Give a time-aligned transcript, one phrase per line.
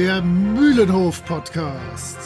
[0.00, 2.16] der Mühlenhof-Podcast.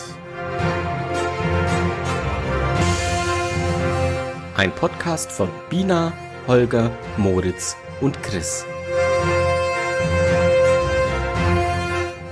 [4.57, 6.13] Ein Podcast von Bina,
[6.47, 8.65] Holger, Moritz und Chris.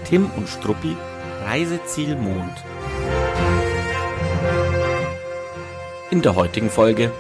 [0.05, 0.97] Tim und Struppi,
[1.45, 2.65] Reiseziel Mond.
[6.13, 7.11] In der heutigen Folge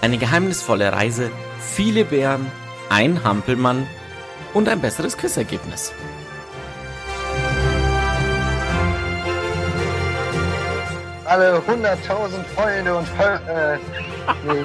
[0.00, 2.50] eine geheimnisvolle Reise, viele Bären,
[2.88, 3.86] ein Hampelmann
[4.52, 5.92] und ein besseres Quizergebnis.
[11.28, 13.76] Alle 100.000 Freunde und äh,
[14.46, 14.64] nee.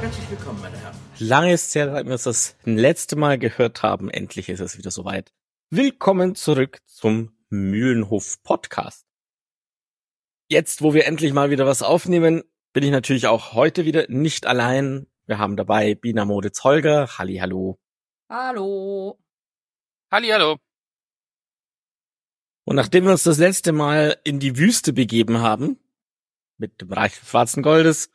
[0.00, 0.96] Herzlich willkommen, meine Herren.
[1.18, 4.08] Lange ist es her, seit wir uns das letzte Mal gehört haben.
[4.08, 5.30] Endlich ist es wieder soweit.
[5.68, 9.04] Willkommen zurück zum Mühlenhof Podcast.
[10.48, 12.42] Jetzt, wo wir endlich mal wieder was aufnehmen,
[12.72, 15.06] bin ich natürlich auch heute wieder nicht allein.
[15.26, 17.18] Wir haben dabei Bina Moditz Holger.
[17.18, 17.78] Halli, hallo.
[18.30, 19.18] Hallo.
[20.10, 20.56] Halli, hallo.
[22.64, 25.78] Und nachdem wir uns das letzte Mal in die Wüste begeben haben,
[26.58, 28.10] mit dem Reich des Schwarzen Goldes,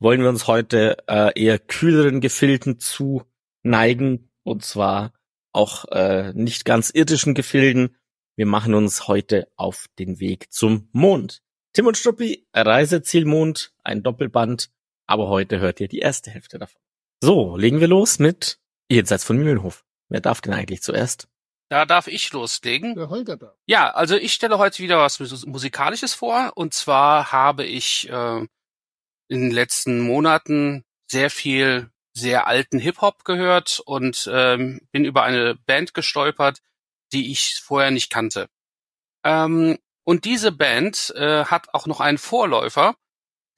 [0.00, 3.22] wollen wir uns heute äh, eher kühleren Gefilden zu
[3.62, 5.12] neigen, und zwar
[5.52, 7.96] auch äh, nicht ganz irdischen Gefilden.
[8.36, 11.42] Wir machen uns heute auf den Weg zum Mond.
[11.72, 14.70] Tim und Struppi, Reiseziel Mond, ein Doppelband,
[15.06, 16.80] aber heute hört ihr die erste Hälfte davon.
[17.22, 18.58] So, legen wir los mit
[18.90, 19.84] Jenseits von Mühlenhof.
[20.08, 21.28] Wer darf denn eigentlich zuerst?
[21.70, 22.94] Da darf ich loslegen.
[22.94, 23.54] Der Holger da.
[23.66, 26.52] Ja, also ich stelle heute wieder was Musikalisches vor.
[26.54, 28.46] Und zwar habe ich äh,
[29.28, 35.56] in den letzten Monaten sehr viel sehr alten Hip-Hop gehört und ähm, bin über eine
[35.56, 36.60] Band gestolpert,
[37.12, 38.48] die ich vorher nicht kannte.
[39.24, 42.94] Ähm, und diese Band äh, hat auch noch einen Vorläufer,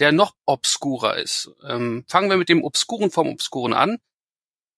[0.00, 1.50] der noch obskurer ist.
[1.64, 3.98] Ähm, fangen wir mit dem Obskuren vom Obskuren an.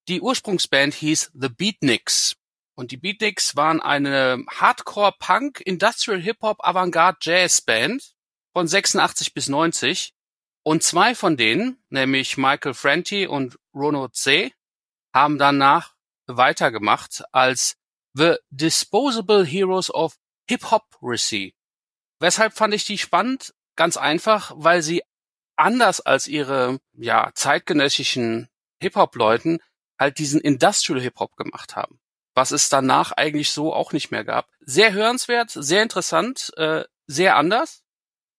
[0.09, 2.37] Die Ursprungsband hieß The Beatniks.
[2.79, 8.15] Und die Beatniks waren eine Hardcore-Punk, Industrial Hip-Hop, Avantgarde Jazz Band
[8.53, 10.15] von 86 bis 90.
[10.63, 14.53] Und zwei von denen, nämlich Michael Franti und Rono C.,
[15.13, 15.97] haben danach
[16.29, 17.75] weitergemacht als
[18.15, 20.17] The Disposable Heroes of
[20.49, 21.57] Hip-Hop-Recy.
[22.21, 23.55] Weshalb fand ich die spannend?
[23.75, 25.03] Ganz einfach, weil sie
[25.57, 28.49] anders als ihre ja, zeitgenössischen
[28.81, 29.59] Hip-Hop-Leuten
[29.99, 31.99] halt diesen Industrial Hip-Hop gemacht haben
[32.39, 34.47] was es danach eigentlich so auch nicht mehr gab.
[34.61, 37.83] Sehr hörenswert, sehr interessant, äh, sehr anders.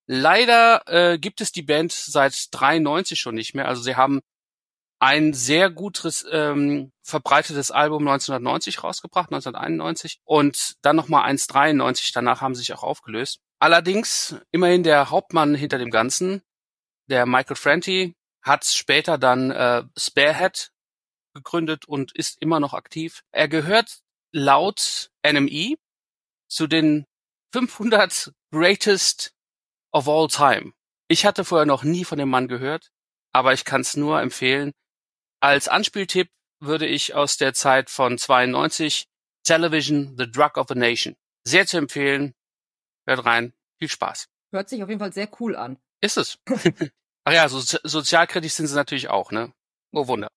[0.08, 3.68] Leider äh, gibt es die Band seit 93 schon nicht mehr.
[3.68, 4.22] Also sie haben
[5.00, 12.14] ein sehr gutes ähm, verbreitetes Album 1990 rausgebracht, 1991 und dann nochmal eins 93.
[12.14, 13.42] Danach haben sie sich auch aufgelöst.
[13.60, 16.42] Allerdings immerhin der Hauptmann hinter dem Ganzen,
[17.08, 20.72] der Michael Franti, hat später dann äh, Sparehead
[21.34, 23.24] gegründet und ist immer noch aktiv.
[23.32, 24.02] Er gehört
[24.32, 25.76] laut NME
[26.50, 27.06] zu den
[27.54, 29.32] 500 Greatest
[29.92, 30.74] of All Time.
[31.08, 32.92] Ich hatte vorher noch nie von dem Mann gehört,
[33.34, 34.72] aber ich kann es nur empfehlen.
[35.42, 36.30] Als Anspieltipp
[36.60, 39.08] würde ich aus der Zeit von 92
[39.44, 42.34] Television The Drug of a Nation sehr zu empfehlen.
[43.08, 44.28] Hört rein, viel Spaß.
[44.52, 45.80] Hört sich auf jeden Fall sehr cool an.
[46.02, 46.38] Ist es.
[47.26, 49.54] Ach ja, so, sozialkritisch sind sie natürlich auch, ne?
[49.92, 50.30] Oh Wunder.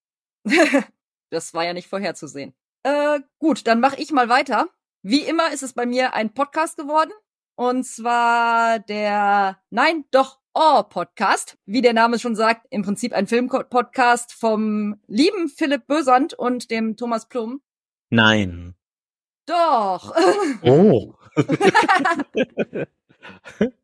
[1.30, 2.54] Das war ja nicht vorherzusehen.
[2.82, 4.68] Äh, gut, dann mache ich mal weiter.
[5.02, 7.12] Wie immer ist es bei mir ein Podcast geworden.
[7.54, 11.56] Und zwar der Nein, doch, Oh Podcast.
[11.64, 16.96] Wie der Name schon sagt, im Prinzip ein Filmpodcast vom lieben Philipp Bösand und dem
[16.96, 17.62] Thomas Plum.
[18.10, 18.74] Nein.
[19.46, 20.14] Doch.
[20.62, 21.14] Oh.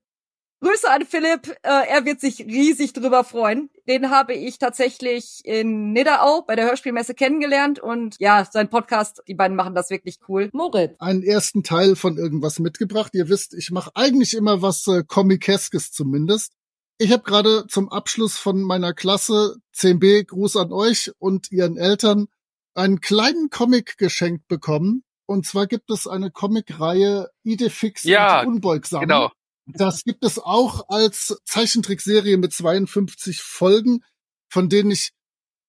[0.61, 3.71] Grüße an Philipp, äh, er wird sich riesig drüber freuen.
[3.87, 9.35] Den habe ich tatsächlich in Nidderau bei der Hörspielmesse kennengelernt und ja, sein Podcast, die
[9.35, 10.51] beiden machen das wirklich cool.
[10.53, 10.97] Moritz.
[10.99, 13.15] Einen ersten Teil von irgendwas mitgebracht.
[13.15, 16.53] Ihr wisst, ich mache eigentlich immer was äh, Comiceskes zumindest.
[16.99, 22.27] Ich habe gerade zum Abschluss von meiner Klasse 10b Gruß an euch und ihren Eltern
[22.75, 25.05] einen kleinen Comic geschenkt bekommen.
[25.25, 29.03] Und zwar gibt es eine Comicreihe Idefix ja, und Unbeugsam.
[29.03, 29.31] Genau.
[29.75, 34.03] Das gibt es auch als Zeichentrickserie mit 52 Folgen,
[34.51, 35.11] von denen ich,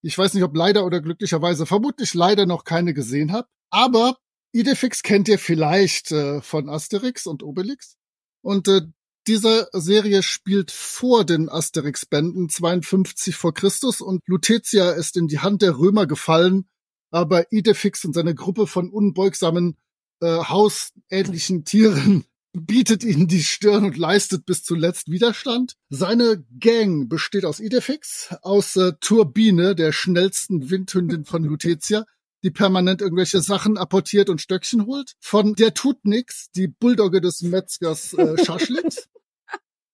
[0.02, 3.48] ich weiß nicht, ob leider oder glücklicherweise, vermutlich leider noch keine gesehen habe.
[3.70, 4.18] Aber
[4.54, 7.98] Idefix kennt ihr vielleicht äh, von Asterix und Obelix.
[8.42, 8.82] Und äh,
[9.28, 15.62] diese Serie spielt vor den Asterix-Bänden 52 vor Christus und Lutetia ist in die Hand
[15.62, 16.70] der Römer gefallen,
[17.12, 19.78] aber Idefix und seine Gruppe von unbeugsamen
[20.22, 25.76] äh, hausähnlichen Tieren bietet ihnen die Stirn und leistet bis zuletzt Widerstand.
[25.90, 32.06] Seine Gang besteht aus Idefix, aus äh, Turbine, der schnellsten Windhündin von Lutetia,
[32.44, 35.14] die permanent irgendwelche Sachen apportiert und Stöckchen holt.
[35.20, 39.08] Von Der tut nix, die Bulldogge des Metzgers äh, Schaschlik.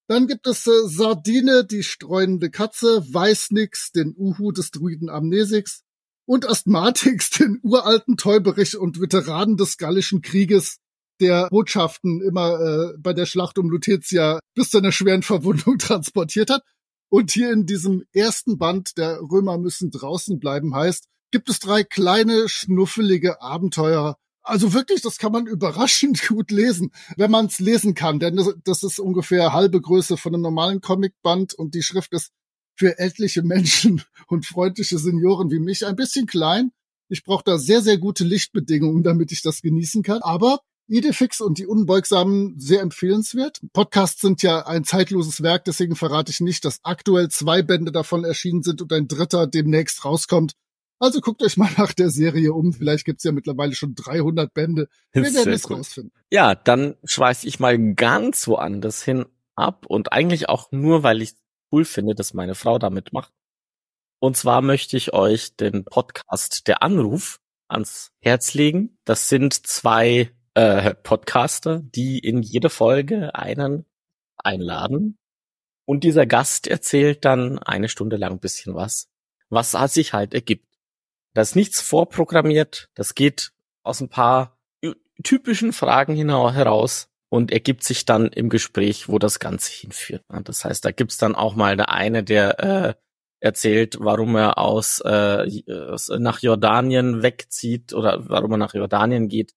[0.08, 5.82] Dann gibt es äh, Sardine, die streunende Katze, Weiß nix, den Uhu des Druiden Amnesix
[6.26, 10.78] und Asthmatix, den uralten Täuberich und Veteranen des Gallischen Krieges,
[11.20, 16.50] der Botschaften immer äh, bei der Schlacht um Lutetia bis zu einer schweren Verwundung transportiert
[16.50, 16.64] hat.
[17.10, 21.84] Und hier in diesem ersten Band, der Römer müssen draußen bleiben heißt, gibt es drei
[21.84, 24.18] kleine, schnuffelige Abenteuer.
[24.42, 28.20] Also wirklich, das kann man überraschend gut lesen, wenn man es lesen kann.
[28.20, 32.32] Denn das ist ungefähr halbe Größe von einem normalen Comicband und die Schrift ist
[32.78, 36.72] für ältliche Menschen und freundliche Senioren wie mich ein bisschen klein.
[37.08, 40.22] Ich brauche da sehr, sehr gute Lichtbedingungen, damit ich das genießen kann.
[40.22, 43.60] Aber Idefix und die Unbeugsamen sehr empfehlenswert.
[43.74, 48.24] Podcasts sind ja ein zeitloses Werk, deswegen verrate ich nicht, dass aktuell zwei Bände davon
[48.24, 50.54] erschienen sind und ein dritter demnächst rauskommt.
[51.00, 52.74] Also guckt euch mal nach der Serie um.
[52.74, 54.88] Vielleicht gibt's ja mittlerweile schon 300 Bände.
[55.12, 55.78] Wir werden es cool.
[55.78, 56.14] rausfinden.
[56.32, 61.34] Ja, dann schweiß ich mal ganz woanders hin ab und eigentlich auch nur, weil ich
[61.72, 63.34] cool finde, dass meine Frau damit macht.
[64.20, 68.98] Und zwar möchte ich euch den Podcast Der Anruf ans Herz legen.
[69.04, 73.86] Das sind zwei äh, Podcaster, die in jeder Folge einen
[74.38, 75.18] einladen.
[75.86, 79.08] Und dieser Gast erzählt dann eine Stunde lang ein bisschen was,
[79.50, 80.68] was sich halt ergibt.
[81.34, 83.52] Da ist nichts vorprogrammiert, das geht
[83.84, 84.58] aus ein paar
[85.24, 86.16] typischen Fragen
[86.54, 90.24] heraus und ergibt sich dann im Gespräch, wo das Ganze hinführt.
[90.44, 92.94] Das heißt, da gibt's dann auch mal der eine, der äh,
[93.42, 95.46] erzählt, warum er aus äh,
[96.18, 99.54] nach Jordanien wegzieht oder warum er nach Jordanien geht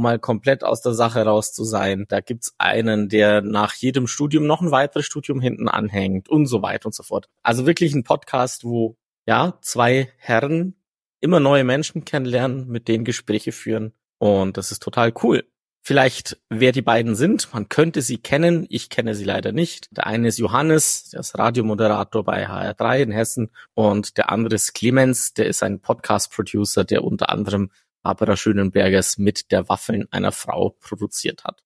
[0.00, 2.06] um mal komplett aus der Sache raus zu sein.
[2.08, 6.62] Da gibt's einen, der nach jedem Studium noch ein weiteres Studium hinten anhängt und so
[6.62, 7.28] weiter und so fort.
[7.42, 10.74] Also wirklich ein Podcast, wo ja zwei Herren
[11.20, 15.44] immer neue Menschen kennenlernen, mit denen Gespräche führen und das ist total cool.
[15.82, 19.88] Vielleicht, wer die beiden sind, man könnte sie kennen, ich kenne sie leider nicht.
[19.96, 24.74] Der eine ist Johannes, der ist Radiomoderator bei HR3 in Hessen und der andere ist
[24.74, 27.70] Clemens, der ist ein Podcast-Producer, der unter anderem
[28.02, 31.62] Barbara Schönenbergers mit der Waffeln einer Frau produziert hat.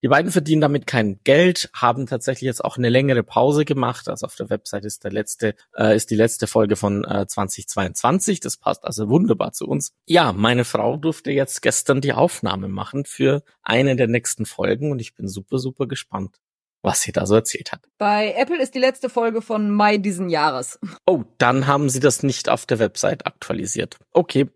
[0.00, 4.08] Die beiden verdienen damit kein Geld, haben tatsächlich jetzt auch eine längere Pause gemacht.
[4.08, 8.38] Also auf der Website ist der letzte, äh, ist die letzte Folge von äh, 2022.
[8.38, 9.92] Das passt also wunderbar zu uns.
[10.06, 15.00] Ja, meine Frau durfte jetzt gestern die Aufnahme machen für eine der nächsten Folgen und
[15.00, 16.36] ich bin super, super gespannt,
[16.82, 17.88] was sie da so erzählt hat.
[17.98, 20.78] Bei Apple ist die letzte Folge von Mai diesen Jahres.
[21.06, 23.96] Oh, dann haben sie das nicht auf der Website aktualisiert.
[24.12, 24.48] Okay,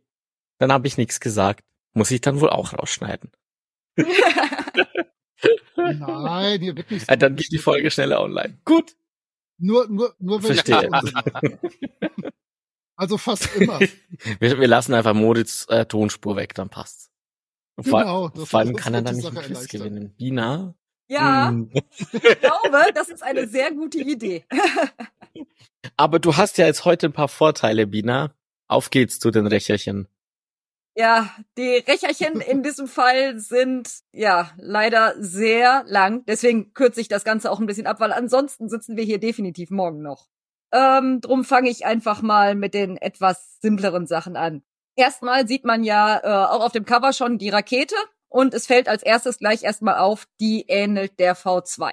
[0.58, 1.64] dann habe ich nichts gesagt.
[1.94, 3.30] Muss ich dann wohl auch rausschneiden.
[5.76, 7.06] Nein, hier wird nicht.
[7.08, 8.58] So dann geht die Folge schneller online.
[8.64, 8.96] Gut.
[9.58, 10.88] Nur, nur, nur wenn Verstehe.
[12.96, 13.80] Also fast immer.
[14.40, 17.10] wir, wir lassen einfach Moritz äh, Tonspur weg, dann passt's.
[17.76, 19.80] Und vor, Genau, das- vor allem kann er dann nicht einen Sache Quiz erleichtern.
[19.80, 20.14] gewinnen.
[20.16, 20.74] Bina?
[21.08, 21.70] Ja, Hm.
[21.74, 24.44] ich glaube, das ist eine sehr gute Idee.
[25.96, 28.34] Aber du hast ja jetzt heute ein paar Vorteile, Bina.
[28.68, 30.06] Auf geht's zu den Recherchen.
[30.94, 36.24] Ja, die Recherchen in diesem Fall sind ja leider sehr lang.
[36.26, 39.70] Deswegen kürze ich das Ganze auch ein bisschen ab, weil ansonsten sitzen wir hier definitiv
[39.70, 40.28] morgen noch.
[40.72, 44.62] Ähm, drum fange ich einfach mal mit den etwas simpleren Sachen an.
[44.96, 47.94] Erstmal sieht man ja äh, auch auf dem Cover schon die Rakete
[48.28, 51.92] und es fällt als erstes gleich erstmal auf, die ähnelt der V2.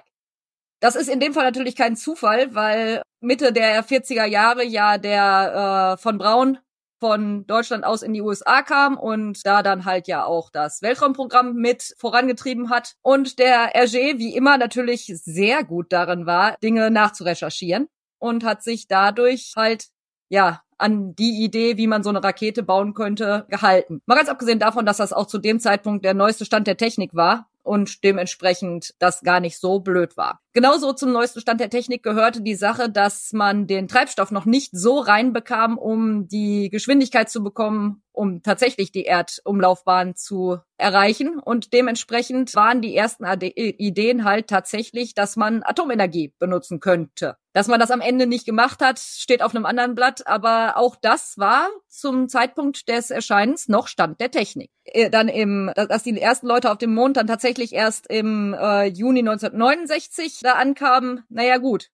[0.82, 5.94] Das ist in dem Fall natürlich kein Zufall, weil Mitte der 40er Jahre ja der
[5.96, 6.58] äh, von Braun
[7.00, 11.54] von Deutschland aus in die USA kam und da dann halt ja auch das Weltraumprogramm
[11.56, 17.88] mit vorangetrieben hat und der Hergé wie immer natürlich sehr gut darin war, Dinge nachzurecherchieren
[18.20, 19.88] und hat sich dadurch halt
[20.30, 24.02] ja an die Idee, wie man so eine Rakete bauen könnte, gehalten.
[24.06, 27.14] Mal ganz abgesehen davon, dass das auch zu dem Zeitpunkt der neueste Stand der Technik
[27.14, 30.42] war und dementsprechend das gar nicht so blöd war.
[30.54, 34.72] Genauso zum neuesten Stand der Technik gehörte die Sache, dass man den Treibstoff noch nicht
[34.74, 41.40] so reinbekam, um die Geschwindigkeit zu bekommen, um tatsächlich die Erdumlaufbahn zu erreichen.
[41.40, 47.38] Und dementsprechend waren die ersten Ideen halt tatsächlich, dass man Atomenergie benutzen könnte.
[47.54, 50.96] Dass man das am Ende nicht gemacht hat, steht auf einem anderen Blatt, aber auch
[50.96, 54.70] das war zum Zeitpunkt des Erscheinens noch Stand der Technik.
[54.86, 58.86] Äh, Dann im, dass die ersten Leute auf dem Mond dann tatsächlich erst im äh,
[58.86, 61.90] Juni 1969 da ankamen, naja gut.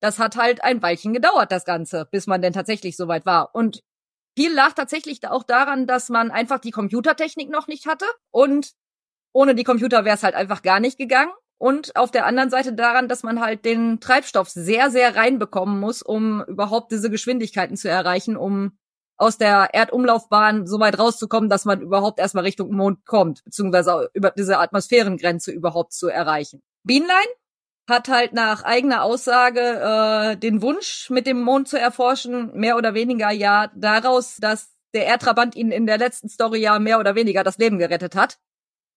[0.00, 3.54] Das hat halt ein Weilchen gedauert, das Ganze, bis man denn tatsächlich soweit war.
[3.54, 3.82] Und
[4.36, 8.74] viel lag tatsächlich auch daran, dass man einfach die Computertechnik noch nicht hatte und
[9.32, 11.32] ohne die Computer wäre es halt einfach gar nicht gegangen.
[11.58, 16.02] Und auf der anderen Seite daran, dass man halt den Treibstoff sehr, sehr reinbekommen muss,
[16.02, 18.78] um überhaupt diese Geschwindigkeiten zu erreichen, um
[19.16, 24.30] aus der Erdumlaufbahn so weit rauszukommen, dass man überhaupt erstmal Richtung Mond kommt, beziehungsweise über
[24.30, 26.62] diese Atmosphärengrenze überhaupt zu erreichen.
[26.82, 27.26] Bienlein
[27.88, 32.94] hat halt nach eigener Aussage äh, den Wunsch, mit dem Mond zu erforschen, mehr oder
[32.94, 37.44] weniger ja daraus, dass der Erdtrabant ihn in der letzten Story ja mehr oder weniger
[37.44, 38.38] das Leben gerettet hat.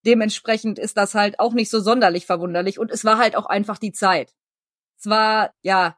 [0.05, 3.77] Dementsprechend ist das halt auch nicht so sonderlich verwunderlich und es war halt auch einfach
[3.77, 4.33] die Zeit.
[4.97, 5.97] Es war, ja,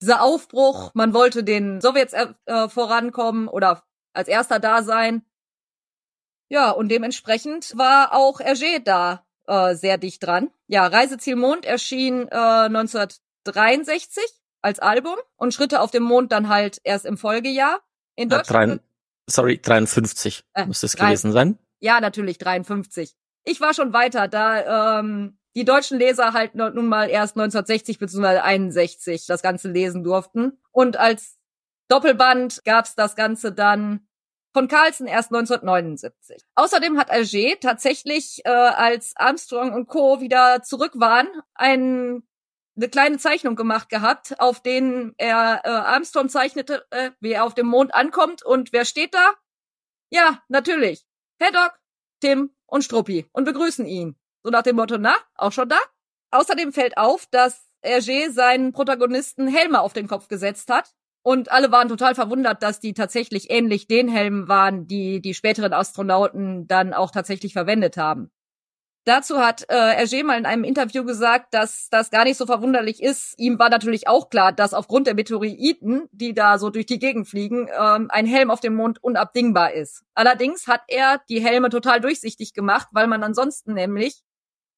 [0.00, 5.24] dieser Aufbruch, man wollte den Sowjets äh, äh, vorankommen oder als erster da sein.
[6.48, 10.50] Ja, und dementsprechend war auch Hergé da äh, sehr dicht dran.
[10.66, 14.24] Ja, Reiseziel Mond erschien äh, 1963
[14.62, 17.80] als Album und Schritte auf dem Mond dann halt erst im Folgejahr.
[18.16, 18.70] In Deutschland.
[18.70, 18.82] Ja, drei,
[19.26, 21.58] sorry, 53 äh, müsste es gewesen sein.
[21.80, 23.14] Ja, natürlich 53.
[23.44, 28.38] Ich war schon weiter, da ähm, die deutschen Leser halt nun mal erst 1960 bzw.
[28.38, 30.58] 61 das Ganze lesen durften.
[30.70, 31.38] Und als
[31.88, 34.05] Doppelband gab's das Ganze dann
[34.56, 36.42] von Carlsen erst 1979.
[36.54, 40.22] Außerdem hat Alger tatsächlich, äh, als Armstrong und Co.
[40.22, 42.22] wieder zurück waren, ein,
[42.74, 47.52] eine kleine Zeichnung gemacht gehabt, auf denen er äh, Armstrong zeichnete, äh, wie er auf
[47.52, 48.42] dem Mond ankommt.
[48.46, 49.34] Und wer steht da?
[50.08, 51.04] Ja, natürlich.
[51.38, 51.78] Haddock,
[52.20, 54.16] Tim und Struppi und begrüßen ihn.
[54.42, 55.78] So nach dem Motto, na, auch schon da?
[56.30, 60.94] Außerdem fällt auf, dass Hergé seinen Protagonisten Helme auf den Kopf gesetzt hat.
[61.26, 65.72] Und alle waren total verwundert, dass die tatsächlich ähnlich den Helmen waren, die die späteren
[65.72, 68.30] Astronauten dann auch tatsächlich verwendet haben.
[69.04, 73.02] Dazu hat äh, Hergé mal in einem Interview gesagt, dass das gar nicht so verwunderlich
[73.02, 73.34] ist.
[73.38, 77.26] Ihm war natürlich auch klar, dass aufgrund der Meteoriten, die da so durch die Gegend
[77.26, 80.04] fliegen, ähm, ein Helm auf dem Mond unabdingbar ist.
[80.14, 84.22] Allerdings hat er die Helme total durchsichtig gemacht, weil man ansonsten nämlich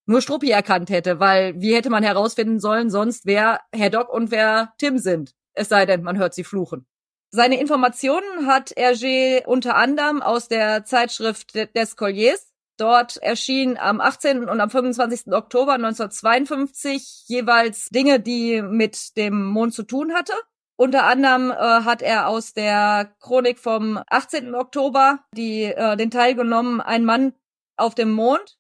[0.06, 4.30] nur Struppi erkannt hätte, weil wie hätte man herausfinden sollen sonst, wer Herr Doc und
[4.30, 5.34] wer Tim sind?
[5.58, 6.86] Es sei denn, man hört sie fluchen.
[7.30, 12.46] Seine Informationen hat Hergé unter anderem aus der Zeitschrift des Colliers.
[12.78, 14.48] Dort erschien am 18.
[14.48, 15.32] und am 25.
[15.32, 20.32] Oktober 1952 jeweils Dinge, die mit dem Mond zu tun hatte.
[20.76, 24.54] Unter anderem äh, hat er aus der Chronik vom 18.
[24.54, 27.34] Oktober die, äh, den Teil genommen, ein Mann
[27.76, 28.58] auf dem Mond.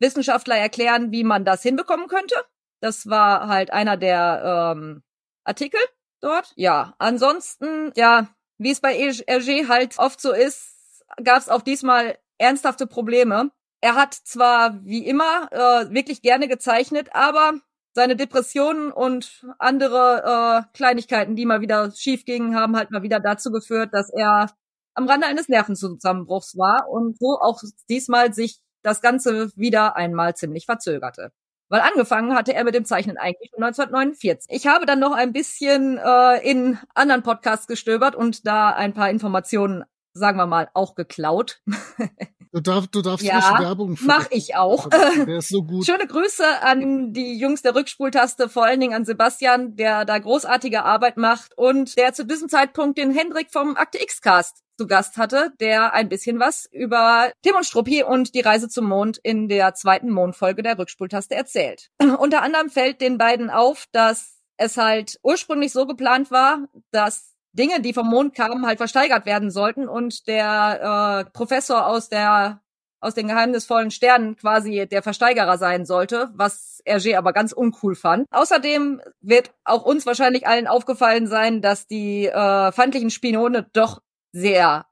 [0.00, 2.34] Wissenschaftler erklären, wie man das hinbekommen könnte.
[2.80, 5.02] Das war halt einer der ähm,
[5.44, 5.78] Artikel
[6.22, 6.52] dort.
[6.56, 12.18] Ja, ansonsten, ja, wie es bei Hergé halt oft so ist, gab es auch diesmal
[12.38, 13.50] ernsthafte Probleme.
[13.80, 17.54] Er hat zwar wie immer äh, wirklich gerne gezeichnet, aber
[17.94, 23.20] seine Depressionen und andere äh, Kleinigkeiten, die mal wieder schief gingen, haben halt mal wieder
[23.20, 24.50] dazu geführt, dass er
[24.94, 30.66] am Rande eines Nervenzusammenbruchs war und so auch diesmal sich das Ganze wieder einmal ziemlich
[30.66, 31.32] verzögerte.
[31.72, 34.54] Weil angefangen hatte er mit dem Zeichnen eigentlich schon 1949.
[34.54, 39.08] Ich habe dann noch ein bisschen äh, in anderen Podcasts gestöbert und da ein paar
[39.08, 41.62] Informationen, sagen wir mal, auch geklaut.
[42.52, 44.88] Du, darf, du darfst ja, nicht Werbung für mach ich auch.
[44.90, 45.86] Der ist so gut.
[45.86, 50.84] Schöne Grüße an die Jungs der Rückspultaste, vor allen Dingen an Sebastian, der da großartige
[50.84, 55.52] Arbeit macht und der zu diesem Zeitpunkt den Hendrik vom Akte X-Cast zu Gast hatte,
[55.60, 59.72] der ein bisschen was über Tim und Struppi und die Reise zum Mond in der
[59.72, 61.88] zweiten Mondfolge der Rückspultaste erzählt.
[62.18, 67.80] Unter anderem fällt den beiden auf, dass es halt ursprünglich so geplant war, dass Dinge,
[67.80, 72.62] die vom Mond kamen, halt versteigert werden sollten und der äh, Professor aus der
[73.02, 78.26] aus den geheimnisvollen Sternen quasi der Versteigerer sein sollte, was Hergé aber ganz uncool fand.
[78.30, 84.86] Außerdem wird auch uns wahrscheinlich allen aufgefallen sein, dass die äh, feindlichen Spione doch sehr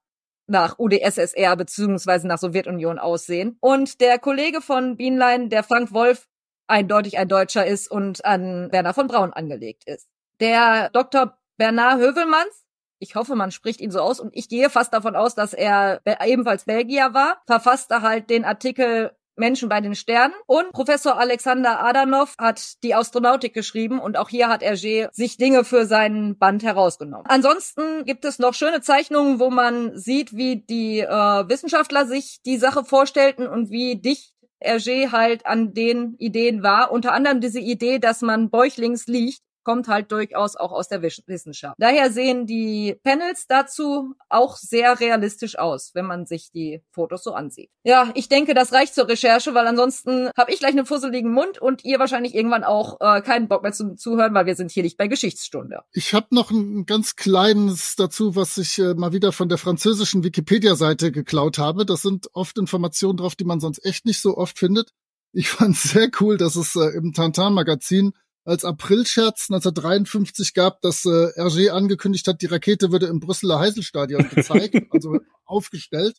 [0.48, 3.56] nach UdSSR beziehungsweise nach Sowjetunion aussehen.
[3.60, 6.26] Und der Kollege von Bienlein, der Frank Wolf,
[6.66, 10.08] eindeutig ein Deutscher ist und an Werner von Braun angelegt ist.
[10.40, 11.38] Der Dr.
[11.60, 12.64] Bernard Hövelmanns,
[13.00, 16.00] ich hoffe, man spricht ihn so aus und ich gehe fast davon aus, dass er
[16.24, 20.32] ebenfalls Belgier war, verfasste halt den Artikel Menschen bei den Sternen.
[20.46, 25.64] Und Professor Alexander Adanov hat die Astronautik geschrieben und auch hier hat Hergé sich Dinge
[25.64, 27.26] für seinen Band herausgenommen.
[27.28, 32.56] Ansonsten gibt es noch schöne Zeichnungen, wo man sieht, wie die äh, Wissenschaftler sich die
[32.56, 34.32] Sache vorstellten und wie dicht
[34.64, 36.90] Hergé halt an den Ideen war.
[36.90, 41.76] Unter anderem diese Idee, dass man bäuchlings liegt kommt halt durchaus auch aus der Wissenschaft.
[41.78, 47.32] Daher sehen die Panels dazu auch sehr realistisch aus, wenn man sich die Fotos so
[47.32, 47.70] ansieht.
[47.84, 51.60] Ja, ich denke, das reicht zur Recherche, weil ansonsten habe ich gleich einen fusseligen Mund
[51.60, 54.82] und ihr wahrscheinlich irgendwann auch äh, keinen Bock mehr zum Zuhören, weil wir sind hier
[54.82, 55.80] nicht bei Geschichtsstunde.
[55.92, 60.24] Ich habe noch ein ganz kleines dazu, was ich äh, mal wieder von der französischen
[60.24, 61.86] Wikipedia-Seite geklaut habe.
[61.86, 64.92] Das sind oft Informationen drauf, die man sonst echt nicht so oft findet.
[65.32, 68.12] Ich fand sehr cool, dass es äh, im Tantan-Magazin
[68.44, 74.28] als Aprilscherz 1953 gab, dass äh, Hergé angekündigt hat, die Rakete würde im Brüsseler Heiselstadion
[74.28, 76.16] gezeigt, also aufgestellt.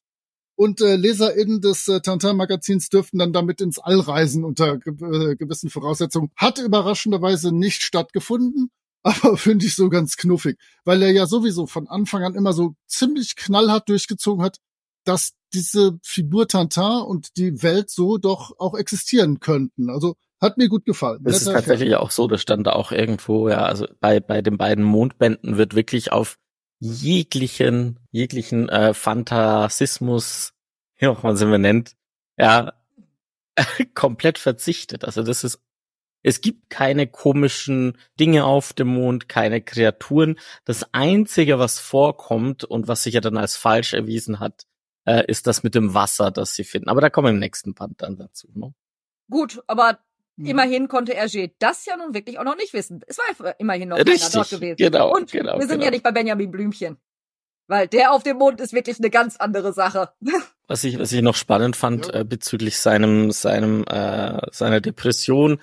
[0.55, 5.69] Und äh, LeserInnen des äh, Tintin-Magazins dürften dann damit ins All reisen unter äh, gewissen
[5.69, 6.31] Voraussetzungen.
[6.35, 8.69] Hat überraschenderweise nicht stattgefunden,
[9.03, 12.75] aber finde ich so ganz knuffig, weil er ja sowieso von Anfang an immer so
[12.85, 14.57] ziemlich knallhart durchgezogen hat,
[15.03, 19.89] dass diese Figur Tintin und die Welt so doch auch existieren könnten.
[19.89, 21.23] Also hat mir gut gefallen.
[21.23, 24.57] Das ist tatsächlich auch so, das stand da auch irgendwo, ja, also bei, bei den
[24.57, 26.37] beiden Mondbänden wird wirklich auf
[26.79, 30.53] jeglichen, jeglichen äh, Phantasismus,
[30.97, 31.95] wie auch man es immer nennt,
[32.37, 32.73] ja,
[33.93, 35.05] komplett verzichtet.
[35.05, 35.61] Also das ist,
[36.23, 40.39] es gibt keine komischen Dinge auf dem Mond, keine Kreaturen.
[40.65, 44.65] Das Einzige, was vorkommt und was sich ja dann als falsch erwiesen hat,
[45.05, 46.89] äh, ist das mit dem Wasser, das sie finden.
[46.89, 48.47] Aber da kommen wir im nächsten Band dann dazu.
[48.53, 48.73] Ne?
[49.29, 49.99] Gut, aber
[50.37, 50.45] hm.
[50.45, 53.01] Immerhin konnte Hergé das ja nun wirklich auch noch nicht wissen.
[53.07, 54.77] Es war immerhin noch Richtig, keiner dort gewesen.
[54.77, 55.85] Genau, Und genau, wir sind genau.
[55.85, 56.97] ja nicht bei Benjamin Blümchen.
[57.67, 60.09] Weil der auf dem Mond ist wirklich eine ganz andere Sache.
[60.67, 62.21] Was ich, was ich noch spannend fand ja.
[62.21, 65.59] äh, bezüglich seinem, seinem, äh, seiner Depression,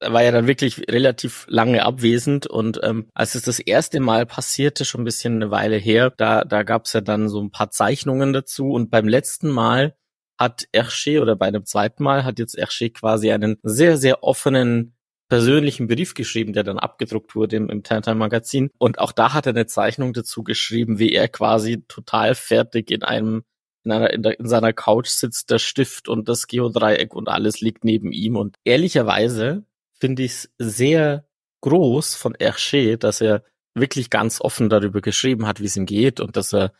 [0.00, 4.24] er war ja dann wirklich relativ lange abwesend und ähm, als es das erste Mal
[4.24, 7.50] passierte, schon ein bisschen eine Weile her, da, da gab es ja dann so ein
[7.50, 9.94] paar Zeichnungen dazu und beim letzten Mal
[10.38, 14.94] hat Hergé oder bei einem zweiten Mal hat jetzt Hergé quasi einen sehr, sehr offenen
[15.28, 18.70] persönlichen Brief geschrieben, der dann abgedruckt wurde im, im Tintin Magazin.
[18.78, 23.02] Und auch da hat er eine Zeichnung dazu geschrieben, wie er quasi total fertig in
[23.02, 23.44] einem
[23.84, 27.60] in, einer, in, der, in seiner Couch sitzt, der Stift und das Geodreieck und alles
[27.60, 28.36] liegt neben ihm.
[28.36, 31.26] Und ehrlicherweise finde ich es sehr
[31.60, 36.20] groß von Hergé, dass er wirklich ganz offen darüber geschrieben hat, wie es ihm geht
[36.20, 36.72] und dass er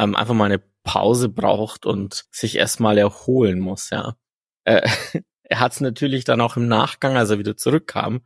[0.00, 4.16] ähm, einfach mal eine Pause braucht und sich erstmal erholen muss, ja.
[4.64, 4.88] Äh,
[5.42, 8.22] er hat es natürlich dann auch im Nachgang, als er wieder zurückkam,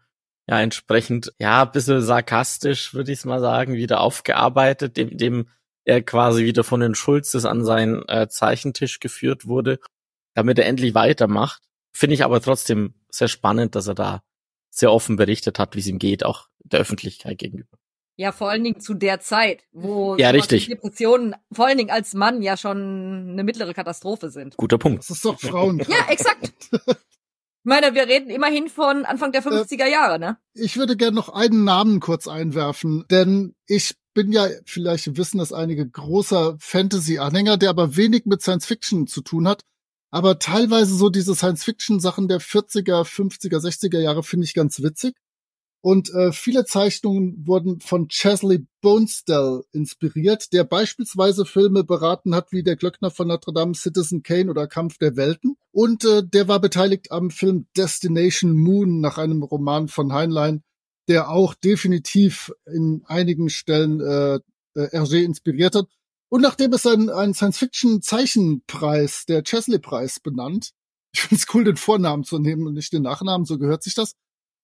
[0.46, 5.48] ja, entsprechend, ja, ein bisschen sarkastisch, würde ich mal sagen, wieder aufgearbeitet, dem, dem
[5.84, 9.80] er quasi wieder von den Schulzes an seinen äh, Zeichentisch geführt wurde,
[10.34, 11.62] damit er endlich weitermacht.
[11.92, 14.22] Finde ich aber trotzdem sehr spannend, dass er da
[14.70, 17.78] sehr offen berichtet hat, wie es ihm geht, auch der Öffentlichkeit gegenüber.
[18.16, 20.68] Ja, vor allen Dingen zu der Zeit, wo ja, richtig.
[20.68, 24.56] Depressionen vor allen Dingen als Mann ja schon eine mittlere Katastrophe sind.
[24.56, 25.00] Guter Punkt.
[25.00, 25.80] Das ist doch Frauen.
[25.88, 26.52] ja, exakt.
[26.70, 30.36] Ich meine, wir reden immerhin von Anfang der 50er Jahre, ne?
[30.52, 35.52] Ich würde gerne noch einen Namen kurz einwerfen, denn ich bin ja, vielleicht wissen das
[35.52, 39.62] einige, großer Fantasy-Anhänger, der aber wenig mit Science-Fiction zu tun hat.
[40.10, 45.14] Aber teilweise so diese Science-Fiction-Sachen der 40er, 50er, 60er Jahre finde ich ganz witzig.
[45.84, 52.62] Und äh, viele Zeichnungen wurden von Chesley Bonestell inspiriert, der beispielsweise Filme beraten hat wie
[52.62, 55.58] Der Glöckner von Notre Dame, Citizen Kane oder Kampf der Welten.
[55.72, 60.62] Und äh, der war beteiligt am Film Destination Moon nach einem Roman von Heinlein,
[61.06, 65.88] der auch definitiv in einigen Stellen äh, äh, Hergé inspiriert hat.
[66.30, 70.70] Und nachdem es ein, ein Science-Fiction-Zeichenpreis, der Chesley-Preis benannt,
[71.12, 73.92] ich finde es cool, den Vornamen zu nehmen und nicht den Nachnamen, so gehört sich
[73.94, 74.14] das,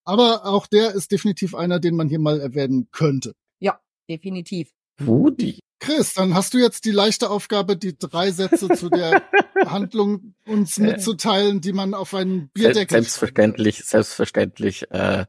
[0.04, 3.34] aber auch der ist definitiv einer, den man hier mal erwähnen könnte.
[3.58, 4.72] Ja, definitiv.
[4.98, 5.60] Woody.
[5.80, 9.22] Chris, dann hast du jetzt die leichte Aufgabe, die drei Sätze zu der
[9.66, 12.98] Handlung uns mitzuteilen, die man auf einen Bierdeckel.
[12.98, 15.24] Selbstverständlich, selbstverständlich äh,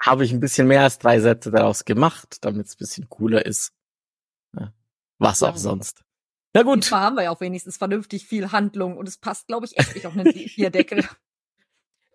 [0.00, 3.44] habe ich ein bisschen mehr als drei Sätze daraus gemacht, damit es ein bisschen cooler
[3.44, 3.72] ist.
[4.58, 4.72] Ja.
[5.18, 5.50] Was ja.
[5.50, 6.02] auch sonst.
[6.54, 6.84] Na gut.
[6.84, 9.94] Diesmal haben wir ja auch wenigstens vernünftig viel Handlung und es passt, glaube ich, echt
[9.94, 11.04] nicht auf einen Bierdeckel.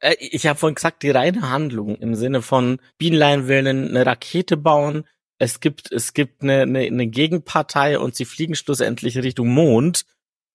[0.01, 4.57] Äh, ich habe vorhin gesagt, die reine Handlung im Sinne von Bienlein will eine Rakete
[4.57, 5.05] bauen,
[5.37, 10.05] es gibt, es gibt eine, eine, eine Gegenpartei und sie fliegen schlussendlich Richtung Mond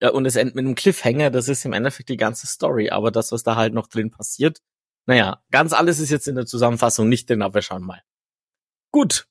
[0.00, 3.11] ja, und es endet mit einem Cliffhanger, das ist im Endeffekt die ganze Story, aber
[3.11, 4.61] das, was da halt noch drin passiert,
[5.06, 8.02] naja, ganz alles ist jetzt in der Zusammenfassung nicht drin, aber wir schauen mal.
[8.92, 9.26] Gut.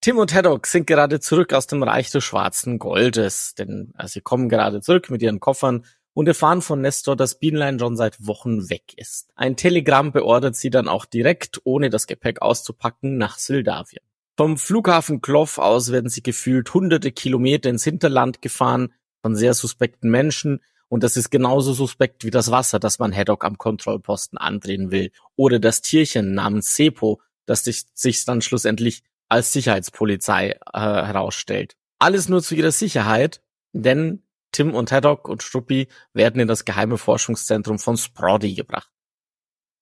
[0.00, 4.20] Tim und Haddock sind gerade zurück aus dem Reich des schwarzen Goldes, denn äh, sie
[4.20, 8.70] kommen gerade zurück mit ihren Koffern und erfahren von Nestor, dass Bienlein schon seit Wochen
[8.70, 9.30] weg ist.
[9.34, 14.02] Ein Telegramm beordert sie dann auch direkt, ohne das Gepäck auszupacken, nach Sildavien.
[14.36, 20.10] Vom Flughafen Kloff aus werden sie gefühlt hunderte Kilometer ins Hinterland gefahren von sehr suspekten
[20.10, 24.90] Menschen und das ist genauso suspekt wie das Wasser, das man Haddock am Kontrollposten andrehen
[24.90, 31.76] will oder das Tierchen namens Sepo, das sich, dann schlussendlich als Sicherheitspolizei äh, herausstellt.
[31.98, 33.40] Alles nur zu ihrer Sicherheit,
[33.72, 34.23] denn
[34.54, 38.90] Tim und Haddock und Struppi werden in das geheime Forschungszentrum von Sprody gebracht.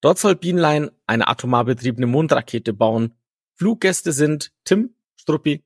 [0.01, 3.15] Dort soll Bienlein eine atomar betriebene Mondrakete bauen.
[3.55, 5.63] Fluggäste sind Tim, Struppi,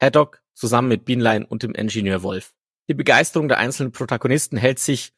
[0.00, 2.52] Haddock zusammen mit Bienlein und dem Ingenieur Wolf.
[2.88, 5.14] Die Begeisterung der einzelnen Protagonisten hält sich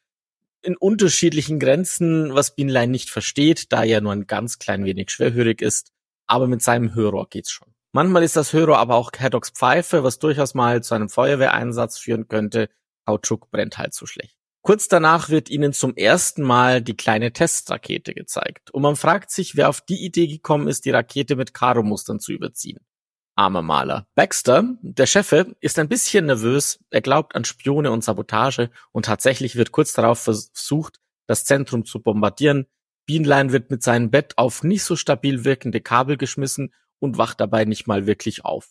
[0.63, 5.61] in unterschiedlichen Grenzen, was Binlein nicht versteht, da er nur ein ganz klein wenig schwerhörig
[5.61, 5.91] ist,
[6.29, 7.75] aber mit seinem Hörrohr geht's schon.
[7.91, 12.29] Manchmal ist das Hörrohr aber auch Haddocks Pfeife, was durchaus mal zu einem Feuerwehreinsatz führen
[12.29, 12.71] könnte.
[13.05, 14.37] Kautschuk brennt halt so schlecht.
[14.63, 18.71] Kurz danach wird ihnen zum ersten Mal die kleine Testrakete gezeigt.
[18.71, 22.33] Und man fragt sich, wer auf die Idee gekommen ist, die Rakete mit Karo-Mustern zu
[22.33, 22.79] überziehen.
[23.35, 24.07] Armer Maler.
[24.15, 26.79] Baxter, der Chefe, ist ein bisschen nervös.
[26.91, 32.01] Er glaubt an Spione und Sabotage und tatsächlich wird kurz darauf versucht, das Zentrum zu
[32.01, 32.67] bombardieren.
[33.07, 37.65] Beanline wird mit seinem Bett auf nicht so stabil wirkende Kabel geschmissen und wacht dabei
[37.65, 38.71] nicht mal wirklich auf.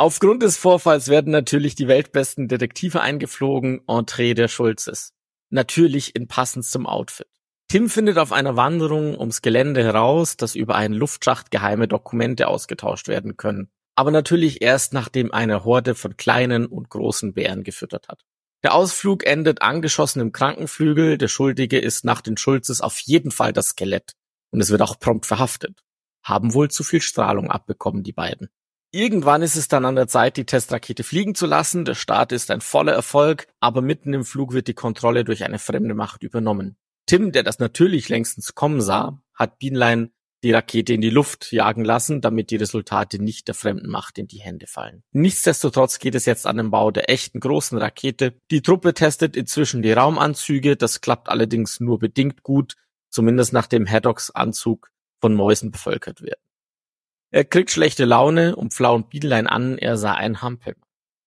[0.00, 5.12] Aufgrund des Vorfalls werden natürlich die weltbesten Detektive eingeflogen, Entree der Schulzes.
[5.50, 7.28] Natürlich in passendstem Outfit.
[7.68, 13.08] Tim findet auf einer Wanderung ums Gelände heraus, dass über einen Luftschacht geheime Dokumente ausgetauscht
[13.08, 18.24] werden können aber natürlich erst nachdem eine Horde von kleinen und großen Bären gefüttert hat.
[18.62, 23.52] Der Ausflug endet angeschossen im Krankenflügel, der Schuldige ist nach den Schulzes auf jeden Fall
[23.52, 24.14] das Skelett
[24.52, 25.82] und es wird auch prompt verhaftet.
[26.22, 28.48] Haben wohl zu viel Strahlung abbekommen, die beiden.
[28.92, 31.84] Irgendwann ist es dann an der Zeit, die Testrakete fliegen zu lassen.
[31.84, 35.60] Der Start ist ein voller Erfolg, aber mitten im Flug wird die Kontrolle durch eine
[35.60, 36.76] fremde Macht übernommen.
[37.06, 40.10] Tim, der das natürlich längstens kommen sah, hat Bienlein
[40.42, 44.26] die Rakete in die Luft jagen lassen, damit die Resultate nicht der fremden Macht in
[44.26, 45.02] die Hände fallen.
[45.12, 48.34] Nichtsdestotrotz geht es jetzt an den Bau der echten großen Rakete.
[48.50, 52.74] Die Truppe testet inzwischen die Raumanzüge, das klappt allerdings nur bedingt gut,
[53.10, 56.38] zumindest nachdem Haddocks Anzug von Mäusen bevölkert wird.
[57.32, 60.74] Er kriegt schlechte Laune und flaunt Bienlein an, er sei ein Hampel.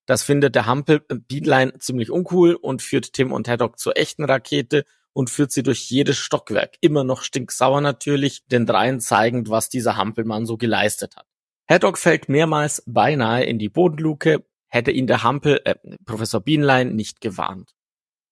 [0.05, 4.25] Das findet der Hampel äh, Bienlein ziemlich uncool und führt Tim und Haddock zur echten
[4.25, 6.75] Rakete und führt sie durch jedes Stockwerk.
[6.81, 11.25] Immer noch stinksauer natürlich, den dreien zeigend, was dieser Hampelmann so geleistet hat.
[11.69, 17.21] Haddock fällt mehrmals beinahe in die Bodenluke, hätte ihn der Hampel, äh, Professor Bienlein, nicht
[17.21, 17.73] gewarnt.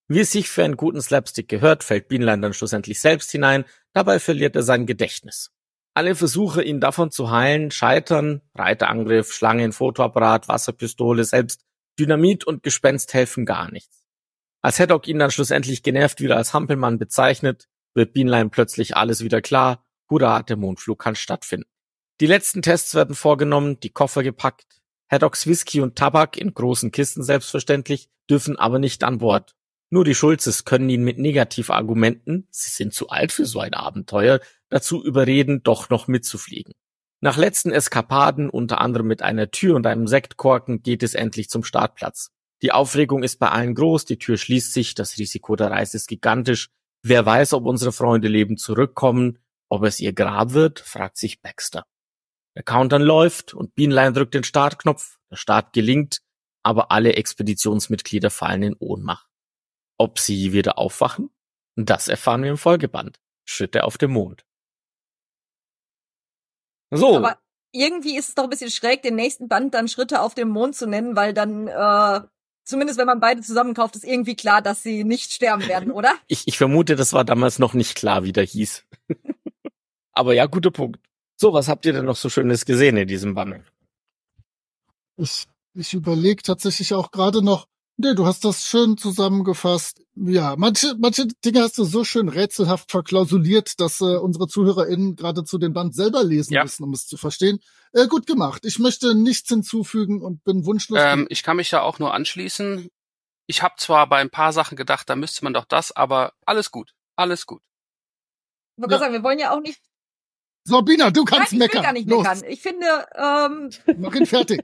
[0.10, 4.20] Wie es sich für einen guten Slapstick gehört, fällt Bienlein dann schlussendlich selbst hinein, dabei
[4.20, 5.52] verliert er sein Gedächtnis.
[5.94, 11.66] Alle Versuche, ihn davon zu heilen, scheitern, Reiterangriff, Schlangen, Fotoapparat, Wasserpistole, selbst
[12.00, 14.06] Dynamit und Gespenst helfen gar nichts.
[14.62, 19.42] Als Haddock ihn dann schlussendlich genervt wieder als Hampelmann bezeichnet, wird Beanline plötzlich alles wieder
[19.42, 19.84] klar.
[20.10, 21.68] Hurra, der Mondflug kann stattfinden.
[22.22, 24.82] Die letzten Tests werden vorgenommen, die Koffer gepackt.
[25.10, 29.56] Haddocks Whisky und Tabak in großen Kisten selbstverständlich, dürfen aber nicht an Bord.
[29.94, 34.40] Nur die Schulzes können ihn mit Negativargumenten, sie sind zu alt für so ein Abenteuer,
[34.70, 36.74] dazu überreden, doch noch mitzufliegen.
[37.20, 41.66] Nach letzten Eskapaden, unter anderem mit einer Tür und einem Sektkorken, geht es endlich zum
[41.66, 42.32] Startplatz.
[42.62, 46.08] Die Aufregung ist bei allen groß, die Tür schließt sich, das Risiko der Reise ist
[46.08, 46.70] gigantisch.
[47.04, 51.86] Wer weiß, ob unsere Freunde lebend zurückkommen, ob es ihr Grab wird, fragt sich Baxter.
[52.56, 56.20] Der Countdown läuft und Beanline drückt den Startknopf, der Start gelingt,
[56.64, 59.31] aber alle Expeditionsmitglieder fallen in Ohnmacht.
[60.02, 61.30] Ob sie wieder aufwachen?
[61.76, 63.20] Das erfahren wir im Folgeband.
[63.46, 64.44] Schritte auf dem Mond.
[66.90, 67.18] So.
[67.18, 67.38] Aber
[67.72, 70.76] irgendwie ist es doch ein bisschen schräg, den nächsten Band dann Schritte auf dem Mond
[70.76, 72.22] zu nennen, weil dann äh,
[72.64, 76.16] zumindest wenn man beide zusammenkauft, ist irgendwie klar, dass sie nicht sterben werden, oder?
[76.28, 78.84] Ich, ich vermute, das war damals noch nicht klar, wie der hieß.
[80.14, 81.00] Aber ja, guter Punkt.
[81.40, 83.72] So, was habt ihr denn noch so Schönes gesehen in diesem Band?
[85.18, 87.68] Ich, ich überlege tatsächlich auch gerade noch,
[88.04, 90.02] Nee, du hast das schön zusammengefasst.
[90.16, 95.60] Ja, manche, manche Dinge hast du so schön rätselhaft verklausuliert, dass äh, unsere ZuhörerInnen geradezu
[95.60, 96.64] den Band selber lesen ja.
[96.64, 97.60] müssen, um es zu verstehen.
[97.94, 98.66] Äh, gut gemacht.
[98.66, 101.00] Ich möchte nichts hinzufügen und bin wunschlos.
[101.00, 102.90] Ähm, ich kann mich da auch nur anschließen.
[103.46, 106.72] Ich habe zwar bei ein paar Sachen gedacht, da müsste man doch das, aber alles
[106.72, 106.96] gut.
[107.16, 107.62] Alles gut.
[108.78, 109.00] Ich wollte ja.
[109.00, 109.80] sagen, wir wollen ja auch nicht.
[110.64, 111.78] Sabina, du kannst Nein, ich meckern.
[111.78, 112.24] Will gar nicht Los.
[112.24, 112.44] meckern.
[112.48, 114.62] Ich finde, ähm, Mach ihn fertig.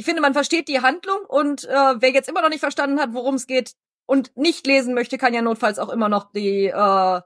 [0.00, 3.12] Ich finde, man versteht die Handlung und äh, wer jetzt immer noch nicht verstanden hat,
[3.12, 3.74] worum es geht
[4.06, 7.20] und nicht lesen möchte, kann ja notfalls auch immer noch die äh,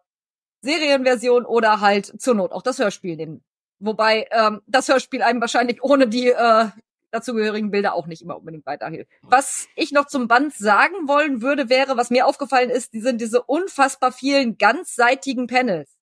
[0.61, 3.45] Serienversion oder halt zur Not auch das Hörspiel nehmen.
[3.79, 6.67] Wobei ähm, das Hörspiel einem wahrscheinlich ohne die äh,
[7.13, 9.09] dazugehörigen Bilder auch nicht immer unbedingt weiterhilft.
[9.23, 13.21] Was ich noch zum Band sagen wollen würde, wäre, was mir aufgefallen ist, die sind
[13.21, 15.95] diese unfassbar vielen ganzseitigen Panels.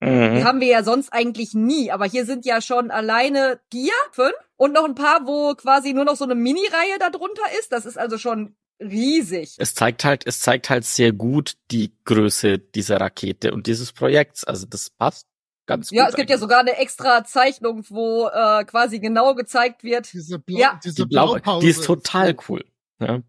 [0.00, 0.34] Mhm.
[0.34, 4.34] Die haben wir ja sonst eigentlich nie, aber hier sind ja schon alleine vier, fünf
[4.60, 7.72] und noch ein paar, wo quasi nur noch so eine Mini-Reihe darunter ist.
[7.72, 9.54] Das ist also schon riesig.
[9.56, 14.44] Es zeigt halt, es zeigt halt sehr gut die Größe dieser Rakete und dieses Projekts.
[14.44, 15.26] Also das passt
[15.64, 15.96] ganz gut.
[15.96, 16.30] Ja, es gibt eigentlich.
[16.30, 20.12] ja sogar eine extra Zeichnung, wo äh, quasi genau gezeigt wird.
[20.12, 20.78] Diese, Blau, ja.
[20.84, 21.64] diese die Blaupause.
[21.64, 22.62] Die ist total cool.
[22.98, 23.22] Ja.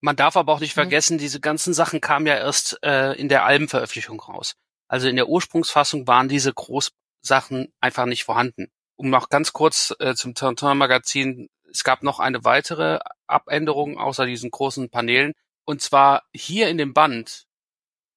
[0.00, 3.44] Man darf aber auch nicht vergessen, diese ganzen Sachen kamen ja erst äh, in der
[3.44, 4.56] Albenveröffentlichung raus.
[4.88, 8.66] Also in der Ursprungsfassung waren diese Großsachen einfach nicht vorhanden.
[8.96, 14.50] Um noch ganz kurz äh, zum Tintin-Magazin, es gab noch eine weitere Abänderung außer diesen
[14.50, 15.32] großen Paneelen.
[15.64, 17.44] Und zwar hier in dem Band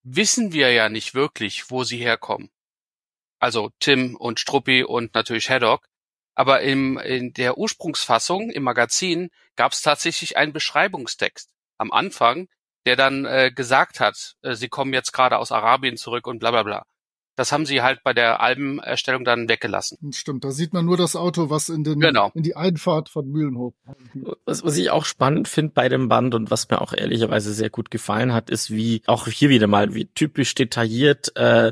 [0.03, 2.49] wissen wir ja nicht wirklich, wo sie herkommen.
[3.39, 5.85] Also Tim und Struppi und natürlich Haddock.
[6.35, 12.47] Aber im, in der Ursprungsfassung im Magazin gab es tatsächlich einen Beschreibungstext am Anfang,
[12.85, 16.51] der dann äh, gesagt hat, äh, sie kommen jetzt gerade aus Arabien zurück und bla
[16.51, 16.85] bla bla.
[17.39, 20.11] Das haben sie halt bei der Albenerstellung dann weggelassen.
[20.11, 22.33] Stimmt, da sieht man nur das Auto, was in, den, Genau.
[22.33, 23.73] in die Einfahrt von Mühlenhof.
[24.43, 27.69] Was, was ich auch spannend finde bei dem Band und was mir auch ehrlicherweise sehr
[27.69, 31.71] gut gefallen hat, ist wie auch hier wieder mal wie typisch detailliert äh,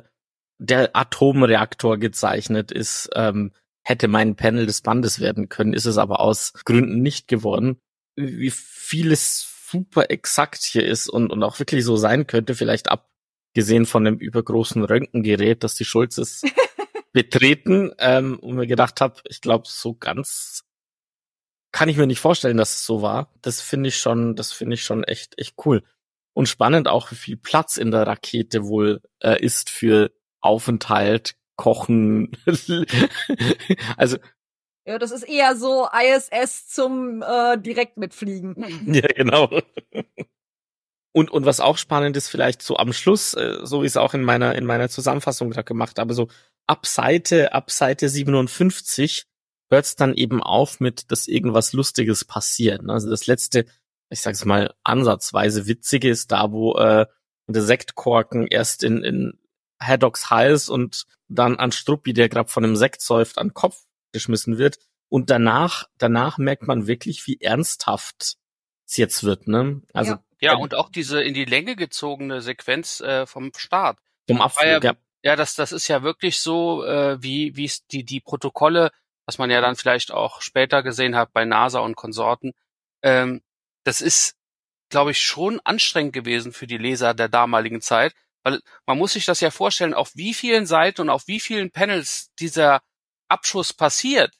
[0.57, 3.09] der Atomreaktor gezeichnet ist.
[3.13, 3.51] Ähm,
[3.83, 7.81] hätte mein Panel des Bandes werden können, ist es aber aus Gründen nicht geworden.
[8.15, 12.89] Wie vieles super exakt hier ist und, und auch wirklich so sein könnte, vielleicht
[13.57, 16.43] abgesehen von dem übergroßen Röntgengerät, das die Schulzes
[17.11, 20.63] betreten ähm, und mir gedacht habe, ich glaube, so ganz
[21.71, 23.33] kann ich mir nicht vorstellen, dass es so war.
[23.41, 25.83] Das finde ich schon, das finde ich schon echt, echt cool.
[26.33, 32.37] Und spannend auch, wie viel Platz in der Rakete wohl äh, ist für Aufenthalt, Kochen.
[33.97, 34.17] also,
[34.85, 38.93] Ja, das ist eher so ISS zum äh, direkt mitfliegen.
[38.93, 39.49] ja, genau.
[41.17, 44.13] Und, und was auch spannend ist, vielleicht so am Schluss, äh, so wie es auch
[44.13, 46.27] in meiner, in meiner Zusammenfassung gerade gemacht habe, so
[46.67, 49.25] ab Seite, ab Seite 57
[49.71, 52.83] hört es dann eben auf mit, dass irgendwas Lustiges passiert.
[52.83, 52.93] ne?
[52.93, 53.65] Also das letzte,
[54.11, 57.07] ich sag's mal, ansatzweise witzige ist da, wo äh,
[57.47, 59.39] der Sektkorken erst in, in
[59.79, 64.59] Haddocks Hals und dann an Struppi, der gerade von einem Sekt säuft, an Kopf geschmissen
[64.59, 64.77] wird.
[65.09, 68.37] Und danach, danach merkt man wirklich, wie ernsthaft
[68.87, 69.81] es jetzt wird, ne?
[69.93, 70.23] Also Ja.
[70.39, 73.99] Ja, und auch diese in die Länge gezogene Sequenz äh, vom Start.
[74.27, 74.93] vom Abflug, ja.
[75.23, 78.91] Ja, das, das ist ja wirklich so, äh, wie wie es die, die Protokolle,
[79.25, 82.53] was man ja dann vielleicht auch später gesehen hat bei NASA und Konsorten,
[83.03, 83.41] ähm,
[83.83, 84.35] das ist,
[84.89, 89.25] glaube ich, schon anstrengend gewesen für die Leser der damaligen Zeit, weil man muss sich
[89.25, 92.81] das ja vorstellen, auf wie vielen Seiten und auf wie vielen Panels dieser
[93.27, 94.35] Abschuss passiert.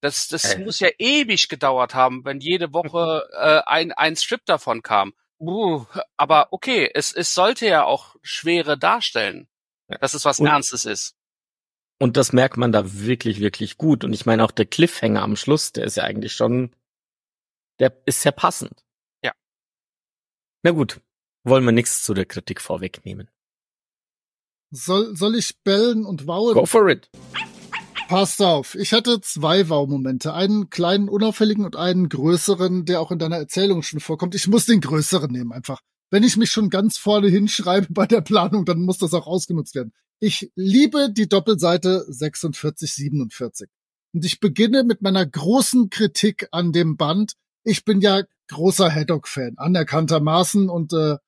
[0.00, 0.58] Das, das Äh.
[0.60, 5.12] muss ja ewig gedauert haben, wenn jede Woche äh, ein, ein Strip davon kam.
[5.40, 5.86] Buh,
[6.18, 9.48] aber okay, es, es sollte ja auch Schwere darstellen,
[9.88, 9.96] Ja.
[9.98, 11.16] dass es was Und- Ernstes ist.
[11.98, 14.04] Und das merkt man da wirklich, wirklich gut.
[14.04, 16.74] Und ich meine auch der Cliffhanger am Schluss, der ist ja eigentlich schon,
[17.78, 18.84] der ist sehr passend.
[19.22, 19.32] Ja.
[20.62, 21.00] Na gut,
[21.44, 23.30] wollen wir nichts zu der Kritik vorwegnehmen.
[24.70, 26.54] Soll, soll ich bellen und wauen?
[26.54, 27.10] Go for it.
[28.10, 30.34] Passt auf, ich hatte zwei Wow-Momente.
[30.34, 34.34] Einen kleinen, unauffälligen und einen größeren, der auch in deiner Erzählung schon vorkommt.
[34.34, 35.80] Ich muss den größeren nehmen einfach.
[36.10, 39.76] Wenn ich mich schon ganz vorne hinschreibe bei der Planung, dann muss das auch ausgenutzt
[39.76, 39.92] werden.
[40.18, 43.68] Ich liebe die Doppelseite 4647.
[44.12, 47.34] Und ich beginne mit meiner großen Kritik an dem Band.
[47.62, 51.18] Ich bin ja großer Haddock-Fan, anerkanntermaßen, und äh,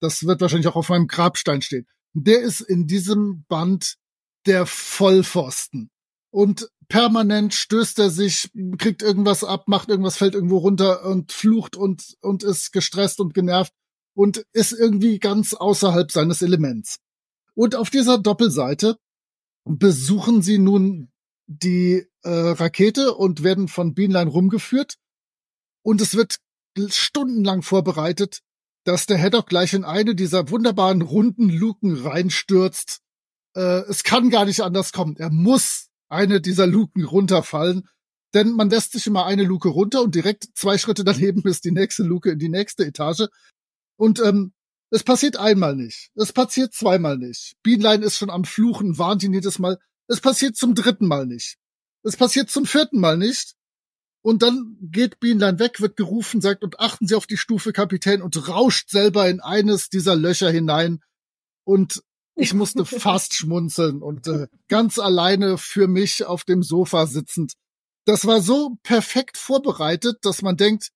[0.00, 1.86] das wird wahrscheinlich auch auf meinem Grabstein stehen.
[2.14, 3.96] Der ist in diesem Band
[4.46, 5.91] der Vollpfosten
[6.32, 11.76] und permanent stößt er sich, kriegt irgendwas ab, macht irgendwas, fällt irgendwo runter und flucht
[11.76, 13.72] und, und ist gestresst und genervt
[14.14, 16.98] und ist irgendwie ganz außerhalb seines Elements.
[17.54, 18.96] Und auf dieser Doppelseite
[19.64, 21.12] besuchen sie nun
[21.46, 24.96] die äh, Rakete und werden von Beanline rumgeführt
[25.82, 26.38] und es wird
[26.88, 28.40] stundenlang vorbereitet,
[28.84, 33.00] dass der Haddock gleich in eine dieser wunderbaren runden Luken reinstürzt.
[33.54, 35.16] Äh, es kann gar nicht anders kommen.
[35.16, 37.88] Er muss eine dieser Luken runterfallen,
[38.34, 41.72] denn man lässt sich immer eine Luke runter und direkt zwei Schritte daneben ist die
[41.72, 43.28] nächste Luke in die nächste Etage.
[43.96, 44.52] Und ähm,
[44.90, 46.10] es passiert einmal nicht.
[46.14, 47.54] Es passiert zweimal nicht.
[47.62, 49.78] Beanline ist schon am Fluchen, warnt ihn jedes Mal.
[50.06, 51.56] Es passiert zum dritten Mal nicht.
[52.02, 53.54] Es passiert zum vierten Mal nicht.
[54.22, 58.22] Und dann geht Beanline weg, wird gerufen, sagt, und achten Sie auf die Stufe Kapitän
[58.22, 61.00] und rauscht selber in eines dieser Löcher hinein.
[61.64, 62.02] Und
[62.34, 67.54] ich musste fast schmunzeln und äh, ganz alleine für mich auf dem Sofa sitzend.
[68.04, 70.88] Das war so perfekt vorbereitet, dass man denkt,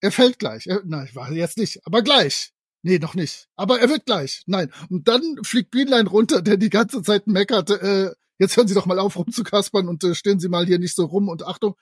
[0.00, 0.66] er fällt gleich.
[0.66, 2.52] Er, nein, war jetzt nicht, aber gleich.
[2.82, 3.48] Nee, noch nicht.
[3.56, 4.42] Aber er wird gleich.
[4.46, 4.72] Nein.
[4.88, 8.86] Und dann fliegt Beanline runter, der die ganze Zeit meckert, äh, jetzt hören Sie doch
[8.86, 11.74] mal auf rumzukaspern und äh, stehen Sie mal hier nicht so rum und Achtung.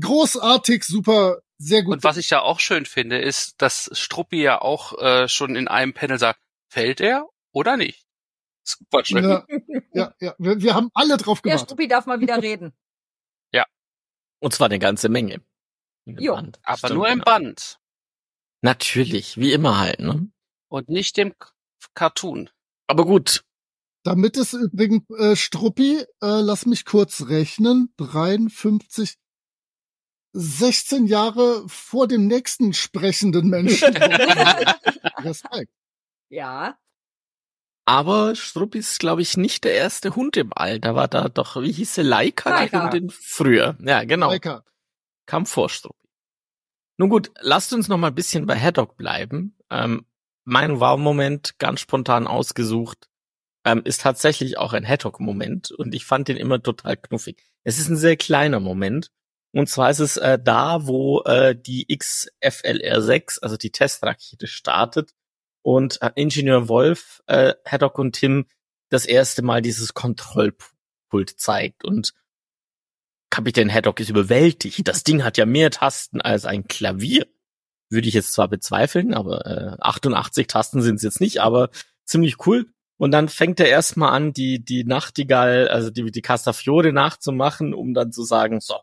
[0.00, 1.94] Großartig, super, sehr gut.
[1.94, 5.66] Und was ich ja auch schön finde, ist, dass Struppi ja auch äh, schon in
[5.66, 8.07] einem Panel sagt, fällt er oder nicht?
[8.68, 9.24] Super schön.
[9.24, 9.46] ja,
[9.94, 10.34] ja, ja.
[10.38, 11.68] Wir, wir haben alle drauf Der gewartet.
[11.70, 12.72] Struppi darf mal wieder reden.
[14.40, 15.42] Und zwar eine ganze Menge.
[16.06, 16.34] Dem Jo.
[16.36, 16.60] Band.
[16.62, 17.24] Aber Stimmt, nur im genau.
[17.24, 17.80] Band
[18.62, 20.30] Natürlich, wie immer halt, ne?
[20.68, 21.50] und nicht dem K-
[21.94, 22.48] Cartoon.
[22.86, 23.44] Aber gut.
[24.04, 29.16] Damit es übrigens äh, Struppi, äh, lass mich kurz rechnen, 53,
[30.34, 33.96] 16 Jahre vor dem nächsten sprechenden Menschen.
[35.16, 35.72] Respekt.
[36.30, 36.78] Ja.
[37.88, 40.78] Aber Struppi ist, glaube ich, nicht der erste Hund im All.
[40.78, 42.84] Da war da doch, wie hieß sie, Laika, die Laika.
[42.84, 43.78] Hündin früher.
[43.80, 44.30] Ja, genau.
[44.30, 44.62] Lecker.
[45.24, 46.06] Kam vor Struppi.
[46.98, 49.56] Nun gut, lasst uns noch mal ein bisschen bei Haddock bleiben.
[49.70, 50.04] Ähm,
[50.44, 53.08] mein Wow-Moment, ganz spontan ausgesucht,
[53.64, 57.42] ähm, ist tatsächlich auch ein Haddock-Moment und ich fand den immer total knuffig.
[57.64, 59.10] Es ist ein sehr kleiner Moment.
[59.52, 65.12] Und zwar ist es äh, da, wo äh, die XFLR6, also die Testrakete, startet
[65.68, 68.46] und äh, Ingenieur Wolf, äh, Haddock und Tim
[68.88, 72.14] das erste Mal dieses Kontrollpult zeigt und
[73.28, 74.88] Kapitän Haddock ist überwältigt.
[74.88, 77.26] Das Ding hat ja mehr Tasten als ein Klavier.
[77.90, 81.68] Würde ich jetzt zwar bezweifeln, aber äh, 88 Tasten sind es jetzt nicht, aber
[82.06, 82.72] ziemlich cool.
[82.96, 87.92] Und dann fängt er erstmal an, die, die Nachtigall, also die, die Castafiore nachzumachen, um
[87.92, 88.76] dann zu sagen, so,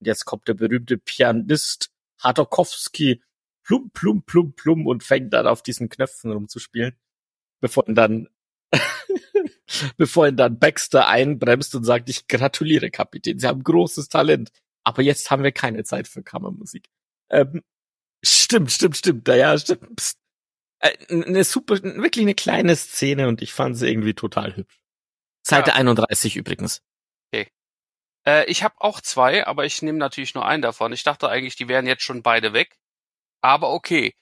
[0.00, 3.22] jetzt kommt der berühmte Pianist Hadokowski,
[3.78, 6.96] plum, plum, plum, plum, und fängt dann auf diesen Knöpfen rumzuspielen,
[7.60, 8.28] bevor ihn dann,
[9.96, 14.50] bevor ihn dann Baxter einbremst und sagt, ich gratuliere, Kapitän, Sie haben großes Talent,
[14.84, 16.88] aber jetzt haben wir keine Zeit für Kammermusik.
[17.30, 17.62] Ähm,
[18.24, 19.96] stimmt, stimmt, stimmt, ja, ja, stimmt.
[19.96, 20.18] Psst.
[20.80, 24.80] Äh, Eine super, wirklich eine kleine Szene und ich fand sie irgendwie total hübsch.
[25.44, 25.76] Seite Ja.
[25.76, 26.82] 31 übrigens.
[28.26, 30.92] Äh, ich habe auch zwei, aber ich nehme natürlich nur einen davon.
[30.92, 32.78] Ich dachte eigentlich, die wären jetzt schon beide weg.
[33.42, 34.14] Aber okay.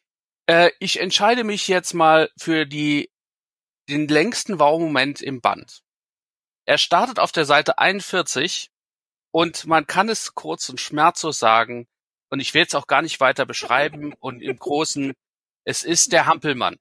[0.47, 3.11] Äh, ich entscheide mich jetzt mal für die
[3.89, 5.83] den längsten Wow-Moment im Band.
[6.65, 8.71] Er startet auf der Seite 41
[9.33, 11.89] und man kann es kurz und schmerzlos sagen,
[12.31, 15.13] und ich will es auch gar nicht weiter beschreiben und im Großen,
[15.65, 16.77] es ist der Hampelmann.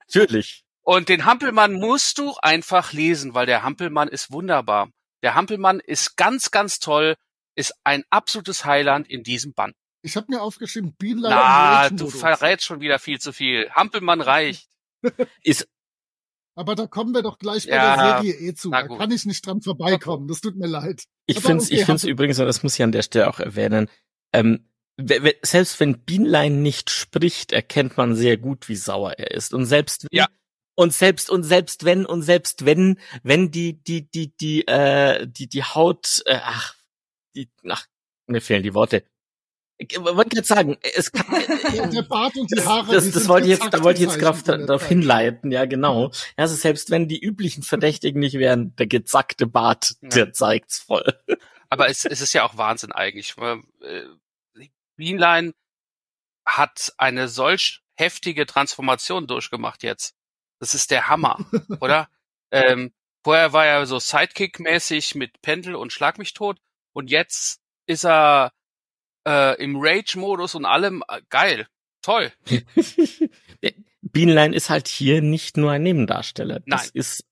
[0.00, 0.64] Natürlich.
[0.82, 4.90] Und den Hampelmann musst du einfach lesen, weil der Hampelmann ist wunderbar.
[5.22, 7.16] Der Hampelmann ist ganz, ganz toll,
[7.54, 9.76] ist ein absolutes Highland in diesem Band.
[10.02, 13.70] Ich habe mir aufgeschrieben, Bienenlein Na, im du verrätst schon wieder viel zu viel.
[13.70, 14.68] Hampelmann reicht.
[15.42, 15.68] Ist,
[16.56, 18.70] Aber da kommen wir doch gleich bei Ja, der Serie eh zu.
[18.70, 20.26] Da kann ich nicht dran vorbeikommen.
[20.28, 21.04] Das tut mir leid.
[21.26, 23.38] ich Aber find's, okay, ich find's übrigens, und das muss ich an der Stelle auch
[23.40, 23.88] erwähnen,
[24.32, 24.68] ähm,
[25.42, 29.54] selbst wenn Bienlein nicht spricht, erkennt man sehr gut, wie sauer er ist.
[29.54, 30.28] Und selbst wenn, Ja.
[30.74, 35.48] und selbst, und selbst wenn, und selbst wenn, wenn die, die, die, die, äh, die,
[35.48, 36.74] die Haut, äh, ach,
[37.34, 37.86] die, ach,
[38.26, 39.04] mir fehlen die Worte.
[39.78, 41.26] Ich wollte gerade sagen, es kann,
[41.92, 42.92] Der, Bart und die das, Haare.
[42.92, 46.12] das, das sind wollte ich jetzt, da wollte ich jetzt der darauf hinleiten, ja genau.
[46.36, 50.08] Also selbst wenn die üblichen Verdächtigen nicht wären, der gezackte Bart, Ja.
[50.10, 51.04] der zeigt's voll.
[51.68, 53.34] Aber es, es ist ja auch Wahnsinn eigentlich.
[53.38, 54.04] Äh,
[54.96, 55.52] Bienlein
[56.46, 60.14] hat eine solch heftige Transformation durchgemacht jetzt.
[60.60, 61.38] Das ist der Hammer,
[61.80, 62.08] oder?
[62.50, 62.92] Ähm,
[63.24, 66.60] vorher war er so Sidekick-mäßig mit Pendel und Schlag mich tot.
[66.92, 68.52] Und jetzt ist er
[69.26, 71.66] äh, im Rage-Modus und allem äh, geil.
[72.02, 72.32] Toll.
[74.02, 76.60] Bienlein ist halt hier nicht nur ein Nebendarsteller.
[76.66, 76.90] Das Nein.
[76.94, 77.24] ist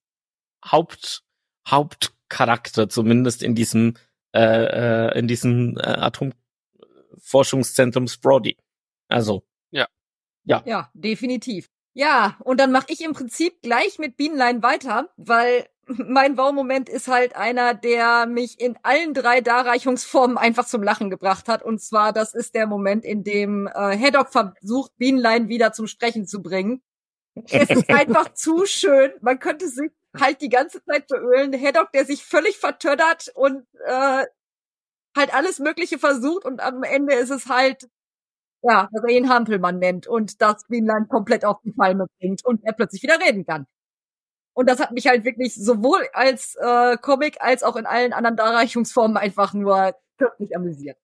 [0.64, 1.24] Haupt,
[1.68, 3.94] Hauptcharakter, zumindest in diesem,
[4.32, 8.56] äh, äh, in diesem äh, Atomforschungszentrum Sprody.
[9.08, 9.44] Also,
[10.64, 11.68] Ja, definitiv.
[11.92, 15.66] Ja, und dann mache ich im Prinzip gleich mit Bienenlein weiter, weil
[15.98, 21.48] mein Wow-Moment ist halt einer, der mich in allen drei Darreichungsformen einfach zum Lachen gebracht
[21.48, 21.62] hat.
[21.62, 26.26] Und zwar, das ist der Moment, in dem äh, Haddock versucht, Bienenlein wieder zum Sprechen
[26.26, 26.82] zu bringen.
[27.50, 29.12] Es ist einfach zu schön.
[29.20, 31.52] Man könnte sich halt die ganze Zeit beölen.
[31.52, 34.24] Haddock, der sich völlig vertöddert und äh,
[35.16, 37.88] halt alles Mögliche versucht und am Ende ist es halt
[38.62, 42.62] ja, dass er ihn Hampelmann nennt und das Bienlein komplett auf die Palme bringt und
[42.64, 43.66] er plötzlich wieder reden kann.
[44.60, 48.36] Und das hat mich halt wirklich sowohl als äh, Comic als auch in allen anderen
[48.36, 50.98] Darreichungsformen einfach nur wirklich amüsiert.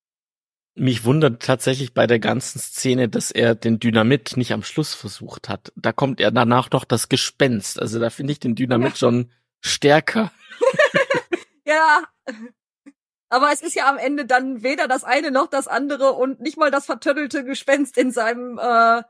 [0.75, 5.49] mich wundert tatsächlich bei der ganzen Szene, dass er den Dynamit nicht am Schluss versucht
[5.49, 5.73] hat.
[5.75, 7.81] Da kommt er danach noch das Gespenst.
[7.81, 9.33] Also da finde ich den Dynamit schon
[9.65, 10.31] stärker.
[11.69, 12.05] Ja.
[13.29, 16.59] Aber es ist ja am Ende dann weder das eine noch das andere und nicht
[16.59, 19.03] mal das vertöddelte Gespenst in seinem äh,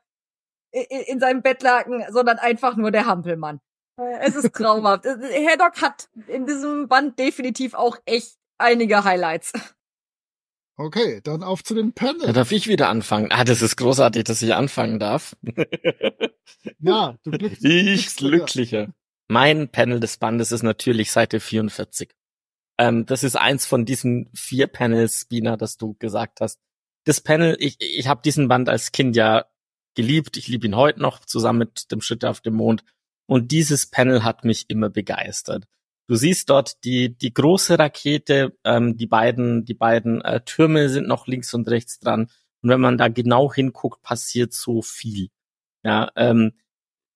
[0.70, 3.60] in, in seinem Bettlaken, sondern einfach nur der Hampelmann.
[3.98, 5.06] Äh, Es ist traumhaft.
[5.06, 9.52] Äh, Haddock hat in diesem Band definitiv auch echt einige Highlights.
[10.78, 12.32] Okay, dann auf zu den Da Panel.
[12.34, 13.28] darf ich wieder anfangen.
[13.30, 15.36] Ah, das ist großartig, dass ich anfangen darf.
[16.78, 17.58] Ja, du Glück.
[17.62, 18.94] Ich glücklicher.
[19.28, 22.14] Mein Panel des Bandes ist natürlich Seite 44.
[22.78, 26.60] Ähm, das ist eins von diesen vier Panels, Bina, das du gesagt hast.
[27.04, 29.46] Das Panel, ich, ich habe diesen Band als Kind ja
[29.96, 30.36] geliebt.
[30.36, 32.84] Ich liebe ihn heute noch, zusammen mit dem Schritt auf dem Mond.
[33.26, 35.64] Und dieses Panel hat mich immer begeistert.
[36.08, 41.08] Du siehst dort die, die große Rakete, ähm, die beiden, die beiden äh, Türme sind
[41.08, 42.30] noch links und rechts dran.
[42.62, 45.28] Und wenn man da genau hinguckt, passiert so viel.
[45.82, 46.52] Ja, ähm,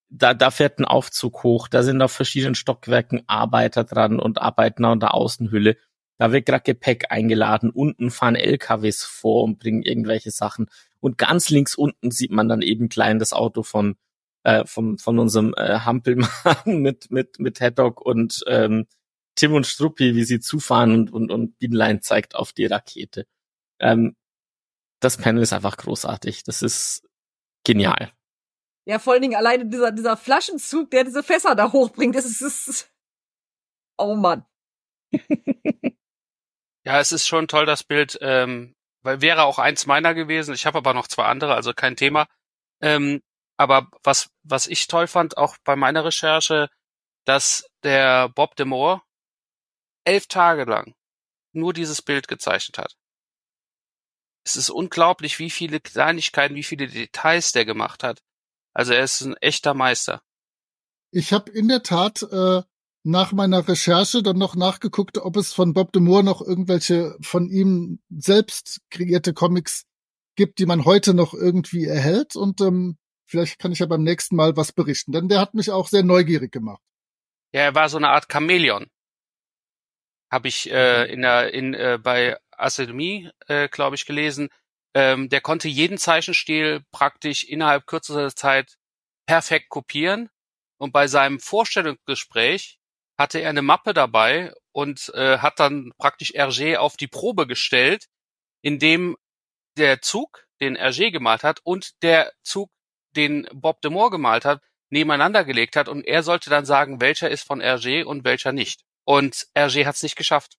[0.08, 4.84] da, da fährt ein Aufzug hoch, da sind auf verschiedenen Stockwerken Arbeiter dran und arbeiten
[4.84, 5.76] an der Außenhülle.
[6.18, 10.66] Da wird gerade Gepäck eingeladen, unten fahren LKWs vor und bringen irgendwelche Sachen.
[10.98, 13.96] Und ganz links unten sieht man dann eben klein das Auto von,
[14.44, 16.30] äh, von, von unserem äh, Hampelmann
[16.64, 18.86] mit, mit, mit Haddock und ähm,
[19.36, 23.26] Tim und Struppi, wie sie zufahren und, und, und Bienlein zeigt auf die Rakete.
[23.78, 24.16] Ähm,
[25.00, 26.44] das Panel ist einfach großartig.
[26.44, 27.08] Das ist
[27.64, 28.12] genial.
[28.86, 32.42] Ja, vor allen Dingen alleine dieser, dieser Flaschenzug, der diese Fässer da hochbringt, das ist,
[32.42, 32.92] das ist
[33.98, 34.44] oh Mann.
[36.84, 40.54] Ja, es ist schon toll, das Bild, ähm, weil wäre auch eins meiner gewesen.
[40.54, 42.26] Ich habe aber noch zwei andere, also kein Thema.
[42.80, 43.20] Ähm,
[43.60, 46.70] aber was, was ich toll fand, auch bei meiner Recherche,
[47.26, 49.02] dass der Bob de Moore
[50.04, 50.94] elf Tage lang
[51.52, 52.96] nur dieses Bild gezeichnet hat.
[54.46, 58.22] Es ist unglaublich, wie viele Kleinigkeiten, wie viele Details der gemacht hat.
[58.72, 60.22] Also er ist ein echter Meister.
[61.10, 62.62] Ich habe in der Tat äh,
[63.02, 67.50] nach meiner Recherche dann noch nachgeguckt, ob es von Bob de Moore noch irgendwelche von
[67.50, 69.84] ihm selbst kreierte Comics
[70.34, 72.36] gibt, die man heute noch irgendwie erhält.
[72.36, 72.96] Und ähm,
[73.30, 76.02] vielleicht kann ich ja beim nächsten Mal was berichten, denn der hat mich auch sehr
[76.02, 76.82] neugierig gemacht.
[77.52, 78.90] Ja, er war so eine Art Chamäleon.
[80.30, 84.48] Habe ich äh, in der in äh, bei Astronomie, äh, glaube ich, gelesen.
[84.94, 88.76] Ähm, der konnte jeden Zeichenstil praktisch innerhalb kürzester Zeit
[89.26, 90.28] perfekt kopieren.
[90.78, 92.78] Und bei seinem Vorstellungsgespräch
[93.18, 98.06] hatte er eine Mappe dabei und äh, hat dann praktisch Hergé auf die Probe gestellt,
[98.62, 99.16] indem
[99.76, 102.70] der Zug, den Hergé gemalt hat, und der Zug,
[103.16, 107.30] den Bob de Moore gemalt hat, nebeneinander gelegt hat und er sollte dann sagen, welcher
[107.30, 108.82] ist von Hergé und welcher nicht.
[109.04, 110.56] Und Hergé hat es nicht geschafft.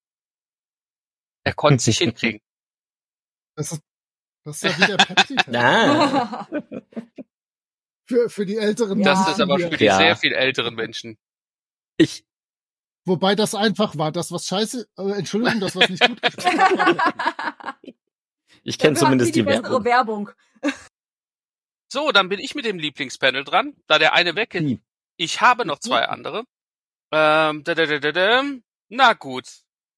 [1.43, 2.41] Er konnte es nicht hinkriegen.
[3.55, 3.81] Das ist,
[4.45, 5.35] das ist ja wieder Pepsi.
[5.53, 6.47] Ah.
[8.05, 9.05] für, für die älteren Ja.
[9.05, 9.97] Das ist aber für die Ja.
[9.97, 11.17] sehr viel älteren Menschen.
[11.97, 12.25] Ich,
[13.05, 14.11] Wobei das einfach war.
[14.11, 17.79] Das, was scheiße, äh, Entschuldigung, das, was nicht gut war.
[18.63, 20.29] ich kenne zumindest die bessere Werbung.
[20.61, 20.90] Werbung.
[21.91, 24.61] So, dann bin ich mit dem Lieblingspanel dran, da der eine weg ist.
[24.61, 24.81] Hm.
[25.17, 26.45] Ich habe noch zwei andere.
[27.11, 28.43] Ähm, da, da, da, da, da.
[28.87, 29.49] Na gut,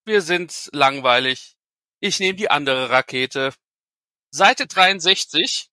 [0.03, 1.55] wir sind langweilig.
[1.99, 3.53] Ich nehme die andere Rakete.
[4.31, 5.69] Seite 63.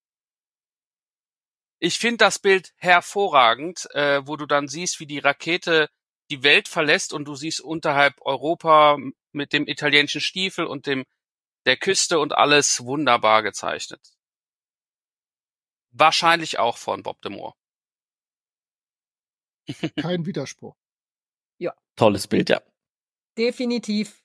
[1.78, 5.88] Ich finde das Bild hervorragend, äh, wo du dann siehst, wie die Rakete
[6.30, 8.98] die Welt verlässt und du siehst unterhalb Europa
[9.32, 11.06] mit dem italienischen Stiefel und dem
[11.64, 14.19] der Küste und alles wunderbar gezeichnet.
[15.92, 17.54] Wahrscheinlich auch von Bob de Moore.
[19.96, 20.76] Kein Widerspruch.
[21.96, 22.62] Tolles Bild, ja.
[23.36, 24.22] Definitiv.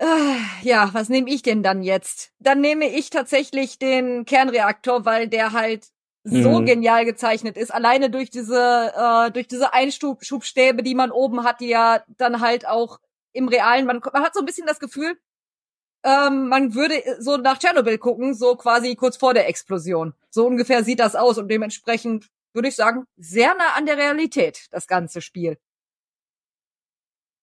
[0.00, 2.32] Ah, Ja, was nehme ich denn dann jetzt?
[2.40, 5.86] Dann nehme ich tatsächlich den Kernreaktor, weil der halt
[6.24, 6.66] so Mhm.
[6.66, 7.72] genial gezeichnet ist.
[7.72, 12.66] Alleine durch diese, äh, durch diese Einschubstäbe, die man oben hat, die ja dann halt
[12.66, 12.98] auch
[13.32, 15.16] im Realen, man, man hat so ein bisschen das Gefühl,
[16.04, 20.12] ähm, man würde so nach Tschernobyl gucken, so quasi kurz vor der Explosion.
[20.30, 24.66] So ungefähr sieht das aus und dementsprechend würde ich sagen, sehr nah an der Realität,
[24.70, 25.58] das ganze Spiel.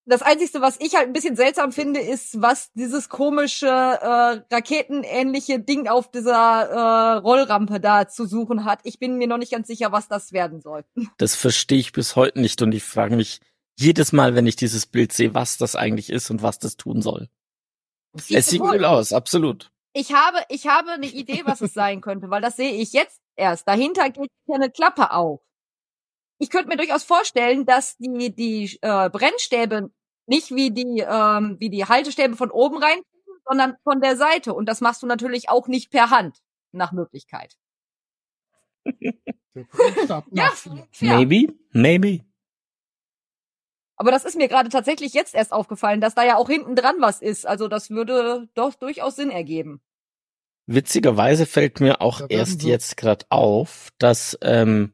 [0.06, 5.60] Das Einzige, was ich halt ein bisschen seltsam finde, ist, was dieses komische äh, raketenähnliche
[5.60, 8.80] Ding auf dieser äh, Rollrampe da zu suchen hat.
[8.84, 10.86] Ich bin mir noch nicht ganz sicher, was das werden soll.
[11.18, 13.42] Das verstehe ich bis heute nicht und ich frage mich
[13.78, 17.02] jedes Mal, wenn ich dieses Bild sehe, was das eigentlich ist und was das tun
[17.02, 17.30] soll.
[18.14, 19.72] Es sieht cool aus, absolut.
[19.94, 23.22] Ich habe, ich habe eine Idee, was es sein könnte, weil das sehe ich jetzt
[23.36, 23.68] erst.
[23.68, 25.42] Dahinter geht ja eine Klappe auf.
[26.40, 29.92] Ich könnte mir durchaus vorstellen, dass die, die äh, Brennstäbe
[30.28, 33.02] nicht wie die, ähm, wie die Haltestäbe von oben rein,
[33.46, 34.54] sondern von der Seite.
[34.54, 36.38] Und das machst du natürlich auch nicht per Hand,
[36.72, 37.58] nach Möglichkeit.
[41.02, 41.18] Ja.
[41.18, 42.24] Maybe, maybe.
[44.02, 46.96] Aber das ist mir gerade tatsächlich jetzt erst aufgefallen, dass da ja auch hinten dran
[47.02, 47.46] was ist.
[47.46, 49.80] Also das würde doch durchaus Sinn ergeben.
[50.66, 54.94] Witzigerweise fällt mir auch erst so- jetzt gerade auf, dass ähm,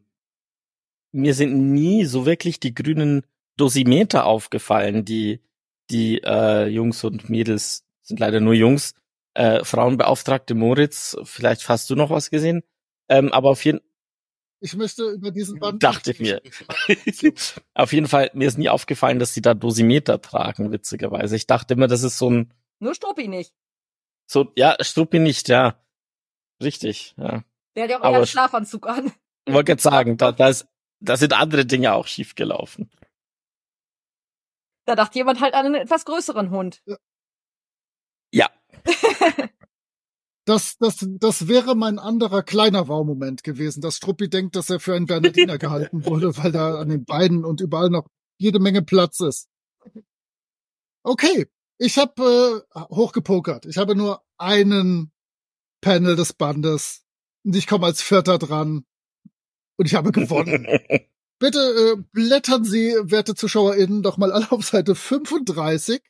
[1.14, 5.39] mir sind nie so wirklich die grünen Dosimeter aufgefallen, die
[5.89, 8.93] die äh, Jungs und Mädels sind leider nur Jungs.
[9.36, 12.62] Äh, Frauenbeauftragte Moritz, vielleicht hast du noch was gesehen,
[13.08, 13.80] ähm, aber auf jeden
[14.60, 15.84] Ich möchte über diesen Band.
[15.84, 16.41] dachte ich mir.
[17.76, 20.72] auf jeden Fall mir ist nie aufgefallen, dass sie da Dosimeter tragen.
[20.72, 23.53] Witzigerweise, ich dachte immer, das ist so ein Nur Struppi nicht.
[24.30, 25.80] so ja Struppi nicht, ja
[26.62, 27.43] richtig, ja.
[27.76, 29.12] Der hat ja auch Aber eher einen sch- Schlafanzug an.
[29.47, 30.68] wollte gerade sagen, da, da, ist,
[30.99, 32.89] da sind andere Dinge auch schief gelaufen.
[34.86, 36.82] Da dachte jemand halt an einen etwas größeren Hund.
[38.34, 38.49] Ja,
[40.48, 44.95] Das, das, das wäre mein anderer kleiner Wow-Moment gewesen, dass Struppi denkt, dass er für
[44.95, 49.20] einen Bernardiner gehalten wurde, weil da an den Beinen und überall noch jede Menge Platz
[49.20, 49.50] ist.
[51.04, 53.66] Okay, ich habe äh, hochgepokert.
[53.66, 55.12] Ich habe nur einen
[55.82, 57.04] Panel des Bandes
[57.43, 58.86] und ich komme als Vierter dran
[59.76, 60.66] und ich habe gewonnen.
[61.39, 66.02] Bitte äh, blättern Sie, werte ZuschauerInnen, doch mal alle auf Seite 35.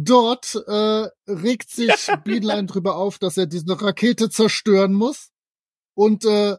[0.00, 1.90] Dort äh, regt sich
[2.24, 5.30] Beanline drüber auf, dass er diese Rakete zerstören muss.
[5.94, 6.56] Und äh,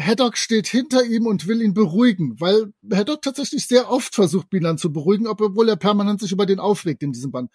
[0.00, 4.76] Haddock steht hinter ihm und will ihn beruhigen, weil Haddock tatsächlich sehr oft versucht, Beanline
[4.76, 7.50] zu beruhigen, obwohl er permanent sich über den aufregt in diesem Band.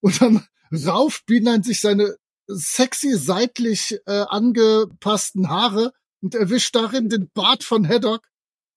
[0.00, 2.14] Und dann rauft Beanline sich seine
[2.46, 8.26] sexy seitlich äh, angepassten Haare und erwischt darin den Bart von Haddock.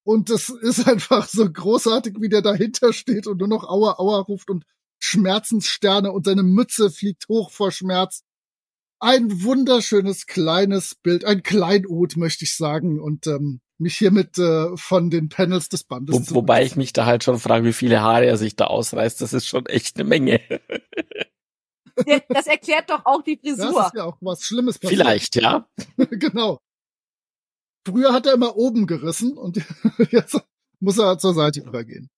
[0.04, 4.20] Und das ist einfach so großartig, wie der dahinter steht und nur noch Aua, Aua
[4.20, 4.64] ruft und
[5.00, 8.24] Schmerzenssterne und seine Mütze fliegt hoch vor Schmerz.
[9.00, 15.10] Ein wunderschönes kleines Bild, ein Kleinod, möchte ich sagen, und ähm, mich hiermit äh, von
[15.10, 16.32] den Panels des Bandes.
[16.32, 19.22] Wo, wobei ich mich da halt schon frage, wie viele Haare er sich da ausreißt.
[19.22, 20.42] Das ist schon echt eine Menge.
[22.30, 23.74] Das erklärt doch auch die Frisur.
[23.74, 25.02] Das ist ja auch was Schlimmes passiert.
[25.02, 25.68] Vielleicht, ja.
[25.98, 26.60] genau.
[27.86, 29.62] Früher hat er immer oben gerissen und
[30.12, 30.40] jetzt
[30.80, 32.10] muss er zur Seite übergehen.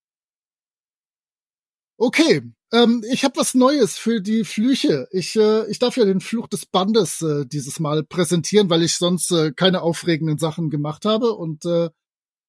[2.03, 2.41] Okay,
[2.73, 5.07] ähm, ich habe was Neues für die Flüche.
[5.11, 8.97] Ich, äh, ich darf ja den Fluch des Bandes äh, dieses Mal präsentieren, weil ich
[8.97, 11.33] sonst äh, keine aufregenden Sachen gemacht habe.
[11.33, 11.91] Und äh,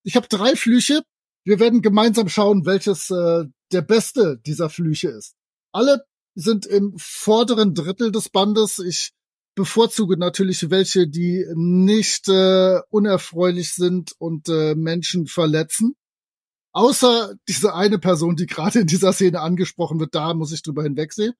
[0.04, 1.02] ich habe drei Flüche.
[1.44, 5.34] Wir werden gemeinsam schauen, welches äh, der beste dieser Flüche ist.
[5.70, 6.02] Alle
[6.34, 8.78] sind im vorderen Drittel des Bandes.
[8.78, 9.10] Ich
[9.54, 15.94] bevorzuge natürlich welche, die nicht äh, unerfreulich sind und äh, Menschen verletzen.
[16.72, 20.82] Außer diese eine Person, die gerade in dieser Szene angesprochen wird, da muss ich drüber
[20.82, 21.34] hinwegsehen.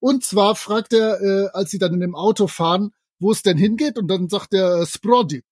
[0.00, 3.58] Und zwar fragt er, äh, als sie dann in dem Auto fahren, wo es denn
[3.58, 5.44] hingeht, und dann sagt er äh, Sprodi.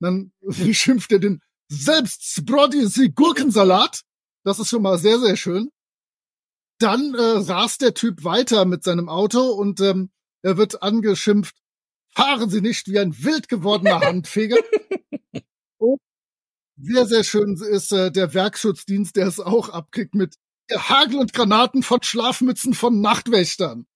[0.00, 0.32] Dann
[0.72, 4.02] schimpft er den selbst Sprodi sie Gurkensalat.
[4.44, 5.70] Das ist schon mal sehr, sehr schön.
[6.78, 10.10] Dann äh, rast der Typ weiter mit seinem Auto und ähm,
[10.42, 11.56] er wird angeschimpft.
[12.14, 14.58] Fahren Sie nicht wie ein wild gewordener Handfeger.
[16.82, 20.36] Sehr, sehr schön ist äh, der Werkschutzdienst, der es auch abkriegt mit
[20.70, 23.86] Hagel und Granaten von Schlafmützen von Nachtwächtern.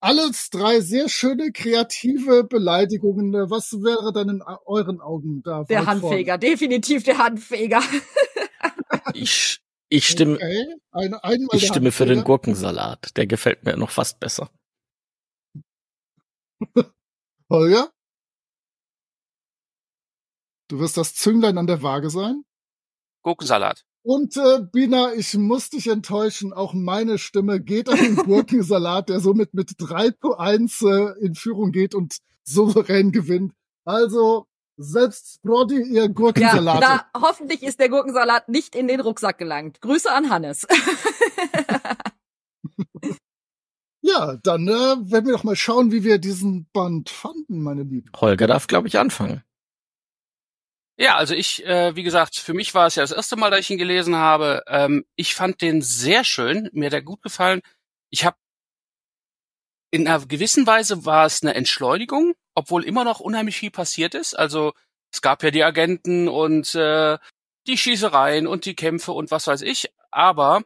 [0.00, 3.32] Alles drei sehr schöne, kreative Beleidigungen.
[3.50, 5.62] Was wäre dann in euren Augen da?
[5.64, 7.80] Der Handfeger, definitiv der Handfeger.
[9.14, 10.74] ich, ich stimme, okay.
[10.90, 11.20] Eine,
[11.52, 13.16] ich stimme für den Gurkensalat.
[13.16, 14.50] Der gefällt mir noch fast besser.
[17.48, 17.92] Holger?
[20.72, 22.44] Du wirst das Zünglein an der Waage sein?
[23.22, 23.84] Gurkensalat.
[24.02, 29.20] Und äh, Bina, ich muss dich enttäuschen, auch meine Stimme geht an den Gurkensalat, der
[29.20, 33.52] somit mit 3 zu 1 äh, in Führung geht und souverän gewinnt.
[33.84, 34.46] Also
[34.78, 36.80] selbst Sprodi ihr Gurkensalat.
[36.80, 39.82] Ja, da, hoffentlich ist der Gurkensalat nicht in den Rucksack gelangt.
[39.82, 40.66] Grüße an Hannes.
[44.00, 48.10] ja, dann äh, werden wir doch mal schauen, wie wir diesen Band fanden, meine Lieben.
[48.16, 49.44] Holger darf, glaube ich, anfangen.
[51.02, 53.58] Ja, also ich, äh, wie gesagt, für mich war es ja das erste Mal, dass
[53.58, 54.62] ich ihn gelesen habe.
[54.68, 57.60] Ähm, ich fand den sehr schön, mir hat er gut gefallen.
[58.10, 58.36] Ich habe
[59.90, 64.34] in einer gewissen Weise war es eine Entschleunigung, obwohl immer noch unheimlich viel passiert ist.
[64.34, 64.74] Also
[65.12, 67.18] es gab ja die Agenten und äh,
[67.66, 69.92] die Schießereien und die Kämpfe und was weiß ich.
[70.12, 70.62] Aber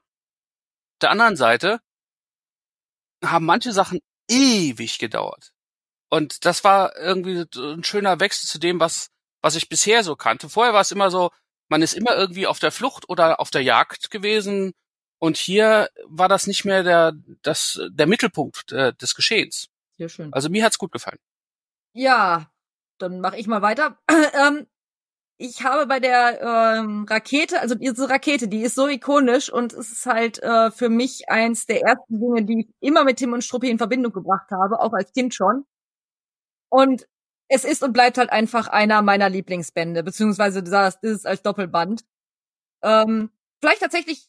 [1.00, 1.80] der anderen Seite
[3.24, 5.52] haben manche Sachen ewig gedauert.
[6.10, 9.10] Und das war irgendwie ein schöner Wechsel zu dem, was
[9.46, 10.48] was ich bisher so kannte.
[10.48, 11.30] Vorher war es immer so,
[11.68, 14.72] man ist immer irgendwie auf der Flucht oder auf der Jagd gewesen.
[15.18, 19.68] Und hier war das nicht mehr der, das, der Mittelpunkt äh, des Geschehens.
[19.96, 20.32] Sehr schön.
[20.32, 21.20] Also mir hat's gut gefallen.
[21.92, 22.50] Ja,
[22.98, 23.96] dann mache ich mal weiter.
[24.10, 24.66] ähm,
[25.38, 29.92] ich habe bei der ähm, Rakete, also diese Rakete, die ist so ikonisch und es
[29.92, 33.44] ist halt äh, für mich eins der ersten Dinge, die ich immer mit Tim und
[33.44, 35.64] Struppi in Verbindung gebracht habe, auch als Kind schon.
[36.68, 37.06] Und
[37.48, 42.04] es ist und bleibt halt einfach einer meiner Lieblingsbände, beziehungsweise das ist als Doppelband.
[42.82, 43.30] Ähm,
[43.60, 44.28] vielleicht tatsächlich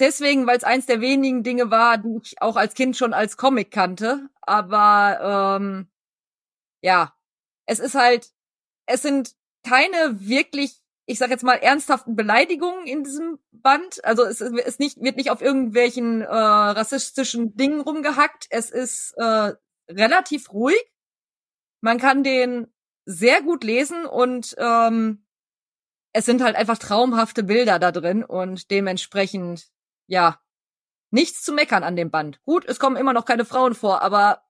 [0.00, 3.36] deswegen, weil es eins der wenigen Dinge war, die ich auch als Kind schon als
[3.36, 4.28] Comic kannte.
[4.42, 5.88] Aber ähm,
[6.82, 7.14] ja,
[7.66, 8.30] es ist halt,
[8.86, 9.34] es sind
[9.64, 14.04] keine wirklich, ich sag jetzt mal, ernsthaften Beleidigungen in diesem Band.
[14.04, 18.46] Also es ist nicht, wird nicht auf irgendwelchen äh, rassistischen Dingen rumgehackt.
[18.50, 19.52] Es ist äh,
[19.88, 20.82] relativ ruhig
[21.82, 22.68] man kann den
[23.04, 25.26] sehr gut lesen und ähm,
[26.14, 29.68] es sind halt einfach traumhafte Bilder da drin und dementsprechend,
[30.06, 30.40] ja,
[31.10, 32.42] nichts zu meckern an dem Band.
[32.44, 34.42] Gut, es kommen immer noch keine Frauen vor, aber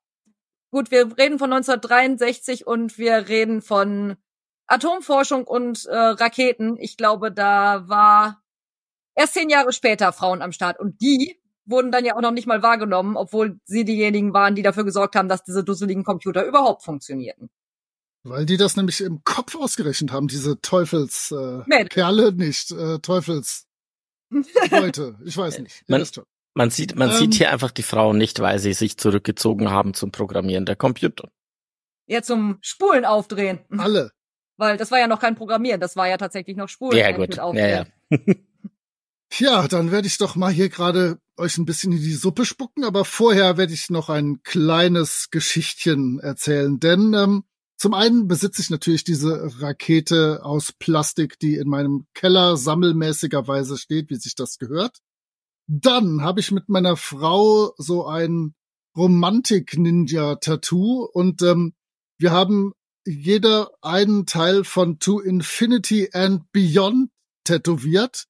[0.70, 4.16] gut, wir reden von 1963 und wir reden von
[4.66, 6.76] Atomforschung und äh, Raketen.
[6.78, 8.42] Ich glaube, da war
[9.14, 12.46] erst zehn Jahre später Frauen am Start und die wurden dann ja auch noch nicht
[12.46, 16.82] mal wahrgenommen, obwohl sie diejenigen waren, die dafür gesorgt haben, dass diese dusseligen Computer überhaupt
[16.82, 17.50] funktionierten.
[18.24, 21.84] Weil die das nämlich im Kopf ausgerechnet haben, diese Teufels äh.
[21.86, 23.66] Kerle nicht, äh, Teufels
[24.70, 25.16] Leute.
[25.24, 25.88] Ich weiß nicht.
[25.88, 26.06] Man-.
[26.54, 27.16] Man sieht, man Ähm.
[27.16, 31.30] sieht hier einfach die Frauen nicht, weil sie sich zurückgezogen haben zum Programmieren der Computer.
[32.06, 33.60] Ja, zum Spulen aufdrehen.
[33.76, 34.12] Alle.
[34.58, 36.96] Weil das war ja noch kein Programmieren, das war ja tatsächlich noch Spulen.
[36.98, 37.36] Ja, gut.
[37.36, 37.86] Ja, aufdrehen.
[38.10, 38.18] ja.
[39.38, 42.84] Ja, dann werde ich doch mal hier gerade euch ein bisschen in die Suppe spucken,
[42.84, 47.44] aber vorher werde ich noch ein kleines Geschichtchen erzählen, denn ähm,
[47.82, 54.08] zum einen besitze ich natürlich diese Rakete aus Plastik, die in meinem Keller sammelmäßigerweise steht,
[54.08, 54.98] wie sich das gehört.
[55.66, 58.54] Dann habe ich mit meiner Frau so ein
[58.96, 61.74] Romantik-Ninja-Tattoo und ähm,
[62.18, 62.72] wir haben
[63.04, 67.10] jeder einen Teil von To Infinity and Beyond
[67.42, 68.26] tätowiert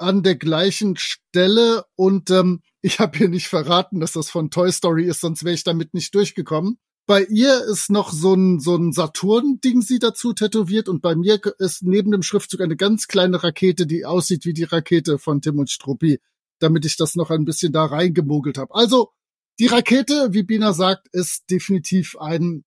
[0.00, 4.72] an der gleichen Stelle und ähm, ich habe hier nicht verraten, dass das von Toy
[4.72, 6.78] Story ist, sonst wäre ich damit nicht durchgekommen.
[7.06, 11.40] Bei ihr ist noch so ein so ein Saturn-Ding sie dazu tätowiert und bei mir
[11.58, 15.58] ist neben dem Schriftzug eine ganz kleine Rakete, die aussieht wie die Rakete von Tim
[15.58, 16.20] und Struppi,
[16.60, 18.74] damit ich das noch ein bisschen da reingemogelt habe.
[18.74, 19.10] Also
[19.58, 22.64] die Rakete, wie Bina sagt, ist definitiv ein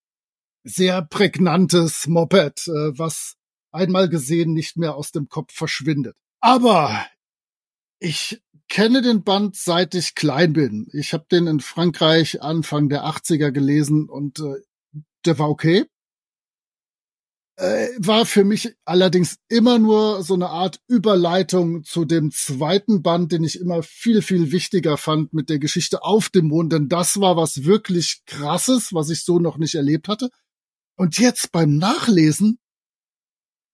[0.64, 3.36] sehr prägnantes Moped, äh, was
[3.72, 6.16] einmal gesehen nicht mehr aus dem Kopf verschwindet.
[6.40, 7.06] Aber
[8.04, 10.88] ich kenne den Band seit ich klein bin.
[10.92, 14.62] Ich habe den in Frankreich Anfang der 80er gelesen und äh,
[15.26, 15.86] der war okay.
[17.56, 23.32] Äh, war für mich allerdings immer nur so eine Art Überleitung zu dem zweiten Band,
[23.32, 27.22] den ich immer viel, viel wichtiger fand mit der Geschichte auf dem Mond, denn das
[27.22, 30.30] war was wirklich krasses, was ich so noch nicht erlebt hatte.
[30.98, 32.58] Und jetzt beim Nachlesen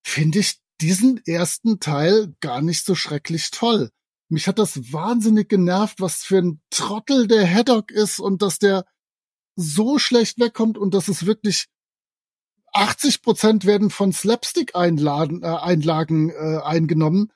[0.06, 3.90] finde ich diesen ersten Teil gar nicht so schrecklich toll.
[4.30, 8.86] Mich hat das wahnsinnig genervt, was für ein Trottel der Haddock ist und dass der
[9.56, 11.68] so schlecht wegkommt und dass es wirklich
[12.74, 17.32] 80 Prozent werden von Slapstick-Einlagen äh, Einlagen, äh, eingenommen.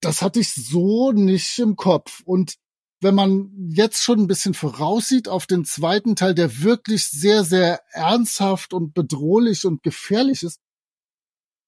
[0.00, 2.20] Das hatte ich so nicht im Kopf.
[2.24, 2.56] Und
[3.00, 7.80] wenn man jetzt schon ein bisschen voraussieht auf den zweiten Teil, der wirklich sehr, sehr
[7.92, 10.60] ernsthaft und bedrohlich und gefährlich ist,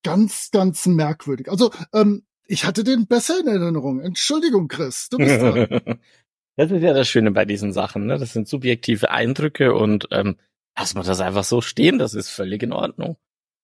[0.02, 1.50] ganz, ganz merkwürdig.
[1.50, 4.00] Also, ähm, ich hatte den besser in Erinnerung.
[4.00, 6.00] Entschuldigung, Chris, du bist dran.
[6.56, 8.18] Das ist ja das Schöne bei diesen Sachen, ne?
[8.18, 10.36] Das sind subjektive Eindrücke und ähm,
[10.76, 13.16] lass mal das einfach so stehen, das ist völlig in Ordnung.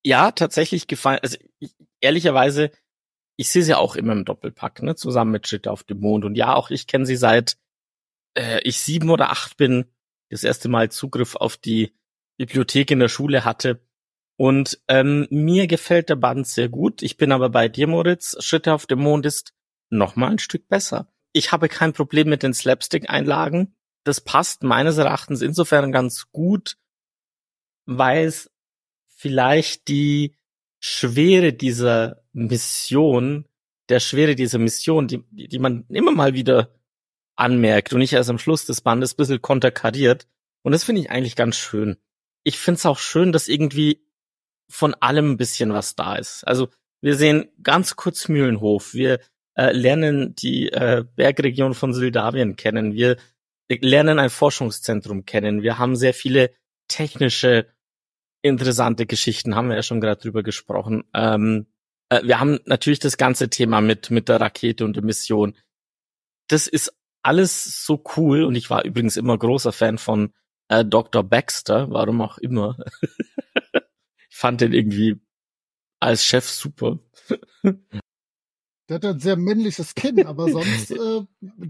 [0.03, 2.71] Ja, tatsächlich gefallen, also ich, ehrlicherweise,
[3.37, 4.95] ich sehe sie auch immer im Doppelpack, ne?
[4.95, 6.25] Zusammen mit Shit auf dem Mond.
[6.25, 7.59] Und ja, auch ich kenne sie seit
[8.35, 9.85] äh, ich sieben oder acht bin,
[10.31, 11.93] das erste Mal Zugriff auf die
[12.39, 13.86] Bibliothek in der Schule hatte.
[14.37, 17.03] Und ähm, mir gefällt der Band sehr gut.
[17.03, 18.37] Ich bin aber bei dir, Moritz.
[18.45, 19.55] Schritte auf dem Mond ist
[19.89, 21.11] noch mal ein Stück besser.
[21.33, 23.75] Ich habe kein Problem mit den Slapstick-Einlagen.
[24.05, 26.77] Das passt meines Erachtens insofern ganz gut,
[27.87, 28.51] weil es
[29.09, 30.37] vielleicht die
[30.79, 33.47] Schwere dieser Mission,
[33.89, 36.75] der Schwere dieser Mission, die, die man immer mal wieder
[37.37, 40.27] anmerkt und nicht erst am Schluss des Bandes ein bisschen konterkariert.
[40.63, 41.97] Und das finde ich eigentlich ganz schön.
[42.45, 44.06] Ich finde es auch schön, dass irgendwie
[44.69, 46.47] von allem ein bisschen was da ist.
[46.47, 46.69] Also
[47.01, 49.21] wir sehen ganz kurz Mühlenhof, wir
[49.55, 53.17] äh, lernen die äh, Bergregion von Sildavien kennen, wir
[53.69, 56.51] lernen ein Forschungszentrum kennen, wir haben sehr viele
[56.89, 57.67] technische,
[58.43, 61.05] interessante Geschichten, haben wir ja schon gerade drüber gesprochen.
[61.15, 61.67] Ähm,
[62.09, 65.57] äh, wir haben natürlich das ganze Thema mit, mit der Rakete und der Mission.
[66.49, 66.93] Das ist
[67.23, 70.33] alles so cool und ich war übrigens immer großer Fan von
[70.69, 71.25] äh, Dr.
[71.25, 72.77] Baxter, warum auch immer.
[74.37, 75.19] ich fand den irgendwie
[75.99, 76.99] als Chef super.
[77.65, 81.23] Der hat ein sehr männliches Kinn, aber sonst äh,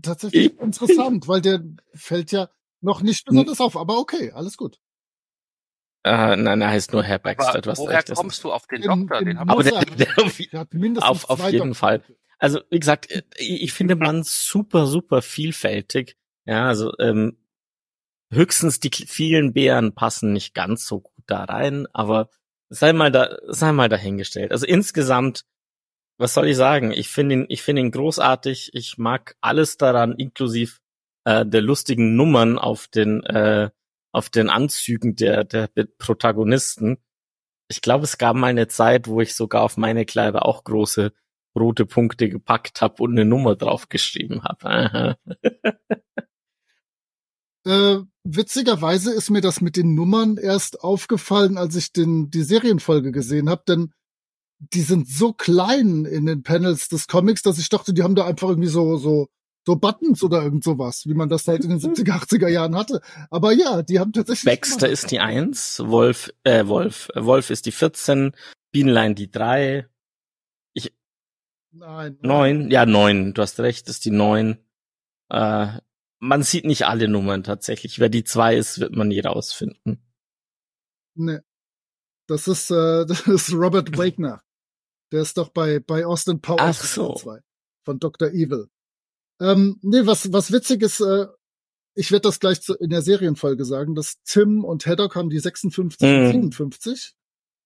[0.03, 1.63] tatsächlich interessant, weil der
[1.95, 2.51] fällt ja
[2.81, 3.77] noch nicht besonders auf.
[3.77, 4.81] Aber okay, alles gut.
[6.05, 7.55] Äh, nein, er heißt nur Herr Baxter.
[7.59, 9.23] Aber woher recht, kommst du auf den Doktor?
[9.25, 11.69] Den hab Aber ich der, er- der auf, Der hat mindestens Auf- auf zwei jeden
[11.69, 12.03] Doktor- Fall.
[12.39, 16.17] also wie gesagt, äh, ich ich finde man super, super vielfältig.
[16.47, 17.39] Ja, also ähm,
[18.33, 22.29] höchstens die vielen Beeren passen nicht ganz so gut da rein, aber
[22.69, 24.53] sei mal da, sei mal dahingestellt.
[24.53, 25.45] Also insgesamt,
[26.19, 26.93] was soll ich sagen?
[26.93, 28.71] Ich finde ihn, ich finde ihn großartig.
[28.75, 30.79] Ich mag alles daran, inklusive
[31.25, 33.71] äh, der lustigen Nummern auf den äh,
[34.13, 36.99] auf den Anzügen der der Protagonisten.
[37.69, 41.13] Ich glaube, es gab mal eine Zeit, wo ich sogar auf meine Kleider auch große
[41.57, 45.17] rote Punkte gepackt habe und eine Nummer draufgeschrieben habe.
[47.67, 53.13] Äh, witzigerweise ist mir das mit den Nummern erst aufgefallen, als ich den, die Serienfolge
[53.13, 53.93] gesehen habe, denn
[54.59, 58.27] die sind so klein in den Panels des Comics, dass ich dachte, die haben da
[58.27, 59.29] einfach irgendwie so, so,
[59.67, 63.01] so Buttons oder irgend sowas, wie man das halt in den 70er, 80er Jahren hatte.
[63.31, 64.45] Aber ja, die haben tatsächlich.
[64.45, 68.33] Baxter ist die Eins, Wolf, äh, Wolf, äh, Wolf ist die 14,
[68.73, 69.89] Bienlein die drei,
[70.73, 70.93] ich,
[71.73, 72.19] Nein.
[72.23, 74.59] neun, ja, neun, du hast recht, ist die neun.
[75.29, 75.81] Äh,
[76.19, 77.99] man sieht nicht alle Nummern tatsächlich.
[77.99, 80.03] Wer die zwei ist, wird man nie rausfinden.
[81.15, 81.39] Nee.
[82.27, 84.43] Das ist, äh, das ist Robert Wagner.
[85.13, 87.15] Der ist doch bei, bei Austin Powers Ach so.
[87.15, 87.41] zwei,
[87.85, 88.29] von Dr.
[88.31, 88.69] Evil.
[89.41, 91.27] Ähm, nee, was, was witzig ist, äh,
[91.95, 95.39] ich werde das gleich zu, in der Serienfolge sagen, dass Tim und Haddock haben die
[95.39, 96.17] 56 Mhm.
[96.19, 97.15] und 57,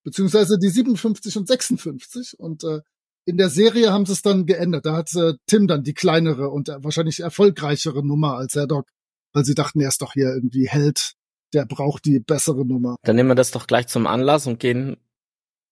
[0.04, 2.80] beziehungsweise die 57 und 56 und äh,
[3.26, 4.86] in der Serie haben sie es dann geändert.
[4.86, 8.88] Da hat äh, Tim dann die kleinere und äh, wahrscheinlich erfolgreichere Nummer als Haddock,
[9.32, 11.14] weil sie dachten, er ist doch hier irgendwie Held,
[11.52, 12.96] der braucht die bessere Nummer.
[13.02, 14.96] Dann nehmen wir das doch gleich zum Anlass und gehen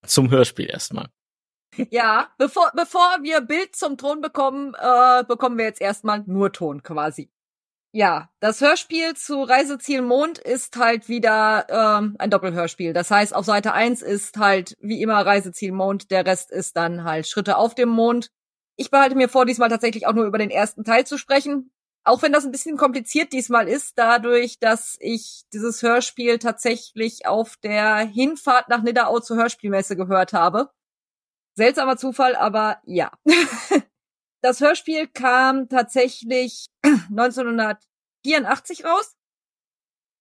[0.07, 1.09] zum Hörspiel erstmal.
[1.91, 6.83] Ja, bevor, bevor wir Bild zum Ton bekommen, äh, bekommen wir jetzt erstmal nur Ton
[6.83, 7.31] quasi.
[7.93, 12.93] Ja, das Hörspiel zu Reiseziel Mond ist halt wieder ähm, ein Doppelhörspiel.
[12.93, 17.05] Das heißt, auf Seite 1 ist halt wie immer Reiseziel Mond, der Rest ist dann
[17.05, 18.30] halt Schritte auf dem Mond.
[18.76, 21.72] Ich behalte mir vor, diesmal tatsächlich auch nur über den ersten Teil zu sprechen.
[22.05, 27.57] Auch wenn das ein bisschen kompliziert diesmal ist, dadurch, dass ich dieses Hörspiel tatsächlich auf
[27.57, 30.70] der Hinfahrt nach Nidderau zur Hörspielmesse gehört habe.
[31.55, 33.11] Seltsamer Zufall, aber ja.
[34.41, 39.16] Das Hörspiel kam tatsächlich 1984 raus,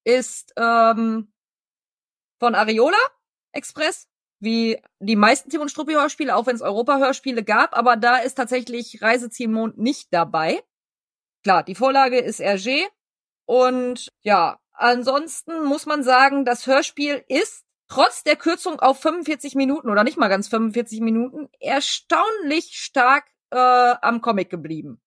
[0.04, 1.32] ist ähm,
[2.40, 2.98] von Ariola
[3.52, 4.08] Express,
[4.40, 8.36] wie die meisten Tim und Struppi Hörspiele, auch wenn es Europa-Hörspiele gab, aber da ist
[8.36, 10.64] tatsächlich Reiseziel Mond nicht dabei.
[11.44, 12.86] Klar, die Vorlage ist Hergé
[13.46, 19.90] und ja, ansonsten muss man sagen, das Hörspiel ist trotz der Kürzung auf 45 Minuten
[19.90, 23.58] oder nicht mal ganz 45 Minuten erstaunlich stark äh,
[24.02, 25.02] am Comic geblieben.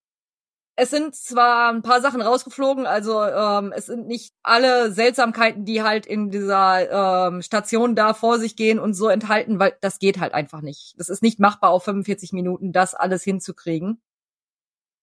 [0.76, 5.82] Es sind zwar ein paar Sachen rausgeflogen, also ähm, es sind nicht alle Seltsamkeiten, die
[5.82, 10.20] halt in dieser ähm, Station da vor sich gehen und so enthalten, weil das geht
[10.20, 10.94] halt einfach nicht.
[10.98, 14.00] Das ist nicht machbar auf 45 Minuten, das alles hinzukriegen.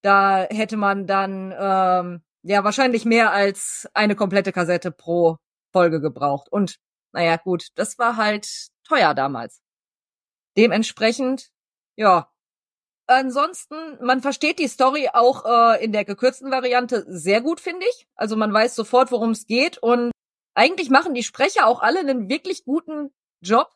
[0.04, 5.38] Da hätte man dann ähm, ja wahrscheinlich mehr als eine komplette Kassette pro
[5.72, 6.48] Folge gebraucht.
[6.52, 6.80] Und
[7.14, 9.62] naja, gut, das war halt teuer damals.
[10.58, 11.52] Dementsprechend,
[11.96, 12.32] ja.
[13.08, 18.08] Ansonsten, man versteht die Story auch äh, in der gekürzten Variante sehr gut, finde ich.
[18.16, 20.12] Also man weiß sofort, worum es geht und
[20.54, 23.72] eigentlich machen die Sprecher auch alle einen wirklich guten Job.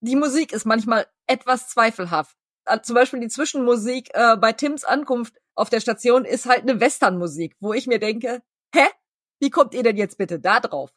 [0.00, 2.36] Die Musik ist manchmal etwas zweifelhaft.
[2.64, 6.80] Äh, Zum Beispiel die Zwischenmusik äh, bei Tims Ankunft auf der Station ist halt eine
[6.80, 8.42] Westernmusik, wo ich mir denke,
[8.74, 8.86] hä?
[9.40, 10.92] Wie kommt ihr denn jetzt bitte da drauf?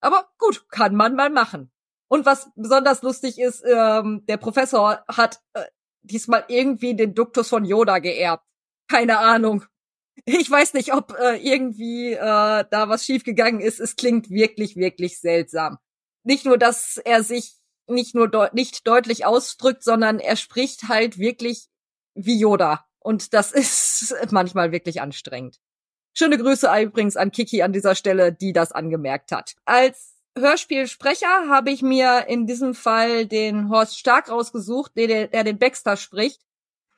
[0.00, 1.70] Aber gut, kann man mal machen.
[2.08, 5.64] Und was besonders lustig ist, ähm, der Professor hat äh,
[6.02, 8.44] diesmal irgendwie den Duktus von Yoda geerbt.
[8.88, 9.64] Keine Ahnung.
[10.24, 13.80] Ich weiß nicht, ob äh, irgendwie äh, da was schiefgegangen ist.
[13.80, 15.78] Es klingt wirklich, wirklich seltsam.
[16.24, 17.54] Nicht nur, dass er sich
[17.88, 21.68] nicht nur deut nicht deutlich ausdrückt, sondern er spricht halt wirklich
[22.14, 22.84] wie Yoda.
[22.98, 25.58] Und das ist manchmal wirklich anstrengend.
[26.14, 29.54] Schöne Grüße übrigens an Kiki an dieser Stelle, die das angemerkt hat.
[29.64, 35.58] Als Hörspielsprecher habe ich mir in diesem Fall den Horst Stark rausgesucht, der, der den
[35.58, 36.40] Baxter spricht.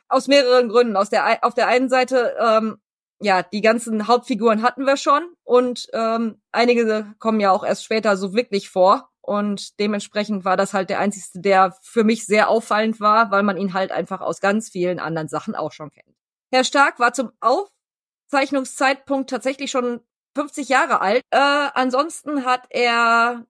[0.08, 0.96] Aus mehreren Gründen.
[0.96, 2.78] Aus der, auf der einen Seite, ähm,
[3.20, 8.16] ja, die ganzen Hauptfiguren hatten wir schon und ähm, einige kommen ja auch erst später
[8.16, 9.10] so wirklich vor.
[9.20, 13.56] Und dementsprechend war das halt der einzigste, der für mich sehr auffallend war, weil man
[13.56, 16.14] ihn halt einfach aus ganz vielen anderen Sachen auch schon kennt.
[16.52, 20.00] Herr Stark war zum Aufzeichnungszeitpunkt tatsächlich schon
[20.34, 21.22] 50 Jahre alt.
[21.30, 23.46] Äh, ansonsten hat er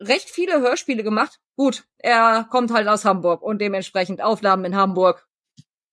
[0.00, 1.40] recht viele Hörspiele gemacht.
[1.56, 5.26] Gut, er kommt halt aus Hamburg und dementsprechend Aufnahmen in Hamburg.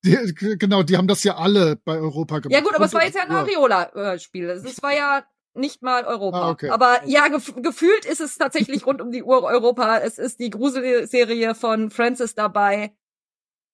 [0.04, 2.54] Die, genau, die haben das ja alle bei Europa gemacht.
[2.54, 3.32] Ja gut, aber es war Und- jetzt ja ein.
[3.32, 4.50] Ariola-Spiel.
[4.50, 5.24] Es war ja
[5.56, 6.42] nicht mal Europa.
[6.42, 6.70] Ah, okay.
[6.70, 9.98] Aber ja, gef gefühlt ist es tatsächlich rund um die Uhr Europa.
[10.00, 12.96] Es ist die Gruselserie von Francis dabei.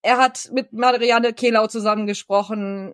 [0.03, 2.93] Er hat mit Marianne Kehlau zusammengesprochen.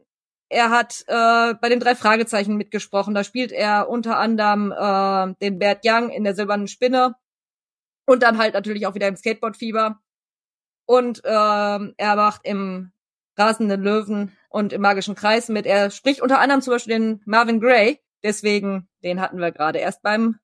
[0.49, 3.13] Er hat äh, bei den drei Fragezeichen mitgesprochen.
[3.13, 7.15] Da spielt er unter anderem äh, den Bert Young in der Silbernen Spinne.
[8.05, 9.99] Und dann halt natürlich auch wieder im Skateboard-Fieber.
[10.85, 12.93] Und ähm, er macht im
[13.37, 15.65] Rasenden Löwen und im Magischen Kreis mit.
[15.65, 17.99] Er spricht unter anderem zum Beispiel den Marvin Gray.
[18.23, 20.39] Deswegen, den hatten wir gerade erst beim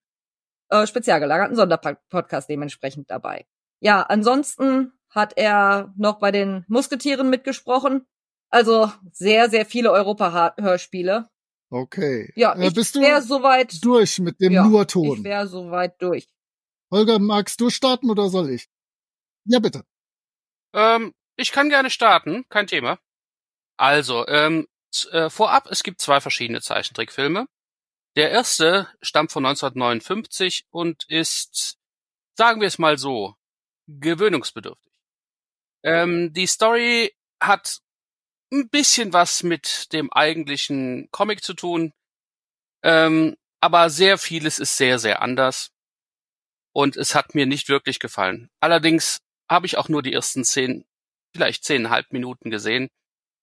[0.70, 3.46] äh, spezial gelagerten Sonderpodcast dementsprechend dabei.
[3.80, 8.06] Ja, ansonsten hat er noch bei den Musketieren mitgesprochen.
[8.54, 11.28] Also sehr, sehr viele Europa-Hörspiele.
[11.72, 12.32] Okay.
[12.36, 13.84] Ja, Äh, ich bist du wäre soweit.
[13.84, 15.24] durch mit dem ja, nur Ich Ton?
[15.24, 16.28] wäre soweit durch.
[16.92, 18.70] Holger, magst du starten oder soll ich?
[19.46, 19.84] Ja, bitte.
[20.76, 23.00] Ähm, ich kann gerne starten, kein Thema.
[23.76, 24.68] Also, ähm,
[25.12, 27.48] äh, vorab, es gibt zwei verschiedene Zeichentrickfilme.
[28.16, 31.80] Der erste stammt von 1959 und ist,
[32.38, 33.34] sagen wir es mal so,
[33.88, 34.94] gewöhnungsbedürftig.
[35.84, 37.80] Ähm, die Story hat
[38.54, 41.92] ein bisschen was mit dem eigentlichen Comic zu tun,
[42.84, 45.70] ähm, aber sehr vieles ist sehr, sehr anders.
[46.76, 48.50] Und es hat mir nicht wirklich gefallen.
[48.60, 50.86] Allerdings habe ich auch nur die ersten zehn,
[51.36, 52.90] vielleicht zehneinhalb Minuten gesehen,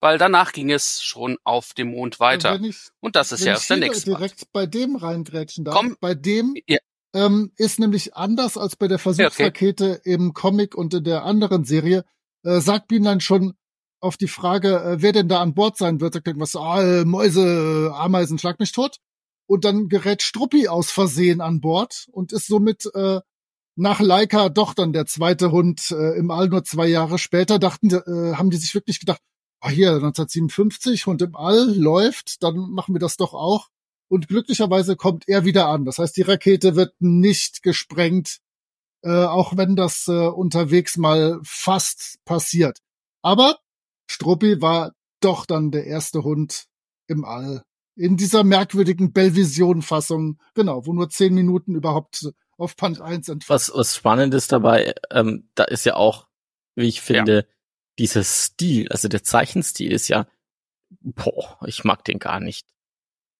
[0.00, 2.54] weil danach ging es schon auf dem Mond weiter.
[2.54, 4.20] Wenn ich, Und das ist ja erst der nächste Part.
[4.20, 5.74] direkt bei dem reingrätschen darf.
[5.76, 5.96] Komm.
[6.00, 6.78] Bei dem Ja.
[7.14, 12.04] ähm, ist nämlich anders als bei der Versuchsrakete im Comic und in der anderen Serie.
[12.42, 13.54] Äh, sagt Bienlein schon
[14.00, 17.04] auf die Frage, äh, wer denn da an Bord sein wird, sagt irgendwas, ah, äh,
[17.04, 18.96] Mäuse, Ameisen, schlag mich tot.
[19.46, 23.20] Und dann gerät Struppi aus Versehen an Bord und ist somit äh,
[23.76, 27.58] nach Laika doch dann der zweite Hund äh, im All nur zwei Jahre später.
[27.58, 29.20] Dachten, äh, haben die sich wirklich gedacht,
[29.60, 33.68] ah hier 1957 Hund im All läuft, dann machen wir das doch auch.
[34.08, 35.84] Und glücklicherweise kommt er wieder an.
[35.84, 38.38] Das heißt, die Rakete wird nicht gesprengt,
[39.02, 42.78] äh, auch wenn das äh, unterwegs mal fast passiert.
[43.22, 43.58] Aber
[44.10, 46.66] Struppi war doch dann der erste Hund
[47.06, 47.62] im All.
[47.94, 53.56] In dieser merkwürdigen Bellvision-Fassung, genau, wo nur zehn Minuten überhaupt auf Band 1 entfallen.
[53.60, 56.26] Was, was spannend ist dabei, ähm, da ist ja auch,
[56.74, 57.46] wie ich finde,
[57.98, 60.26] dieser Stil, also der Zeichenstil ist ja,
[60.88, 62.66] boah, ich mag den gar nicht.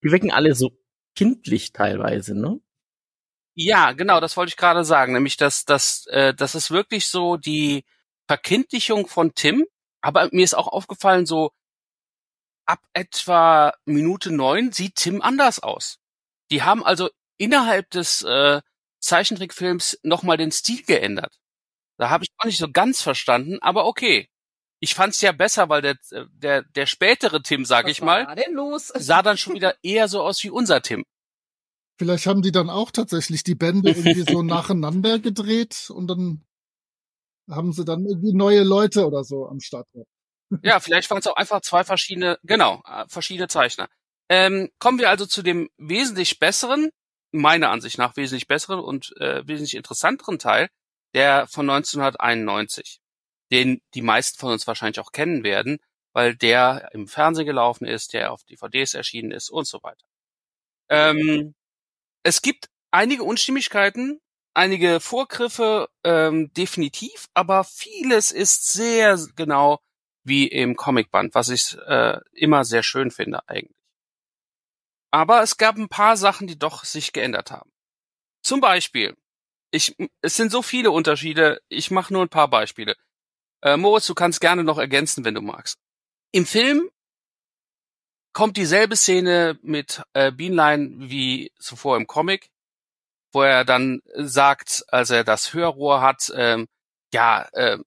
[0.05, 0.79] Die wirken alle so
[1.17, 2.61] kindlich teilweise, ne?
[3.55, 7.37] Ja, genau, das wollte ich gerade sagen, nämlich dass dass äh, das ist wirklich so
[7.37, 7.85] die
[8.29, 9.67] Verkindlichung von Tim,
[10.01, 11.53] aber mir ist auch aufgefallen, so
[12.67, 15.99] ab etwa Minute neun sieht Tim anders aus.
[16.51, 18.61] Die haben also innerhalb des äh,
[19.01, 21.41] Zeichentrickfilms nochmal den Stil geändert.
[21.99, 24.29] Da habe ich auch nicht so ganz verstanden, aber okay.
[24.83, 25.97] Ich fand's ja besser, weil der
[26.33, 28.87] der der spätere Tim, sag Was ich mal, da denn los?
[28.97, 31.05] sah dann schon wieder eher so aus wie unser Tim.
[31.99, 36.43] Vielleicht haben die dann auch tatsächlich die Bände irgendwie so nacheinander gedreht und dann
[37.51, 39.87] haben sie dann irgendwie neue Leute oder so am Start.
[40.63, 43.89] Ja, vielleicht waren es auch einfach zwei verschiedene, genau, äh, verschiedene Zeichner.
[44.29, 46.91] Ähm, kommen wir also zu dem wesentlich besseren,
[47.33, 50.69] meiner Ansicht nach wesentlich besseren und äh, wesentlich interessanteren Teil,
[51.15, 53.01] der von 1991,
[53.53, 55.79] den die meisten von uns wahrscheinlich auch kennen werden,
[56.13, 60.05] weil der im Fernsehen gelaufen ist, der auf DVDs erschienen ist und so weiter.
[60.89, 61.55] Ähm,
[62.25, 64.21] es gibt einige Unstimmigkeiten,
[64.55, 69.81] einige Vorgriffe, ähm, definitiv, aber vieles ist sehr genau
[70.23, 73.77] wie im Comicband, was ich äh, immer sehr schön finde eigentlich.
[75.11, 77.73] Aber es gab ein paar Sachen, die doch sich geändert haben.
[78.43, 79.17] Zum Beispiel,
[79.71, 82.97] ich, es sind so viele Unterschiede, ich mache nur ein paar Beispiele.
[83.63, 85.79] Äh, Moritz, du kannst gerne noch ergänzen, wenn du magst.
[86.33, 86.91] Im Film
[88.33, 92.51] kommt dieselbe Szene mit äh, Beanline wie zuvor im Comic,
[93.33, 96.67] wo er dann sagt, als er das Hörrohr hat, ähm,
[97.13, 97.79] ja, äh,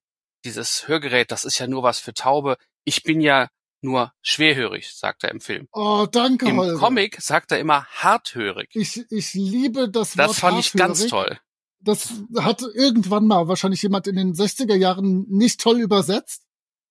[0.44, 2.56] dieses Hörgerät, das ist ja nur was für Taube.
[2.84, 3.48] Ich bin ja
[3.84, 5.68] nur schwerhörig, sagt er im Film.
[5.72, 6.78] Oh, danke, Im Holger.
[6.78, 8.70] Comic sagt er immer harthörig.
[8.74, 11.38] Ich, ich liebe das Wort Das fand ich ganz toll.
[11.80, 16.42] Das hat irgendwann mal wahrscheinlich jemand in den 60er Jahren nicht toll übersetzt.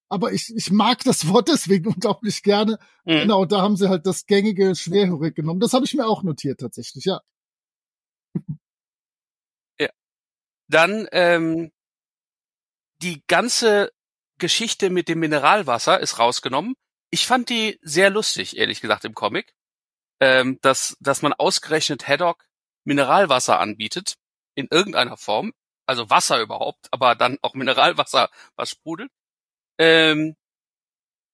[0.08, 2.78] Aber ich, ich mag das Wort deswegen unglaublich gerne.
[3.04, 3.20] Mhm.
[3.20, 5.60] Genau, da haben sie halt das gängige Schwerhörig genommen.
[5.60, 7.20] Das habe ich mir auch notiert tatsächlich, ja.
[10.68, 11.72] Dann ähm,
[13.02, 13.92] die ganze
[14.38, 16.74] Geschichte mit dem Mineralwasser ist rausgenommen.
[17.10, 19.54] Ich fand die sehr lustig, ehrlich gesagt, im Comic.
[20.20, 22.46] Ähm, dass, dass man ausgerechnet Haddock
[22.84, 24.14] Mineralwasser anbietet,
[24.54, 25.52] in irgendeiner Form.
[25.86, 29.10] Also Wasser überhaupt, aber dann auch Mineralwasser, was sprudelt.
[29.78, 30.36] Ähm,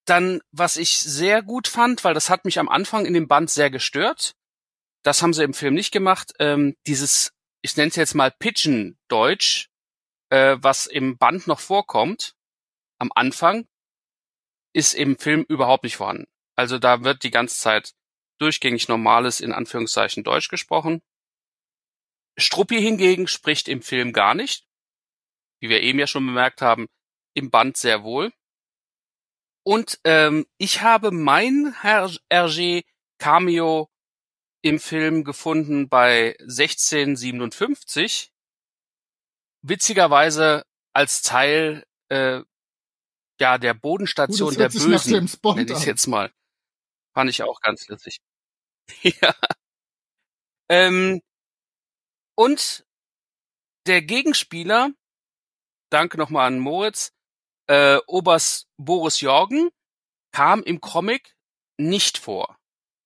[0.05, 3.49] dann, was ich sehr gut fand, weil das hat mich am Anfang in dem Band
[3.49, 4.33] sehr gestört.
[5.03, 6.33] Das haben sie im Film nicht gemacht.
[6.39, 9.69] Ähm, dieses, ich nenne es jetzt mal Pigeon-Deutsch,
[10.29, 12.35] äh, was im Band noch vorkommt,
[12.97, 13.67] am Anfang,
[14.73, 16.27] ist im Film überhaupt nicht vorhanden.
[16.55, 17.93] Also da wird die ganze Zeit
[18.39, 21.01] durchgängig normales, in Anführungszeichen, Deutsch gesprochen.
[22.37, 24.67] Struppi hingegen spricht im Film gar nicht.
[25.59, 26.87] Wie wir eben ja schon bemerkt haben,
[27.33, 28.31] im Band sehr wohl.
[29.63, 32.83] Und ähm, ich habe mein Herr RG
[33.19, 33.91] Cameo
[34.61, 38.31] im Film gefunden bei 1657.
[39.63, 42.41] Witzigerweise als Teil äh,
[43.39, 46.31] ja der Bodenstation das der Bösen, nenne ich jetzt mal.
[47.13, 48.19] Fand ich auch ganz lustig.
[49.01, 49.35] ja.
[50.69, 51.21] Ähm,
[52.35, 52.85] und
[53.87, 54.91] der Gegenspieler,
[55.89, 57.11] danke nochmal an Moritz,
[57.67, 59.69] äh, Oberst Boris Jorgen,
[60.31, 61.35] kam im Comic
[61.77, 62.57] nicht vor.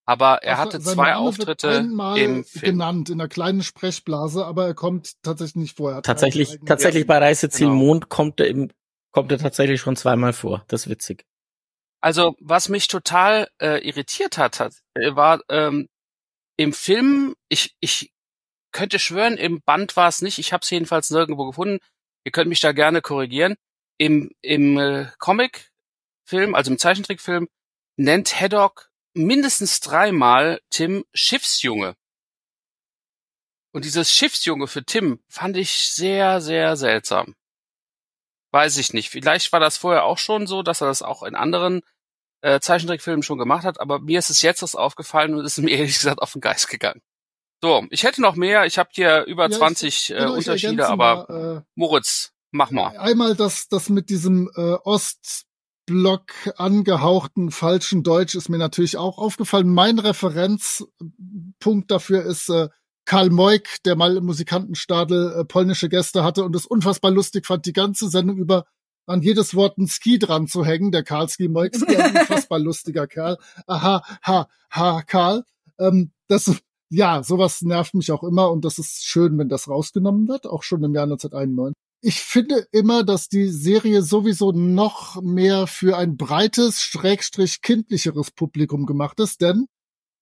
[0.07, 2.73] Aber er hatte zwei Name wird Auftritte einmal im Film.
[2.73, 5.91] genannt in einer kleinen Sprechblase, aber er kommt tatsächlich nicht vor.
[5.91, 7.79] Er hat Tatsächlich, tatsächlich bei Reiseziel Genau.
[7.79, 8.69] Mond kommt er im,
[9.11, 10.63] kommt er tatsächlich schon zweimal vor.
[10.67, 11.25] Das ist witzig.
[12.01, 15.87] Also was mich total äh, irritiert hat, hat äh, war ähm,
[16.55, 18.13] im Film, ich, ich
[18.71, 21.79] könnte schwören, im Band war es nicht, ich habe es jedenfalls nirgendwo gefunden.
[22.23, 23.55] Ihr könnt mich da gerne korrigieren.
[23.97, 27.47] Im, im äh, Comic-Film, also im Zeichentrickfilm,
[27.97, 31.95] nennt Haddock mindestens dreimal Tim Schiffsjunge.
[33.71, 37.35] Und dieses Schiffsjunge für Tim fand ich sehr, sehr seltsam.
[38.51, 39.09] Weiß ich nicht.
[39.09, 41.81] Vielleicht war das vorher auch schon so, dass er das auch in anderen
[42.41, 45.71] äh, Zeichentrickfilmen schon gemacht hat, aber mir ist es jetzt erst aufgefallen und ist mir
[45.77, 47.01] ehrlich gesagt auf den Geist gegangen.
[47.61, 48.65] So, ich hätte noch mehr.
[48.65, 52.95] Ich habe hier über Ja, ich- 20 äh, Unterschiede, aber mal, äh, Moritz, mach mal.
[52.97, 54.75] Einmal das, das mit diesem äh,
[55.85, 59.69] Ostblock angehauchten falschen Deutsch ist mir natürlich auch aufgefallen.
[59.69, 62.69] Mein Referenzpunkt dafür ist äh,
[63.05, 67.67] Karl Moik, der mal im Musikantenstadel äh, polnische Gäste hatte und es unfassbar lustig fand,
[67.67, 68.65] die ganze Sendung über
[69.05, 70.91] an jedes Wort ein Ski dran zu hängen.
[70.91, 73.37] Der Karl Ski Moik ist ein unfassbar lustiger Kerl.
[73.67, 75.43] Aha, ha, ha, Karl.
[75.77, 76.51] Ähm, das,
[76.89, 80.63] ja, sowas nervt mich auch immer und das ist schön, wenn das rausgenommen wird, auch
[80.63, 81.75] schon im Jahr 1991
[82.05, 88.85] ich finde immer, dass die Serie sowieso noch mehr für ein breites, schrägstrich kindlicheres Publikum
[88.85, 89.65] gemacht ist, denn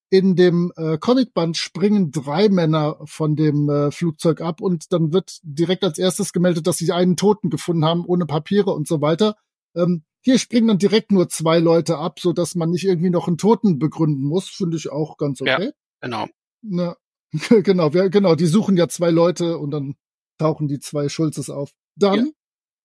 [0.10, 5.40] in dem äh, Comicband springen drei Männer von dem äh, Flugzeug ab und dann wird
[5.44, 9.36] direkt als erstes gemeldet, dass sie einen Toten gefunden haben, ohne Papiere und so weiter.
[9.76, 13.28] Ähm, hier springen dann direkt nur zwei Leute ab, so dass man nicht irgendwie noch
[13.28, 15.58] einen Toten begründen muss, finde ich auch ganz Ja.
[15.58, 15.72] okay.
[16.00, 16.28] Genau.
[16.62, 16.96] Na,
[17.50, 19.96] genau, wir, genau, die suchen ja zwei Leute und dann
[20.38, 21.72] tauchen die zwei Schulzes auf.
[21.96, 22.32] Dann, Ja.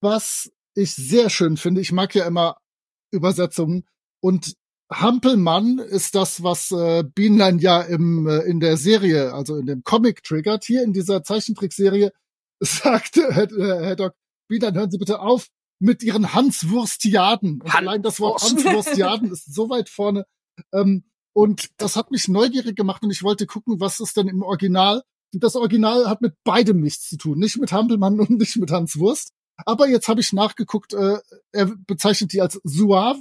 [0.01, 2.57] was ich sehr schön finde, ich mag ja immer
[3.11, 3.87] Übersetzungen
[4.21, 4.55] und
[4.91, 9.83] Hampelmann ist das, was äh, Bienlein ja im, äh, in der Serie, also in dem
[9.85, 10.65] Comic triggert.
[10.65, 12.11] Hier in dieser Zeichentrickserie
[12.61, 14.15] sagte Herr, äh, Herr Doc,
[14.49, 17.61] Bienlein, hören Sie bitte auf mit Ihren Hanswurstiaden.
[17.63, 18.67] Und allein das Wort Hanswurst.
[18.67, 20.25] Hanswurstiaden ist so weit vorne.
[20.73, 24.43] Ähm, und das hat mich neugierig gemacht und ich wollte gucken, was ist denn im
[24.43, 25.03] Original.
[25.33, 27.39] Das Original hat mit beidem nichts zu tun.
[27.39, 29.33] Nicht mit Hampelmann und nicht mit Hans Wurst.
[29.65, 31.19] Aber jetzt habe ich nachgeguckt, äh,
[31.53, 33.21] er bezeichnet die als Suave.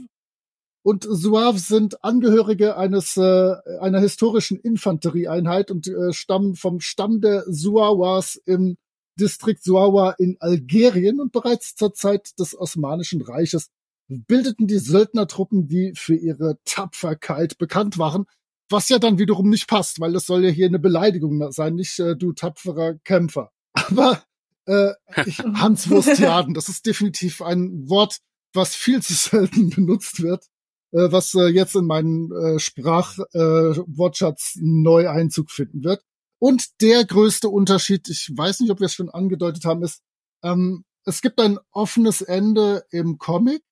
[0.83, 7.43] Und Suave sind Angehörige eines äh, einer historischen Infanterieeinheit und äh, stammen vom Stamm der
[7.47, 8.77] Suawas im
[9.19, 13.69] Distrikt Suawa in Algerien und bereits zur Zeit des Osmanischen Reiches
[14.07, 18.25] bildeten die Söldnertruppen, die für ihre Tapferkeit bekannt waren,
[18.69, 21.97] was ja dann wiederum nicht passt, weil es soll ja hier eine Beleidigung sein, nicht
[21.99, 23.51] äh, du tapferer Kämpfer.
[23.73, 24.23] Aber
[24.65, 24.91] äh,
[25.25, 28.19] ich, Hanswurstiaden, das ist definitiv ein Wort,
[28.53, 30.45] was viel zu selten benutzt wird,
[30.91, 36.03] äh, was äh, jetzt in meinen äh, Sprachwortschatz äh, neu Einzug finden wird.
[36.39, 40.01] Und der größte Unterschied, ich weiß nicht, ob wir es schon angedeutet haben, ist,
[40.43, 43.63] ähm, es gibt ein offenes Ende im Comic.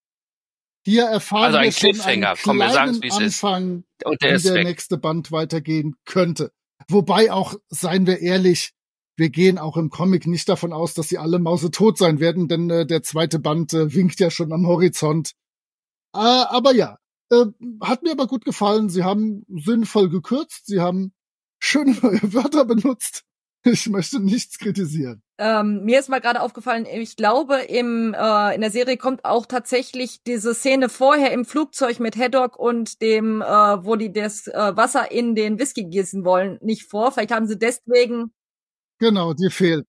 [0.85, 2.29] Hier erfahren Also ein wir schon Cliffhanger.
[2.29, 2.67] einen Komm, wir
[3.07, 3.43] es ist.
[3.43, 4.67] Anfang, Und der wie ist der weg.
[4.67, 6.51] nächste Band weitergehen könnte.
[6.87, 8.71] Wobei auch, seien wir ehrlich,
[9.17, 12.69] wir gehen auch im Comic nicht davon aus, dass sie alle mausetot sein werden, denn
[12.69, 15.31] äh, der zweite Band äh, winkt ja schon am Horizont.
[16.13, 16.97] Äh, aber ja,
[17.31, 17.45] äh,
[17.81, 18.89] hat mir aber gut gefallen.
[18.89, 21.13] Sie haben sinnvoll gekürzt, sie haben
[21.59, 23.23] schöne neue Wörter benutzt.
[23.71, 25.23] Ich möchte nichts kritisieren.
[25.39, 29.47] Ähm, mir ist mal gerade aufgefallen, ich glaube, im, äh, in der Serie kommt auch
[29.47, 34.77] tatsächlich diese Szene vorher im Flugzeug mit Haddock und dem, äh, wo die das äh,
[34.77, 37.11] Wasser in den Whisky gießen wollen, nicht vor.
[37.11, 38.31] Vielleicht haben sie deswegen
[38.99, 39.85] Genau, dir fehlt.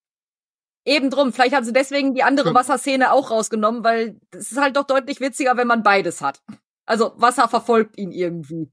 [0.85, 2.59] eben drum, vielleicht haben sie deswegen die andere Genau.
[2.59, 6.41] Wasserszene auch rausgenommen, weil es ist halt doch deutlich witziger, wenn man beides hat.
[6.87, 8.73] Also Wasser verfolgt ihn irgendwie.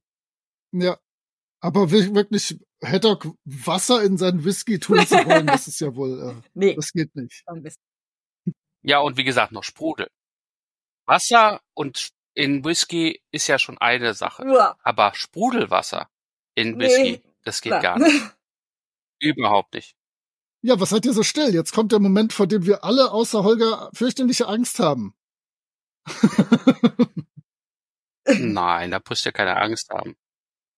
[0.72, 0.98] Ja.
[1.64, 6.20] Aber wir- wirklich, Haddock Wasser in seinen Whisky tun zu wollen, das ist ja wohl,
[6.22, 6.76] äh, Nee.
[6.76, 7.46] das geht nicht.
[8.82, 10.10] Ja, und wie gesagt, noch Sprudel.
[11.06, 14.44] Wasser und in Whisky ist ja schon eine Sache.
[14.44, 14.78] Uah.
[14.84, 16.10] Aber Sprudelwasser
[16.56, 17.82] in Nee, Whisky, das geht klar.
[17.82, 18.36] gar nicht.
[19.22, 19.96] Überhaupt nicht.
[20.64, 21.54] Ja, was seid ihr so still?
[21.54, 25.14] Jetzt kommt der Moment, vor dem wir alle außer Holger fürchterliche Angst haben.
[28.28, 30.16] Nein, da müsst ihr keine Angst haben.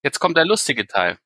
[0.05, 1.17] Jetzt kommt der lustige Teil.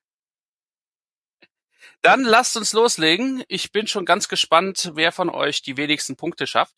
[2.00, 3.44] Dann lasst uns loslegen.
[3.46, 6.74] Ich bin schon ganz gespannt, wer von euch die wenigsten Punkte schafft.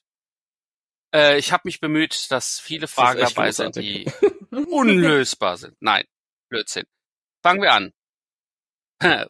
[1.14, 4.10] Äh, ich habe mich bemüht, dass viele Fragen echt dabei sind, die
[4.50, 5.76] unlösbar sind.
[5.80, 6.04] Nein,
[6.48, 6.86] Blödsinn.
[7.40, 7.92] Fangen wir an.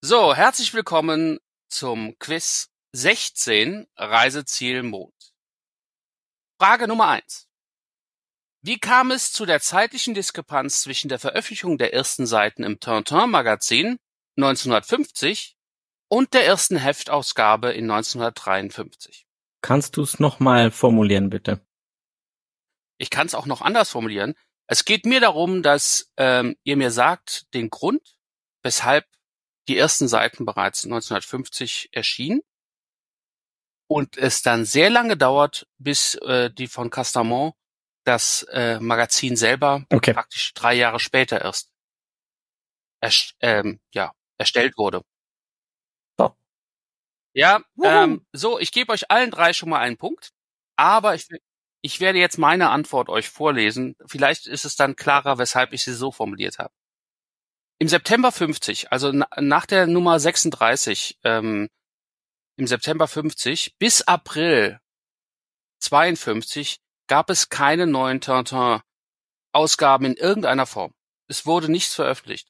[0.00, 1.40] So, herzlich willkommen
[1.70, 5.34] zum Quiz 16 Reiseziel Mond.
[6.58, 7.48] Frage Nummer eins:
[8.66, 13.98] Wie kam es zu der zeitlichen Diskrepanz zwischen der Veröffentlichung der ersten Seiten im Tintin-Magazin
[14.38, 15.58] 1950
[16.08, 19.26] und der ersten Heftausgabe in 1953?
[19.60, 21.60] Kannst du es nochmal formulieren, bitte?
[22.96, 24.32] Ich kann es auch noch anders formulieren.
[24.66, 28.16] Es geht mir darum, dass ähm, ihr mir sagt, den Grund,
[28.62, 29.04] weshalb
[29.68, 32.40] die ersten Seiten bereits 1950 erschienen
[33.88, 37.54] und es dann sehr lange dauert, bis äh, die von Castamont
[38.04, 40.12] das äh, Magazin selber Okay.
[40.12, 41.70] praktisch drei Jahre später erst
[43.04, 45.02] erst, ähm, ja, erstellt wurde.
[46.18, 46.34] So.
[47.34, 47.86] Ja, Wuhu.
[47.86, 50.30] ähm, so, ich gebe euch allen drei schon mal einen Punkt,
[50.76, 51.28] aber ich,
[51.82, 53.94] ich werde jetzt meine Antwort euch vorlesen.
[54.06, 56.72] Vielleicht ist es dann klarer, weshalb ich sie so formuliert habe.
[57.78, 61.68] Im September 50, also na, nach der Nummer 36, ähm,
[62.56, 64.80] im September 50 bis April
[65.80, 70.92] 52 gab es keine neuen Tintin-Ausgaben in irgendeiner Form.
[71.28, 72.48] Es wurde nichts veröffentlicht.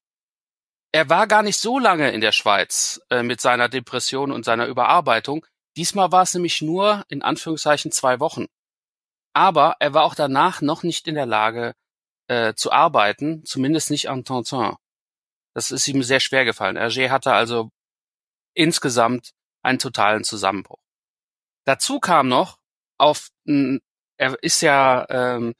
[0.93, 4.67] Er war gar nicht so lange in der Schweiz äh, mit seiner Depression und seiner
[4.67, 5.45] Überarbeitung.
[5.77, 8.47] Diesmal war es nämlich nur in Anführungszeichen zwei Wochen.
[9.33, 11.75] Aber er war auch danach noch nicht in der Lage
[12.29, 14.77] äh, zu arbeiten, zumindest nicht an Tintin.
[15.55, 16.79] Das ist ihm sehr schwer gefallen.
[16.79, 17.71] Hergé hatte also
[18.55, 19.33] insgesamt
[19.63, 20.81] einen totalen Zusammenbruch.
[21.65, 22.59] Dazu kam noch
[22.99, 23.31] auf,
[24.17, 25.55] er ist ja ähm,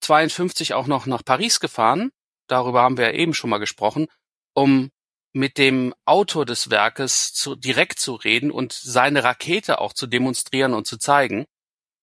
[0.00, 2.10] 52 auch noch nach Paris gefahren,
[2.48, 4.06] darüber haben wir ja eben schon mal gesprochen,
[4.54, 4.90] um
[5.32, 10.72] mit dem Autor des Werkes zu, direkt zu reden und seine Rakete auch zu demonstrieren
[10.72, 11.44] und zu zeigen,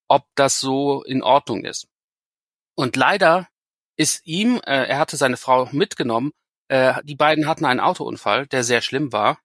[0.07, 1.87] ob das so in Ordnung ist.
[2.75, 3.47] Und leider
[3.97, 6.31] ist ihm, äh, er hatte seine Frau mitgenommen,
[6.67, 9.39] äh, die beiden hatten einen Autounfall, der sehr schlimm war.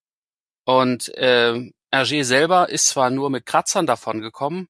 [0.65, 4.67] Und äh, Hergé selber ist zwar nur mit Kratzern davon gekommen,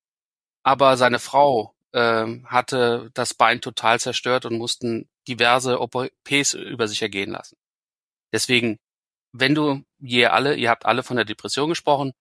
[0.70, 7.02] aber seine Frau äh, hatte das Bein total zerstört und mussten diverse OPs über sich
[7.02, 7.58] ergehen lassen.
[8.32, 8.78] Deswegen,
[9.32, 12.12] wenn du, ihr alle, ihr habt alle von der Depression gesprochen,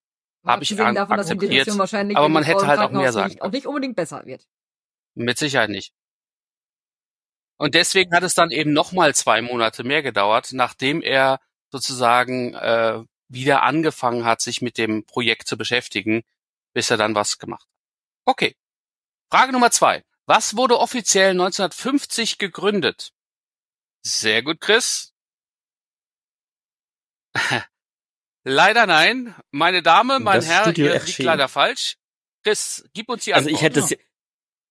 [0.46, 3.66] Hab ich an- davon, akzeptiert, aber man hätte halt auch mehr sagen liegt, auch nicht
[3.66, 4.46] unbedingt besser wird.
[5.14, 5.92] mit Sicherheit nicht.
[7.58, 11.40] Und deswegen hat es dann eben nochmal zwei Monate mehr gedauert, nachdem er
[11.70, 16.22] sozusagen äh, wieder angefangen hat, sich mit dem Projekt zu beschäftigen,
[16.72, 17.68] bis er dann was gemacht hat.
[18.28, 18.54] Okay.
[19.32, 20.04] Frage Nummer zwei.
[20.26, 23.12] Was wurde offiziell 1950 gegründet?
[24.04, 25.14] Sehr gut, Chris.
[28.44, 29.34] leider nein.
[29.50, 31.96] Meine Dame, mein Das Herr, Studio ihr liegt leider falsch.
[32.44, 33.56] Chris, gib uns die Also Antwort.
[33.56, 33.96] ich hätte es,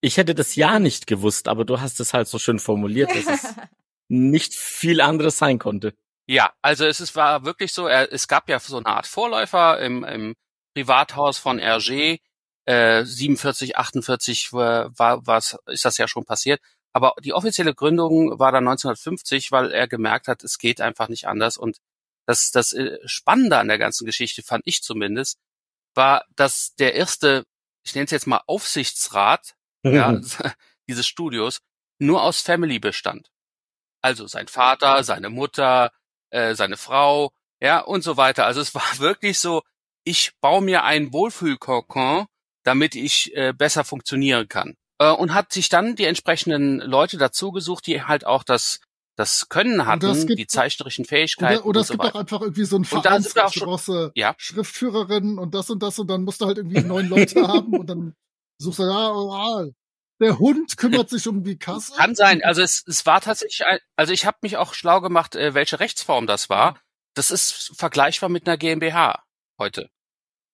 [0.01, 3.25] ich hätte das ja nicht gewusst, aber du hast es halt so schön formuliert, dass
[3.25, 3.55] es
[4.07, 5.95] nicht viel anderes sein konnte.
[6.27, 10.03] Ja, also es ist, war wirklich so, es gab ja so eine Art Vorläufer im,
[10.03, 10.35] im
[10.75, 12.19] Privathaus von Hergé,
[12.67, 16.61] äh, 47, 48 war, war was, ist das ja schon passiert.
[16.93, 21.27] Aber die offizielle Gründung war dann 1950, weil er gemerkt hat, es geht einfach nicht
[21.27, 21.57] anders.
[21.57, 21.77] Und
[22.25, 25.39] das, das äh, Spannende an der ganzen Geschichte, fand ich zumindest,
[25.93, 27.45] war, dass der erste,
[27.83, 30.19] ich nenne es jetzt mal Aufsichtsrat, ja,
[30.89, 31.61] dieses Studios,
[31.99, 33.29] nur aus Family bestand.
[34.01, 35.91] Also sein Vater, seine Mutter,
[36.31, 38.45] äh, seine Frau, ja, und so weiter.
[38.45, 39.63] Also es war wirklich so,
[40.03, 42.27] ich baue mir einen Wohlfühlkokon,
[42.67, 44.75] damit ich äh, besser funktionieren kann.
[44.99, 48.79] Äh, und hat sich dann die entsprechenden Leute dazu gesucht, die halt auch das,
[49.15, 52.05] das Können Und das hatten, gibt- die zeichnerischen Fähigkeiten Oder, oder und es so gibt
[52.15, 54.35] auch einfach irgendwie so da Verein, du brauchst Ja.
[54.37, 57.87] Schriftführerin und das und das und dann musst du halt irgendwie neun Leute haben und
[57.89, 58.15] dann
[58.59, 59.71] suchst du, ja, oh,
[60.19, 61.93] der Hund kümmert sich um die Kasse.
[61.95, 62.43] Kann sein.
[62.43, 65.79] Also es, es war tatsächlich, ein, also ich habe mich auch schlau gemacht, äh, welche
[65.79, 66.79] Rechtsform das war.
[67.13, 69.23] Das ist vergleichbar mit einer GmbH
[69.59, 69.89] heute.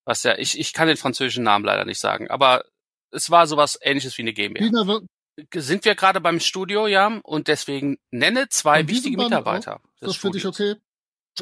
[0.05, 2.65] Was ja, ich, ich kann den französischen Namen leider nicht sagen, aber
[3.11, 5.01] es war sowas ähnliches wie eine GmbH.
[5.55, 9.81] Sind wir gerade beim Studio, ja, und deswegen nenne zwei wichtige Mitarbeiter.
[9.99, 10.45] das dich Studios.
[10.45, 10.75] okay?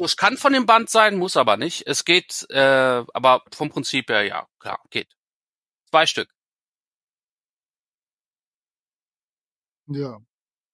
[0.00, 1.86] Es kann von dem Band sein, muss aber nicht.
[1.86, 5.14] Es geht, äh, aber vom Prinzip her, ja, klar, geht.
[5.90, 6.32] Zwei Stück.
[9.88, 10.18] Ja.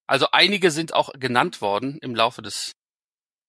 [0.07, 2.73] Also einige sind auch genannt worden im Laufe des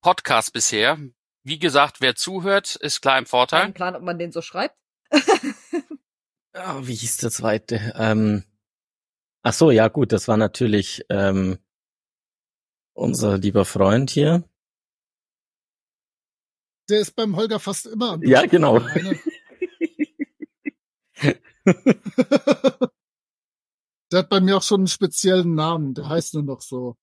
[0.02, 0.98] Podcasts bisher.
[1.44, 3.61] Wie gesagt, wer zuhört, ist klar im Vorteil.
[3.61, 4.76] Kein Plan, ob man den so schreibt.
[6.53, 7.94] Ah, wie hieß der zweite?
[7.95, 8.44] Ähm,
[9.44, 11.60] ach so, ja gut, das war natürlich ähm,
[12.94, 14.44] unser lieber Freund hier.
[16.90, 18.80] Der ist beim Holger fast immer am Ja, genau.
[24.11, 25.94] Der hat bei mir auch schon einen speziellen Namen.
[25.94, 26.98] Der heißt nur noch so.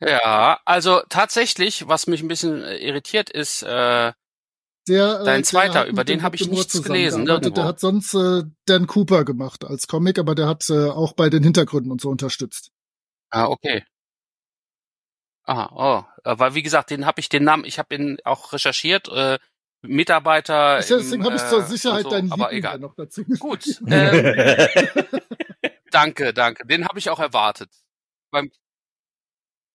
[0.00, 4.12] Ja, also tatsächlich, was mich ein bisschen äh, irritiert ist, äh,
[4.88, 7.26] Der, äh, Dein zweiter, über den dem hab ich nichts gelesen.
[7.26, 11.28] Der hat sonst äh, Dan Cooper gemacht als Comic, aber der hat äh, auch bei
[11.28, 12.70] den Hintergründen und so unterstützt.
[13.30, 13.84] ah, okay.
[15.44, 18.52] Aha, oh, äh, weil wie gesagt, den habe ich den Namen, ich habe ihn auch
[18.52, 19.38] recherchiert, äh,
[19.82, 20.76] Mitarbeiter.
[20.76, 22.78] Deswegen habe ich zur Sicherheit so, deinen aber egal.
[22.78, 23.24] noch dazu.
[23.24, 24.68] Gut, äh,
[25.90, 26.66] danke, danke.
[26.66, 27.70] Den habe ich auch erwartet.
[28.30, 28.50] Beim,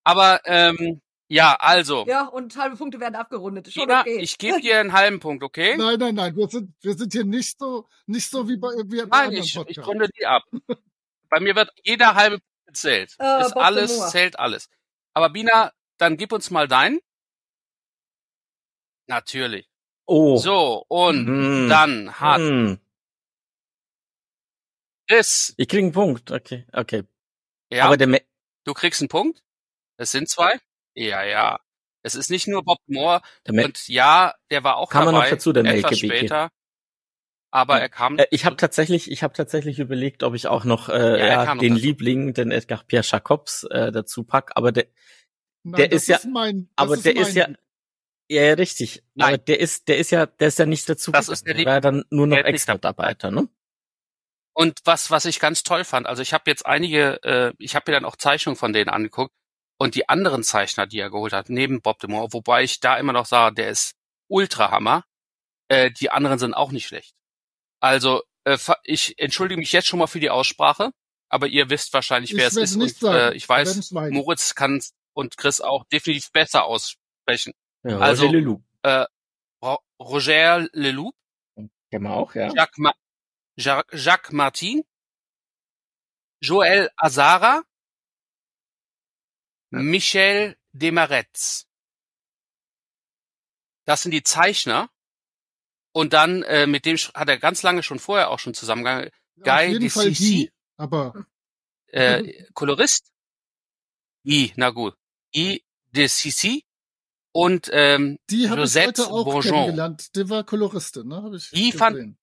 [0.05, 3.71] aber ähm, ja, also, Ja, und halbe Punkte werden abgerundet.
[3.73, 4.19] Schon Tina, okay.
[4.19, 5.75] ich gebe dir einen halben Punkt, okay?
[5.75, 8.97] Nein, nein, nein, wir sind, wir sind hier nicht so, nicht so wie bei, wie
[9.01, 9.87] bei Nein, anderen ich, ich Podcasts.
[9.87, 10.43] runde die ab.
[11.29, 13.15] Bei mir wird jeder halbe Punkt gezählt.
[13.19, 14.69] Äh, ist Bob alles, zählt alles.
[15.13, 16.99] Aber Bina, dann gib uns mal deinen.
[19.07, 19.67] Natürlich.
[20.05, 20.37] Oh.
[20.37, 21.69] So, und Hm.
[21.69, 22.79] dann hat Hm.
[25.07, 26.31] Chris, Ich krieg einen Punkt.
[26.31, 27.03] Okay, okay.
[27.71, 28.21] ja, Aber der Me
[28.65, 29.43] du kriegst einen Punkt.
[29.97, 30.59] Es sind zwei.
[30.95, 31.59] Ja, ja.
[32.03, 33.21] Es ist nicht nur Bob Moore.
[33.47, 35.17] Und ja, der war auch Kam dabei.
[35.23, 36.49] noch dazu, der etwas Melke später.
[37.51, 37.81] Aber Ja.
[37.83, 38.17] er kam.
[38.19, 41.57] Äh, ich habe tatsächlich, ich habe tatsächlich überlegt, ob ich auch noch äh, ja, kam
[41.57, 41.85] noch den dazu.
[41.85, 44.85] Liebling, den Edgar Pierre Jacobs äh, dazu pack, aber der,
[45.63, 47.47] Nein, der das ist ja- mein, das aber der mein ist ja,
[48.29, 49.03] ja, ja richtig.
[49.15, 49.27] Nein.
[49.29, 51.11] Aber der ist, der ist ja, der ist ja nicht dazu.
[51.11, 53.47] Das ist der der war dann nur noch Der ist nicht extra Mitarbeiter, ne?
[54.53, 57.89] Und was, was ich ganz toll fand, also ich habe jetzt einige, äh, ich habe
[57.91, 59.33] mir dann auch Zeichnungen von denen angeguckt
[59.77, 62.97] und die anderen Zeichner, die er geholt hat, neben Bob de Moor, wobei ich da
[62.97, 63.95] immer noch sage, der ist
[64.27, 65.03] ultra Hammer,
[65.67, 67.13] äh, die anderen sind auch nicht schlecht.
[67.81, 70.91] Also äh, ich entschuldige mich jetzt schon mal für die Aussprache,
[71.29, 73.33] aber ihr wisst wahrscheinlich, Ich wer es werde ist nicht und sagen.
[73.33, 73.91] äh, ich weiß.
[73.91, 74.81] Moritz kann
[75.13, 77.53] und Chris auch definitiv besser aussprechen.
[77.83, 78.63] Ja, Also- Roger Leloup.
[79.63, 81.15] Ro Roger Leloup,
[81.55, 82.53] Kennen wir auch, ja.
[82.53, 82.93] Jacques, Ma
[83.57, 84.83] Jacques, Jacques Martin,
[86.43, 87.63] Joël Azara,
[89.69, 91.65] Michel Desmaretz.
[93.85, 94.89] Das sind die Zeichner.
[95.91, 99.09] Und dann, äh, mit dem hat er ganz lange schon vorher auch schon zusammengegangen.
[99.37, 101.25] Auf Guy jeden Fall die, aber
[101.87, 103.11] Äh, Kolorist?
[104.25, 104.95] I, na gut.
[105.33, 106.65] I de Sissi
[107.31, 109.53] und ähm, die habe ich heute auch Bourgeon.
[109.53, 110.13] kennengelernt.
[110.15, 111.21] Die war Koloristin, ne?
[111.23, 111.77] Hab ich Die gesehen.
[111.77, 112.17] fand-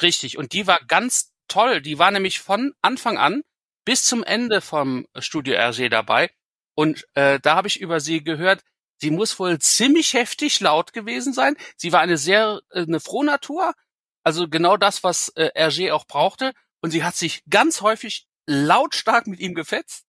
[0.00, 0.38] Richtig.
[0.38, 1.82] Und die war ganz toll.
[1.82, 3.42] Die war nämlich von Anfang an
[3.90, 6.30] bis zum Ende vom Studio RG dabei.
[6.76, 8.62] Und äh, da habe ich über sie gehört,
[8.98, 11.56] sie muss wohl ziemlich heftig laut gewesen sein.
[11.76, 13.74] Sie war eine sehr, äh, eine Frohnatur.
[14.22, 16.52] Also genau das, was äh, RG auch brauchte.
[16.80, 20.04] Und sie hat sich ganz häufig lautstark mit ihm gefetzt.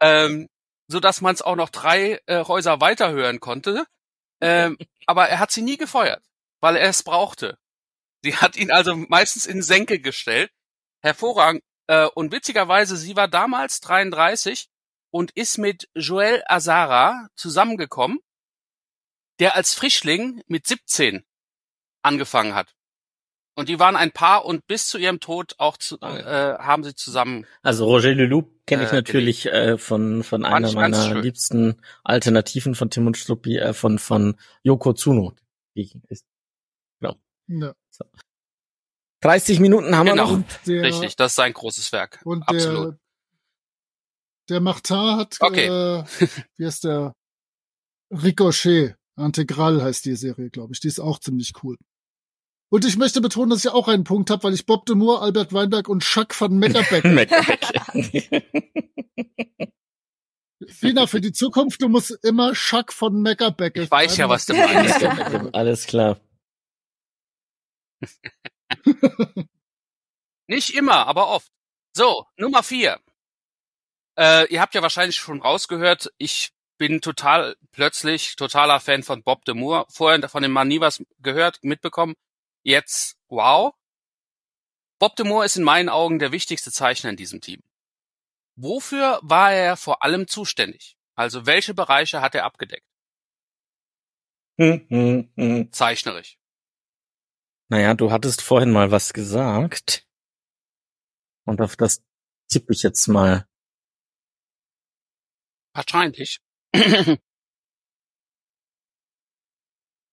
[0.00, 0.48] Ähm,
[0.86, 3.86] so dass man es auch noch drei äh, Häuser weiterhören konnte.
[4.40, 6.24] Ähm, aber er hat sie nie gefeuert,
[6.60, 7.58] weil er es brauchte.
[8.22, 10.52] Sie hat ihn also meistens in Senke gestellt.
[11.02, 11.64] Hervorragend.
[11.90, 14.68] Äh, und witzigerweise, sie war damals 33
[15.10, 18.20] und ist mit Joel Azara zusammengekommen,
[19.40, 21.24] der als Frischling mit 17
[22.02, 22.76] angefangen hat.
[23.56, 26.94] Und die waren ein Paar und bis zu ihrem Tod auch zu, äh, haben sie
[26.94, 27.44] zusammen.
[27.62, 32.90] Also Roger Leloup kenne ich Äh, natürlich äh, von von einer meiner liebsten Alternativen von
[32.90, 35.34] Tim und Struppi, äh, von von Yoko Tsuno.
[35.74, 36.24] Die ist
[37.00, 37.16] Ja.
[39.20, 40.30] 30 Minuten haben Genau.
[40.30, 40.44] wir noch.
[40.66, 42.20] Der, Richtig, das ist sein großes Werk.
[42.24, 42.94] Und Absolut.
[44.48, 45.66] der, der Martin hat, Okay.
[45.66, 46.04] äh,
[46.56, 47.12] wie heißt der?
[48.10, 48.96] Ricochet.
[49.16, 50.80] Integral heißt die Serie, glaube ich.
[50.80, 51.76] Die ist auch ziemlich cool.
[52.72, 55.22] Und ich möchte betonen, dass ich auch einen Punkt habe, weil ich Bob de Moor,
[55.22, 57.02] Albert Weinberg und Chuck van Meckerbeck.
[60.68, 63.76] Fina, für die Zukunft, du musst immer Chuck von Meckerbeck.
[63.76, 65.02] Ich weiß ja, was du meinst.
[65.54, 66.18] Alles klar.
[70.46, 71.50] Nicht immer, aber oft.
[71.92, 73.00] So, Nummer vier.
[74.18, 79.44] Äh, ihr habt ja wahrscheinlich schon rausgehört, ich bin total plötzlich totaler Fan von Bob
[79.44, 79.86] de Moor.
[79.90, 82.14] Vorher von dem Mann nie was gehört, mitbekommen.
[82.62, 83.74] Jetzt, wow.
[84.98, 87.62] Bob de Moor ist in meinen Augen der wichtigste Zeichner in diesem Team.
[88.56, 90.96] Wofür war er vor allem zuständig?
[91.14, 92.86] Also welche Bereiche hat er abgedeckt?
[94.58, 95.72] Hm, hm, hm.
[95.72, 96.39] Zeichnerisch.
[97.70, 100.06] Naja, du hattest vorhin mal was gesagt.
[101.46, 102.02] Und auf das
[102.48, 103.46] tippe ich jetzt mal.
[105.74, 106.40] Wahrscheinlich.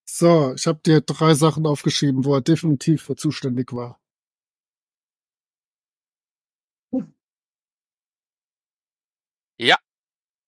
[0.09, 3.99] So, ich habe dir drei Sachen aufgeschrieben, wo er definitiv für zuständig war.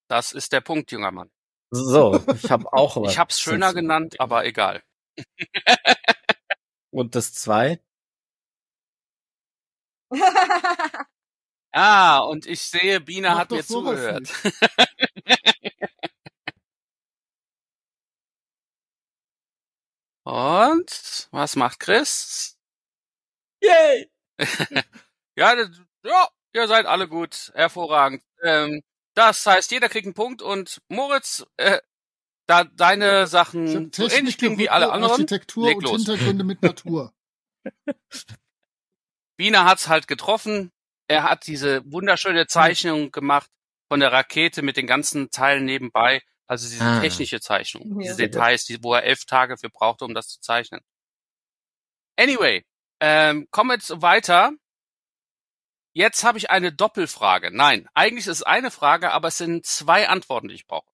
[0.09, 1.29] Das ist der Punkt, junger Mann.
[1.69, 3.11] So, ich habe auch was.
[3.11, 4.81] Ich hab's schöner genannt, aber egal.
[6.91, 7.79] Und das zwei?
[11.73, 14.27] Ah, und ich sehe, Biene hat mir zugehört.
[20.23, 22.57] Und was macht Chris?
[23.61, 24.09] Yay!
[25.37, 25.69] Ja, das-
[26.03, 28.21] ja, ihr seid alle gut, hervorragend.
[28.43, 28.81] Ähm,
[29.15, 31.79] das heißt, jeder kriegt einen Punkt und Moritz, äh,
[32.49, 35.83] da deine Ich hab Sachen so ähnlich klingen wie alle Gerüchte, anderen, Architektur leg und
[35.83, 35.91] los.
[36.05, 37.13] Hintergründe mit Natur.
[39.37, 40.71] Biene hat's halt getroffen.
[41.07, 43.49] Er hat diese wunderschöne Zeichnung gemacht
[43.87, 46.21] von der Rakete mit den ganzen Teilen nebenbei.
[46.47, 46.99] Also diese Ah.
[46.99, 48.07] technische Zeichnung, Ja.
[48.11, 50.81] diese Details, die, wo er elf Tage für brauchte, um das zu zeichnen.
[52.17, 52.65] Anyway,
[52.99, 54.51] ähm, kommen wir jetzt weiter.
[55.93, 57.51] Jetzt habe ich eine Doppelfrage.
[57.51, 60.88] Nein, eigentlich ist es eine Frage, aber es sind zwei Antworten, die ich brauche.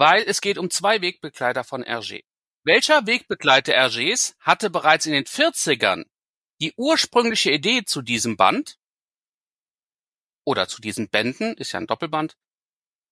[0.00, 2.24] Weil es geht um zwei Wegbegleiter von Hergé.
[2.64, 6.04] Welcher Wegbegleiter Hergés hatte bereits in den 40ern
[6.62, 8.78] die ursprüngliche Idee zu diesem Band
[10.46, 12.38] oder zu diesen Bänden, ist ja ein Doppelband,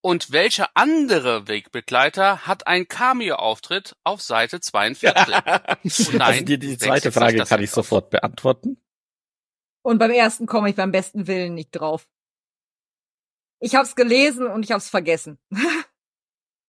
[0.00, 5.12] und welcher andere Wegbegleiter hat einen Cameo-Auftritt auf Seite 42?
[5.44, 8.80] also nein, die, du die denkst zweite Frage kann ich ich sofort beantworten.
[9.82, 12.08] Und beim ersten komme ich beim besten Willen nicht drauf.
[13.60, 15.38] Ich hab's gelesen und ich hab's vergessen.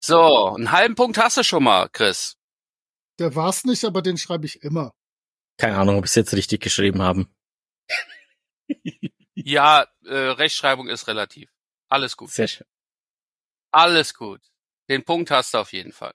[0.02, 2.38] So, einen halben Punkt hast du schon mal, Chris.
[3.20, 4.94] Der war's nicht, aber den schreibe ich immer.
[5.58, 7.34] Keine Ahnung, ob ich es jetzt richtig geschrieben haben.
[9.42, 11.50] Ja, äh, Rechtschreibung ist relativ.
[11.88, 12.30] Alles gut.
[12.30, 12.68] Sehr schön.
[13.72, 14.42] Alles gut.
[14.90, 16.14] Den Punkt hast du auf jeden Fall.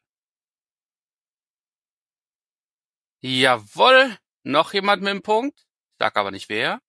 [3.22, 4.16] Jawohl.
[4.42, 5.58] Noch jemand mit dem Punkt?
[5.60, 6.82] Ich sag aber nicht wer.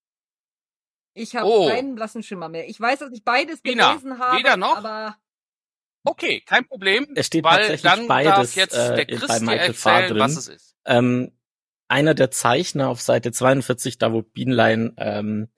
[1.13, 1.69] Ich habe Oh.
[1.69, 2.67] keinen blassen Schimmer mehr.
[2.67, 4.75] Ich weiß, dass ich beides Ina, gelesen habe, weder noch?
[4.75, 5.17] aber
[6.05, 7.07] Okay, kein Problem.
[7.15, 10.19] Es steht weil tatsächlich dann beides jetzt äh, der in- Chris bei Michael Farr drin.
[10.19, 10.75] was es ist.
[10.85, 11.31] Ähm,
[11.87, 15.49] einer der Zeichner auf Seite 42, da wo Bienlein ähm,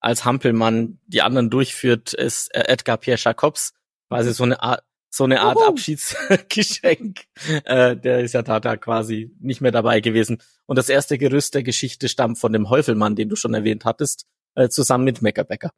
[0.00, 3.72] als Hampelmann die anderen durchführt, ist äh, Edgar Pierre Jacobs.
[4.08, 5.56] Quasi so eine Art, so eine Art.
[5.62, 7.22] Abschiedsgeschenk.
[7.64, 10.42] äh, der ist ja da, da quasi nicht mehr dabei gewesen.
[10.66, 14.26] Und das erste Gerüst der Geschichte stammt von dem Häufelmann, den du schon erwähnt hattest,
[14.56, 15.70] äh, zusammen mit Meckerbecker.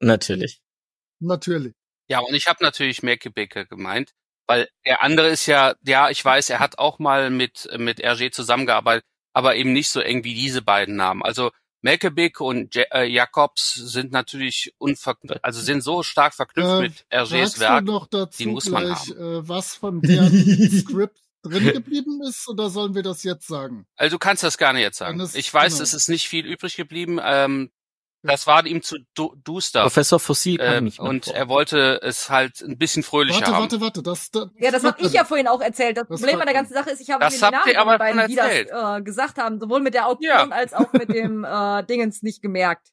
[0.00, 0.60] Natürlich.
[1.20, 1.74] Natürlich.
[2.10, 4.10] Ja, und ich habe natürlich Merkebecker gemeint,
[4.46, 8.30] weil der andere ist ja, ja, ich weiß, er hat auch mal mit mit RG
[8.32, 11.22] zusammengearbeitet, aber eben nicht so eng wie diese beiden Namen.
[11.22, 11.50] Also
[11.82, 17.04] Melkebeck und Ja- äh, Jacobs sind natürlich unver also sind so stark verknüpft Äh, mit
[17.14, 17.84] RGs du Werk.
[17.84, 19.12] noch dazu die muss man gleich, haben.
[19.44, 20.30] äh, was von deren
[20.84, 23.86] Skript drin geblieben ist, oder sollen wir das jetzt sagen?
[23.96, 25.18] Also du kannst das gerne jetzt sagen.
[25.20, 25.82] Ist- Ich weiß, genau.
[25.84, 27.18] es ist nicht viel übrig geblieben.
[27.22, 27.70] Ähm,
[28.22, 29.82] das war ihm zu du duster.
[29.82, 31.34] Professor Fossil kann Äh, nicht mehr und vor.
[31.34, 33.62] er wollte es halt ein bisschen fröhlicher Warte, haben.
[33.62, 34.02] warte, warte.
[34.02, 35.96] Das, das, ja, das habe ich ja vorhin auch erzählt.
[35.96, 37.76] Das, Das Problem an der ganzen Sache ist, ich habe Das mir die habt Namen
[37.76, 40.48] aber den beiden, die das äh, gesagt haben, sowohl mit der Auktion Ja.
[40.48, 42.88] als auch mit dem äh, Dingens nicht gemerkt.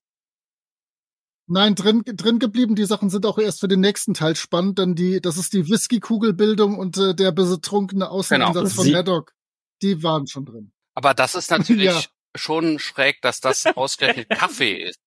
[1.49, 2.75] Nein, drin, drin geblieben.
[2.75, 5.69] Die Sachen sind auch erst für den nächsten Teil spannend, denn die, das ist die
[5.69, 8.83] Whisky-Kugelbildung und äh, der betrunkene Außeneinsatz Genau.
[8.83, 9.33] von Maddock.
[9.81, 10.73] Die waren schon drin.
[10.93, 12.01] Aber das ist natürlich Ja.
[12.35, 14.99] schon schräg, dass das ausgerechnet Kaffee ist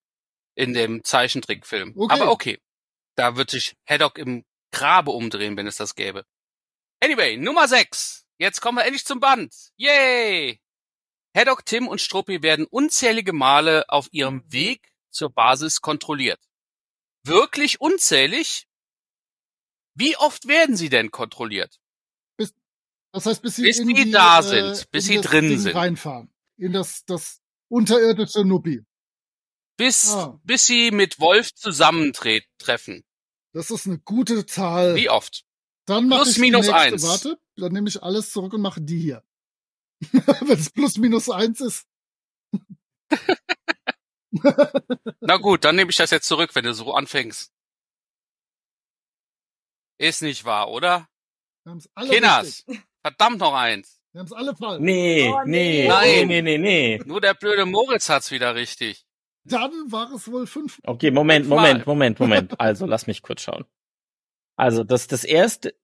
[0.55, 1.95] in dem Zeichentrickfilm.
[1.97, 2.15] Okay.
[2.15, 2.59] Aber okay.
[3.17, 6.25] Da wird sich Haddock im Grabe umdrehen, wenn es das gäbe.
[7.03, 8.27] Anyway, Nummer 6.
[8.39, 9.55] Jetzt kommen wir endlich zum Band.
[9.77, 10.61] Yay!
[11.37, 16.41] Haddock, Tim und Struppi werden unzählige Male auf ihrem Weg zur Basis kontrolliert.
[17.25, 18.67] Wirklich unzählig?
[19.95, 21.79] Wie oft werden sie denn kontrolliert?
[23.13, 25.49] Das heißt, bis sie, Bis in die die, da äh, sind, bis in sie drin
[25.49, 25.75] Ding sind.
[25.75, 26.33] reinfahren.
[26.57, 28.85] In das, das unterirdische Nuppi.
[29.81, 30.39] Bis, Ah.
[30.44, 33.02] bis sie mit Wolf zusammentreffen.
[33.55, 34.94] Das ist eine gute Zahl.
[34.94, 35.44] Wie oft?
[35.86, 36.77] Dann mache Plus, ich minus nächste.
[36.78, 37.02] eins.
[37.02, 39.24] Warte, dann nehme ich alles zurück und mache die hier.
[40.12, 41.86] Wenn es plus minus eins ist.
[45.20, 47.51] Na gut, dann nehme ich das jetzt zurück, wenn du so anfängst.
[49.98, 51.09] Ist nicht wahr, oder?
[51.65, 52.81] Wir haben's alle Kinders, richtig.
[53.02, 54.01] verdammt noch eins.
[54.12, 54.81] Wir haben's alle falsch.
[54.82, 55.89] Nee, Oh, nee, nee.
[55.89, 56.28] Nein.
[56.28, 57.02] nee, nee, nee, nee.
[57.07, 59.05] Nur der blöde Moritz hat's wieder richtig.
[59.53, 60.81] Dann war es wohl fünf.
[60.85, 61.49] Okay, Moment.
[61.49, 62.61] Moment, Moment, Moment.
[62.61, 63.65] Also, lass mich kurz schauen.
[64.57, 65.75] Also, das, das erste,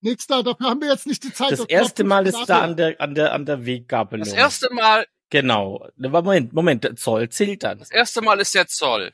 [0.00, 1.50] Nächster, dafür haben wir jetzt nicht die Zeit.
[1.50, 4.24] das Das erste Mal ist da an der, an der, an der Weggabelung.
[4.24, 5.86] Das erste Mal, Genau.
[5.96, 7.78] Moment, Moment, der Zoll zählt dann.
[7.78, 9.12] das erste Mal ist der Zoll.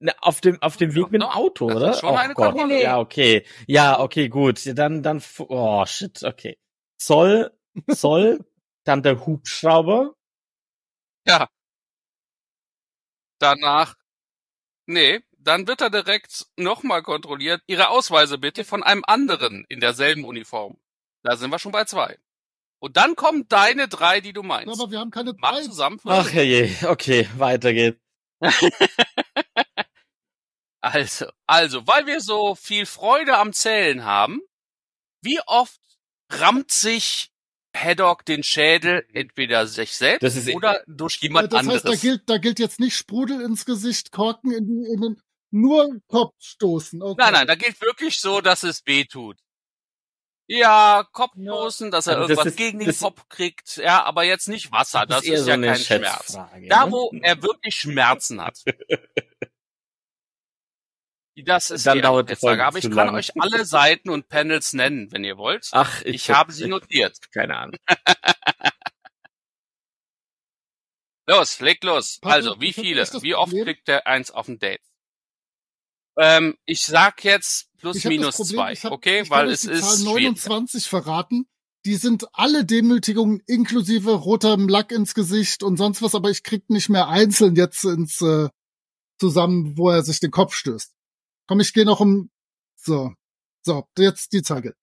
[0.00, 1.90] Ne, Auf dem, auf dem Weg mit dem Auto, das oder?
[1.92, 2.46] ist schon oh eine Gott.
[2.52, 2.82] Kontrolle.
[2.82, 3.46] Ja, okay.
[3.66, 4.64] Ja, okay, gut.
[4.64, 6.58] Ja, Dann, dann, oh, shit, okay.
[6.98, 7.52] Zoll,
[7.90, 8.44] Zoll,
[8.84, 10.14] dann der Hubschrauber.
[13.44, 13.94] Danach,
[14.86, 17.60] nee, dann wird er direkt nochmal kontrolliert.
[17.66, 20.78] Ihre Ausweise bitte von einem anderen in derselben Uniform.
[21.22, 22.18] Da sind wir schon bei zwei.
[22.78, 24.80] Und dann kommen deine drei, die du meinst.
[24.80, 25.64] Aber wir haben keine Mach Zeit.
[25.64, 26.00] zusammen.
[26.04, 28.00] Ach je, okay, weiter geht's.
[30.80, 34.42] Also, also, weil wir so viel Freude am Zählen haben,
[35.22, 35.80] wie oft
[36.30, 37.32] rammt sich
[37.74, 41.84] Haddock den Schädel entweder sich selbst Das ist- oder durch Äh, jemand das anderes?
[41.84, 45.22] heißt, da gilt, da gilt jetzt nicht Sprudel ins Gesicht, Korken in, die, in den,
[45.50, 47.02] nur Kopf stoßen.
[47.02, 47.14] Okay.
[47.22, 49.38] Nein, nein, da gilt wirklich so, dass es weh tut.
[50.46, 54.24] Ja, Kopfstoßen, dass er Also das irgendwas ist- gegen den das- Kopf kriegt, ja, aber
[54.24, 56.32] jetzt nicht Wasser, das, ist, ja kein Schmerz.
[56.68, 56.92] Da, ne?
[56.92, 58.60] wo er wirklich Schmerzen hat.
[61.36, 62.36] Das ist Dann die dauert die.
[62.36, 63.14] Folge Aber ich kann lang.
[63.16, 65.68] euch alle Seiten und Panels nennen, wenn ihr wollt.
[65.72, 67.18] Ach, ich, Ich habe sie notiert.
[67.32, 67.76] Keine Ahnung.
[71.26, 72.18] Los, leg los.
[72.22, 73.02] Also, wie viele?
[73.22, 74.82] Wie oft Problem- kriegt der eins auf ein Date?
[76.18, 79.22] Ähm, ich sag jetzt plus minus Problem, zwei, ich hab- okay?
[79.22, 80.24] ich kann Weil es die ist Zahl schwierig.
[80.44, 81.46] 29 verraten.
[81.86, 86.70] Die sind alle Demütigungen inklusive rotem Lack ins Gesicht und sonst was, aber ich krieg
[86.70, 88.48] nicht mehr einzeln jetzt ins äh,
[89.18, 90.93] zusammen, wo er sich den Kopf stößt.
[91.46, 92.30] Komm, ich gehe noch um.
[92.76, 93.12] So.
[93.62, 94.62] So, jetzt die Zahl.
[94.62, 94.76] gilt.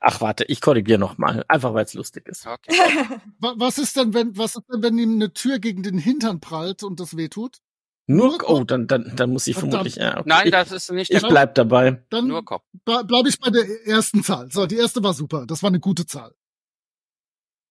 [0.00, 2.46] Ach, warte, ich korrigiere noch mal, einfach weil es lustig ist.
[2.46, 2.72] Okay.
[3.38, 6.40] Wa- Was ist denn, wenn, was ist denn, wenn ihm eine Tür gegen den Hintern
[6.40, 7.60] prallt und das wehtut?
[8.06, 10.28] Nur, Nur oh, dann, dann, dann muss ich vermutlich, ja, okay.
[10.28, 12.04] Nein, ich, das ist nicht ich der bleib dabei.
[12.10, 12.62] Dann nur Kopf.
[12.84, 14.50] bleibe ich bei der ersten Zahl.
[14.50, 15.46] So, die erste war super.
[15.46, 16.34] Das war eine gute Zahl.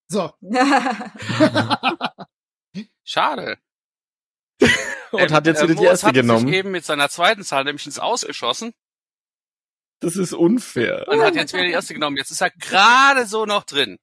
[0.08, 0.32] So.
[3.04, 3.60] Schade.
[5.22, 6.48] Und hat jetzt äh, wieder die Moritz erste hatte genommen.
[6.48, 8.74] sich eben mit seiner zweiten Zahl nämlich ins Ausgeschossen
[10.00, 11.06] Das ist unfair.
[11.08, 12.18] und hat jetzt wieder die erste genommen.
[12.18, 14.00] Jetzt ist er gerade so noch drin.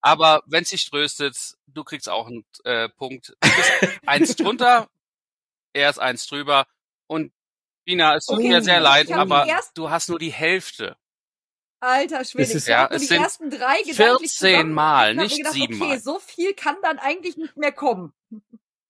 [0.00, 1.36] Aber wenn es dich tröstet,
[1.66, 3.36] du kriegst auch einen äh, Punkt.
[3.40, 4.88] Du bist eins drunter,
[5.72, 6.66] er ist eins drüber
[7.08, 7.32] und
[7.84, 10.96] Bina, es tut Oh, mir sehr leid, die aber erst- du hast nur die Hälfte.
[11.80, 15.36] Alter Schwede, Das ist- ja, nur es die sind ersten drei gedanklich 14 Mal, nicht
[15.38, 16.00] gedacht, sieben Okay, Mal.
[16.00, 18.12] so viel kann dann eigentlich nicht mehr kommen.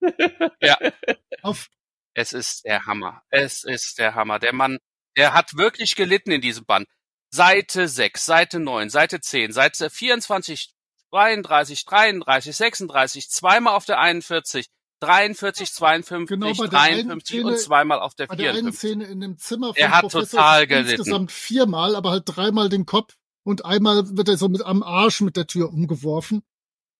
[1.42, 1.68] Auf,
[2.14, 3.22] Es ist der Hammer.
[3.30, 4.38] Es ist der Hammer.
[4.38, 4.78] Der Mann,
[5.16, 6.86] der hat wirklich gelitten in diesem Band.
[7.30, 10.72] Seite 6, Seite 9, Seite 10, Seite 24,
[11.10, 14.66] 32, 33, 36, zweimal auf der 41,
[15.00, 18.72] 43, 52, Genau, bei der einen 53 und Szene- zweimal auf der bei der einen
[18.72, 18.78] 54.
[18.78, 20.90] Szene in dem Zimmer Er vom hat Professor total gelitten.
[20.90, 23.14] insgesamt viermal, aber halt dreimal den Kopf
[23.44, 26.42] und einmal wird er so mit am Arsch mit der Tür umgeworfen.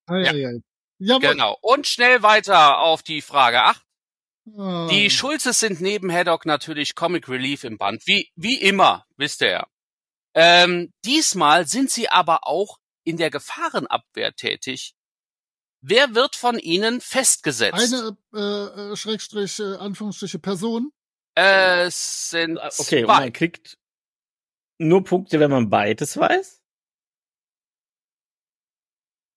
[0.07, 0.33] Ei, Ja.
[0.33, 0.61] ei, ei.
[0.99, 1.21] Jawohl.
[1.21, 1.57] Genau.
[1.61, 3.83] Und schnell weiter auf die Frage 8.
[4.57, 4.89] Ah.
[4.91, 8.07] Die Schulzes sind neben Haddock natürlich Comic Relief im Band.
[8.07, 9.67] Wie, wie immer, wisst ihr ja.
[10.35, 14.95] Ähm, diesmal sind sie aber auch in der Gefahrenabwehr tätig.
[15.81, 17.93] Wer wird von ihnen festgesetzt?
[17.93, 20.93] Eine äh, äh, Schrägstrich, äh, Anführungsstriche Person.
[21.35, 23.21] Es sind Okay, und zwei.
[23.21, 23.79] man kriegt
[24.79, 26.63] nur Punkte, wenn man beides weiß.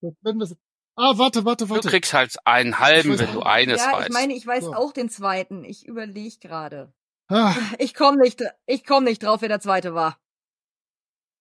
[0.02, 0.58] Wenn wir,
[1.02, 1.90] ah, warte, warte, Du warte.
[1.90, 4.08] kriegst halt einen halben, wenn du eines ja, weißt.
[4.10, 4.74] ich meine, ich weiß So.
[4.74, 5.64] auch den zweiten.
[5.64, 6.94] Ich überlege gerade.
[7.28, 10.18] Ah, Ich komme nicht, ich komme nicht drauf, wer der zweite war.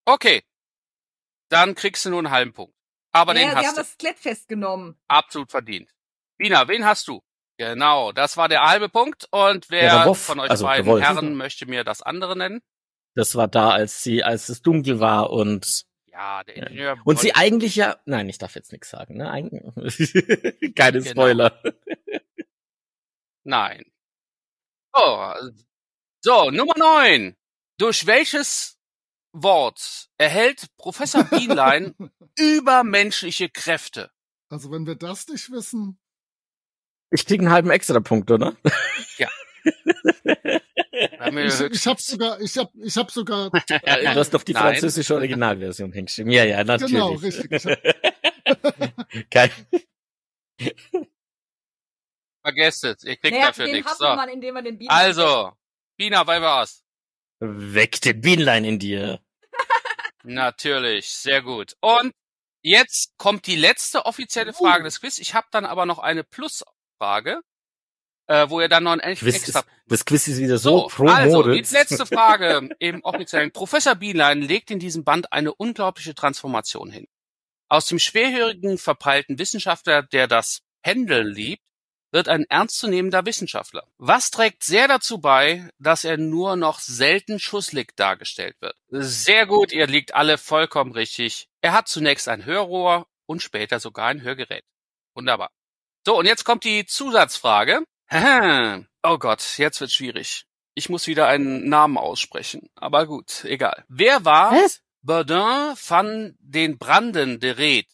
[0.07, 0.43] okay.
[1.51, 2.75] Dann kriegst du nur einen halben Punkt.
[3.13, 4.97] Aber naja, den sie hast haben du das Skelett festgenommen.
[5.09, 5.91] absolut verdient.
[6.39, 7.23] Bina, wen hast du?
[7.59, 9.27] Genau, das war der halbe Punkt.
[9.33, 10.97] Und wer Ja, von euch also beiden.
[10.99, 12.63] Herren möchte mir das andere nennen?
[13.17, 16.63] Das war da, als sie, als es dunkel war und Ja, der Ja.
[16.65, 16.99] Ingenieur.
[17.05, 19.31] und sie eigentlich ja, nein, ich darf jetzt nichts sagen, ne?
[19.31, 19.51] Eig
[20.75, 21.11] Keine Genau.
[21.11, 21.63] Spoiler.
[23.45, 23.85] Nein.
[24.95, 25.35] So,
[26.23, 27.37] so, Nummer neun.
[27.79, 28.79] Durch welches
[29.33, 31.95] Wort erhält Professor Bienlein
[32.39, 34.11] übermenschliche Kräfte?
[34.49, 36.01] also wenn wir das nicht wissen,
[37.11, 38.57] Ich krieg einen halben Extrapunkt, oder?
[39.17, 39.35] Wir haben
[40.43, 40.61] hier
[40.93, 44.63] ich, ich habe sogar, ich habe, ich habe sogar, du hast doch die Nein.
[44.63, 46.33] französische Originalversion hingeschrieben.
[46.33, 46.93] Ja, ja, natürlich.
[46.93, 47.51] genau, richtig.
[49.31, 49.51] Kein,
[52.43, 53.99] Vergesst es, ihr kriegt Naja, dafür den nichts.
[53.99, 54.05] So.
[54.05, 55.53] man, indem man den Bienen Also,
[55.97, 56.83] Bina, bei was?
[57.41, 59.21] Weck den Bienlein in dir.
[60.23, 61.77] Natürlich, sehr gut.
[61.81, 62.15] Und
[62.63, 65.19] jetzt kommt die letzte offizielle Frage des Quiz.
[65.19, 67.41] Ich habe dann aber noch eine Plusfrage,
[68.31, 70.87] äh, wo ihr dann noch ein Quiz extra ist, das Quiz ist wieder so, So,
[70.87, 73.51] pro also, die letzte Frage im offiziellen.
[73.51, 77.09] Professor Bienlein legt in diesem Band eine unglaubliche Transformation hin.
[77.69, 81.63] Aus dem schwerhörigen, verpeilten Wissenschaftler, der das Pendeln liebt,
[82.13, 83.85] wird ein ernstzunehmender Wissenschaftler.
[83.99, 88.77] Was trägt sehr dazu bei, dass er nur noch selten schusslig dargestellt wird.
[88.91, 91.49] Sehr gut, ihr liegt alle vollkommen richtig.
[91.63, 94.65] Er hat zunächst ein Hörrohr und später sogar ein Hörgerät.
[95.15, 95.51] Wunderbar.
[96.07, 97.85] So, und jetzt kommt die Zusatzfrage.
[98.11, 98.85] Haha.
[99.03, 100.47] Oh Gott, jetzt wird schwierig.
[100.75, 102.69] Ich muss wieder einen Namen aussprechen.
[102.75, 103.85] Aber gut, egal.
[103.89, 104.81] Wer war Was?
[105.03, 107.87] Baudin van den Branden de Reed?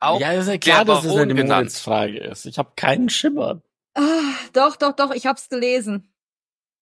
[0.00, 1.34] Auch ja, ist ja klar, dass es eine.
[1.34, 2.46] Moritz-Frage ist.
[2.46, 3.62] Ich habe keinen Schimmer.
[3.94, 6.12] Ah, doch, doch, doch, ich hab's gelesen.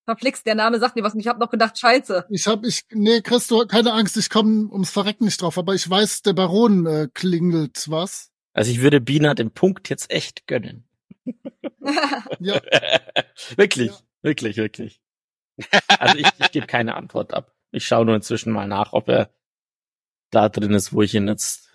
[0.04, 2.26] Verflixt, der Name sagt mir was und ich hab noch gedacht, scheiße.
[2.30, 5.88] Ich hab, ich, nee, Christo, keine Angst, ich komme ums Verrecken nicht drauf, aber ich
[5.88, 8.30] weiß, der Baron äh, klingelt was.
[8.52, 10.85] Also ich würde Bina den Punkt jetzt echt gönnen.
[12.40, 12.60] Ja,
[13.56, 13.98] wirklich, Ja.
[14.22, 15.00] wirklich, wirklich.
[15.88, 17.54] Also ich, ich gebe keine Antwort ab.
[17.70, 19.30] Ich schaue nur inzwischen mal nach, ob er
[20.30, 21.70] da drin ist, wo ich ihn jetzt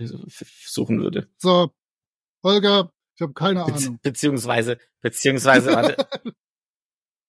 [0.68, 1.30] suchen würde.
[1.38, 1.72] so,
[2.44, 4.00] Holger, ich habe keine Be Ahnung.
[4.02, 5.96] beziehungsweise, beziehungsweise, warte,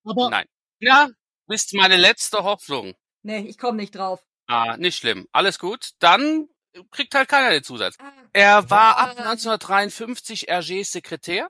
[0.05, 0.47] Aber Nein.
[0.81, 1.09] Ja,
[1.47, 2.95] bist meine letzte Hoffnung.
[3.23, 4.25] nee, ich komme nicht drauf.
[4.49, 5.29] Ah, nicht schlimm.
[5.33, 5.91] Alles gut.
[6.01, 6.49] Dann
[6.91, 7.97] kriegt halt keiner den Zusatz.
[8.33, 9.31] Er war ab Ah.
[9.31, 11.49] 1953 RGs Sekretär,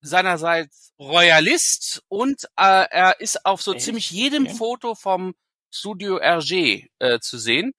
[0.00, 3.84] seinerseits Royalist und äh, er ist auf so Echt?
[3.84, 4.54] ziemlich jedem Okay.
[4.54, 5.34] Foto vom
[5.72, 7.72] Studio RG äh, zu sehen.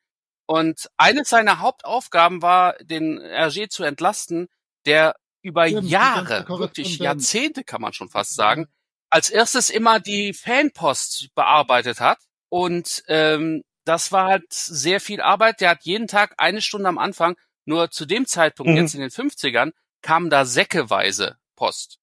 [0.45, 4.47] Und eines seiner Hauptaufgaben war, den RG zu entlasten,
[4.85, 6.97] der über Stimmt, Jahre, wirklich.
[6.99, 8.67] Jahrzehnte kann man schon fast sagen,
[9.09, 12.19] als erstes immer die Fanpost bearbeitet hat.
[12.49, 15.59] Und ähm, das war halt sehr viel Arbeit.
[15.61, 17.35] Der hat jeden Tag eine Stunde am Anfang,
[17.65, 18.77] nur zu dem Zeitpunkt, Mhm.
[18.77, 19.71] jetzt in den 50ern,
[20.01, 21.99] kamen da säckeweise Post.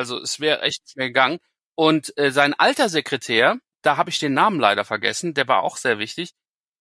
[0.00, 1.40] Also es wäre echt schnell gegangen.
[1.74, 5.76] Und äh, sein alter Sekretär, da habe ich den Namen leider vergessen, der war auch
[5.76, 6.32] sehr wichtig,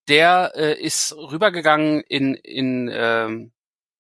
[0.07, 3.51] der äh, ist rübergegangen in, in, ähm,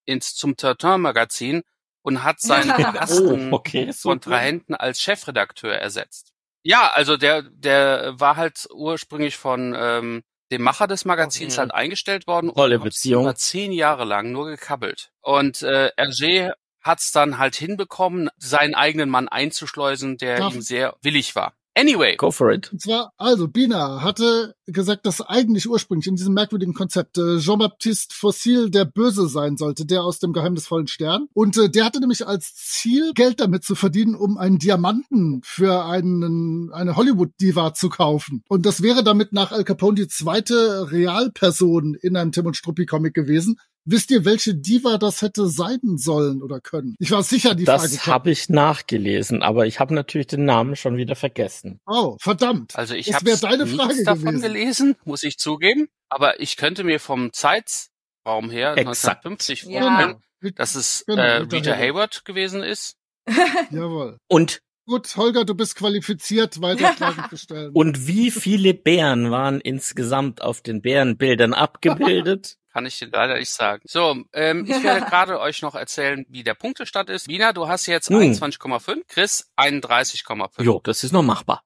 [0.05, 1.63] ins zum Tintin-Magazin
[2.01, 6.31] und hat seinen ersten oh, okay, so Kontrahenten als Chefredakteur ersetzt.
[6.63, 11.59] Ja, also der, der war halt ursprünglich von ähm, dem Macher des Magazins Okay.
[11.59, 13.35] halt eingestellt worden Tolle hat's Beziehung.
[13.35, 15.11] zehn Jahre lang nur gekabbelt.
[15.21, 20.95] Und äh, Hergé hat's dann halt hinbekommen, seinen eigenen Mann einzuschleusen, der Darf- ihm sehr
[21.01, 21.53] willig war.
[21.75, 22.73] Anyway, Go for it.
[22.73, 28.13] Und zwar, also Bina hatte gesagt, dass eigentlich ursprünglich in diesem merkwürdigen Konzept äh, Jean-Baptiste
[28.13, 31.27] Fossil der Böse sein sollte, der aus dem geheimnisvollen Stern.
[31.33, 35.85] Und äh, der hatte nämlich als Ziel, Geld damit zu verdienen, um einen Diamanten für
[35.85, 38.43] einen, eine Hollywood-Diva zu kaufen.
[38.49, 43.13] Und das wäre damit nach Al Capone die zweite Realperson in einem Tim und Struppi-Comic
[43.13, 43.57] gewesen.
[43.89, 46.95] Wisst ihr, welche Diva das hätte sein sollen oder können?
[46.99, 47.81] Ich war sicher, die Frage.
[47.81, 51.79] Das habe ich nachgelesen, aber ich habe natürlich den Namen schon wieder vergessen.
[51.87, 52.75] oh, verdammt.
[52.75, 54.41] also ich Das habe deine nichts Frage davon gewesen.
[54.41, 55.87] gelesen, muss ich zugeben.
[56.09, 59.25] Aber ich könnte mir vom Zeitraum her Exakt.
[59.25, 59.81] 1950 Ja.
[59.81, 60.53] vorstellen, Genau.
[60.55, 61.75] dass es Genau, äh, Rita.
[61.75, 62.95] Hayward gewesen ist.
[63.71, 64.17] Jawohl.
[64.27, 67.71] Und, Gut, Holger, du bist qualifiziert, weiter Fragen zu stellen.
[67.73, 72.55] und wie viele Bären waren insgesamt auf den Bärenbildern abgebildet?
[72.71, 73.81] Kann ich dir leider nicht sagen.
[73.85, 77.27] So, ähm, ich werde gerade euch noch erzählen, wie der Punktestand ist.
[77.27, 78.17] Wiener, du hast jetzt Hm.
[78.17, 81.63] 21,5, Chris 31,5 jo, das ist noch machbar.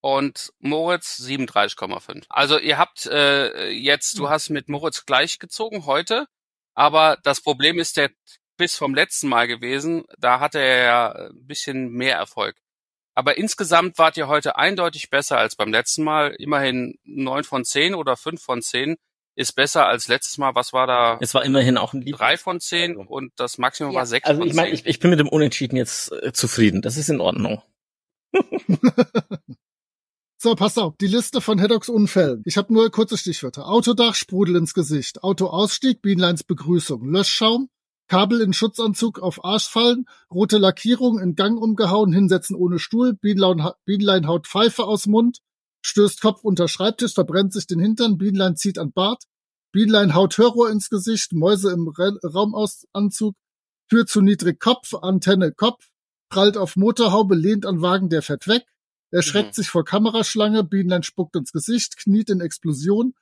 [0.00, 2.24] und Moritz 37,5.
[2.28, 6.26] Also ihr habt äh, jetzt, du hast mit Moritz gleich gezogen heute,
[6.74, 8.10] aber das Problem ist der
[8.56, 12.56] bis vom letzten Mal gewesen, da hatte er ja ein bisschen mehr Erfolg.
[13.14, 16.34] Aber insgesamt wart ihr heute eindeutig besser als beim letzten Mal.
[16.38, 18.96] Immerhin neun von zehn oder fünf von zehn
[19.34, 20.54] ist besser als letztes Mal.
[20.54, 21.18] Was war da?
[21.20, 22.18] Es war immerhin auch ein Lied.
[22.18, 23.98] Drei von zehn und das Maximum Ja.
[24.00, 24.74] war sechs Also von ich meine, zehn.
[24.80, 26.82] ich, ich bin mit dem Unentschieden jetzt äh, zufrieden.
[26.82, 27.62] Das ist in Ordnung.
[30.38, 32.42] So, pass auf, die Liste von Haddocks Unfällen.
[32.46, 33.68] Ich habe nur kurze Stichwörter.
[33.68, 35.22] Autodach, Sprudel ins Gesicht.
[35.22, 37.08] Autoausstieg, Bienleins Begrüßung.
[37.08, 37.68] Löschschaum,
[38.08, 43.70] Kabel in Schutzanzug auf Arsch fallen, rote Lackierung in Gang umgehauen, hinsetzen ohne Stuhl, Bienlein,
[43.84, 45.38] Bienlein haut Pfeife aus Mund,
[45.82, 49.24] stößt Kopf unter Schreibtisch, verbrennt sich den Hintern, Bienlein zieht an Bart,
[49.72, 53.34] Bienlein haut Hörrohr ins Gesicht, Mäuse im Re Raumausanzug,
[53.88, 55.88] Tür zu niedrig Kopf, Antenne Kopf,
[56.28, 58.64] prallt auf Motorhaube, lehnt an Wagen, der fährt weg,
[59.10, 59.54] erschreckt Mhm.
[59.54, 63.14] sich vor Kameraschlange, Bienlein spuckt ins Gesicht, kniet in Explosion,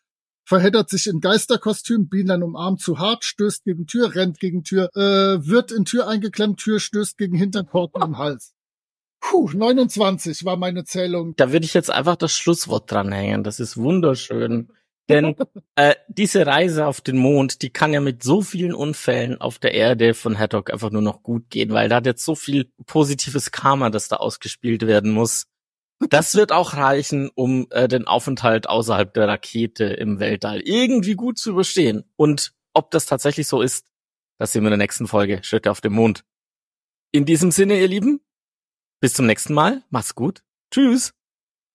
[0.44, 5.46] verheddert sich in Geisterkostüm, Bienlein umarmt zu hart, stößt gegen Tür, rennt gegen Tür, äh,
[5.46, 8.54] wird in Tür eingeklemmt, Tür stößt gegen Hintern, Korken im Hals.
[9.20, 11.34] Puh, 29 war meine Zählung.
[11.36, 13.44] Da würde ich jetzt einfach das Schlusswort dranhängen.
[13.44, 14.72] Das ist wunderschön.
[15.10, 15.34] Denn
[15.74, 19.74] äh, diese Reise auf den Mond, die kann ja mit so vielen Unfällen auf der
[19.74, 23.50] Erde von Haddock einfach nur noch gut gehen, weil da hat jetzt so viel positives
[23.50, 25.48] Karma, das da ausgespielt werden muss.
[26.08, 31.38] Das wird auch reichen, um äh, den Aufenthalt außerhalb der Rakete im Weltall irgendwie gut
[31.38, 32.04] zu überstehen.
[32.14, 33.86] Und ob das tatsächlich so ist,
[34.38, 35.40] das sehen wir in der nächsten Folge.
[35.42, 36.24] Schritte auf dem Mond.
[37.10, 38.20] In diesem Sinne, ihr Lieben,
[39.00, 39.82] bis zum nächsten Mal.
[39.90, 40.42] Macht's gut.
[40.70, 41.12] Tschüss.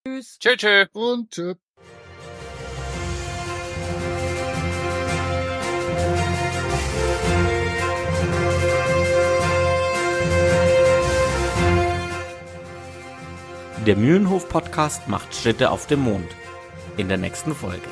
[0.07, 0.38] Tschüss.
[0.39, 0.85] Tschö, tschö.
[0.93, 1.57] Und tschüss.
[13.85, 16.35] Der Mühlenhof Podcast macht Schritte auf dem Mond.
[16.97, 17.88] In der nächsten Folge.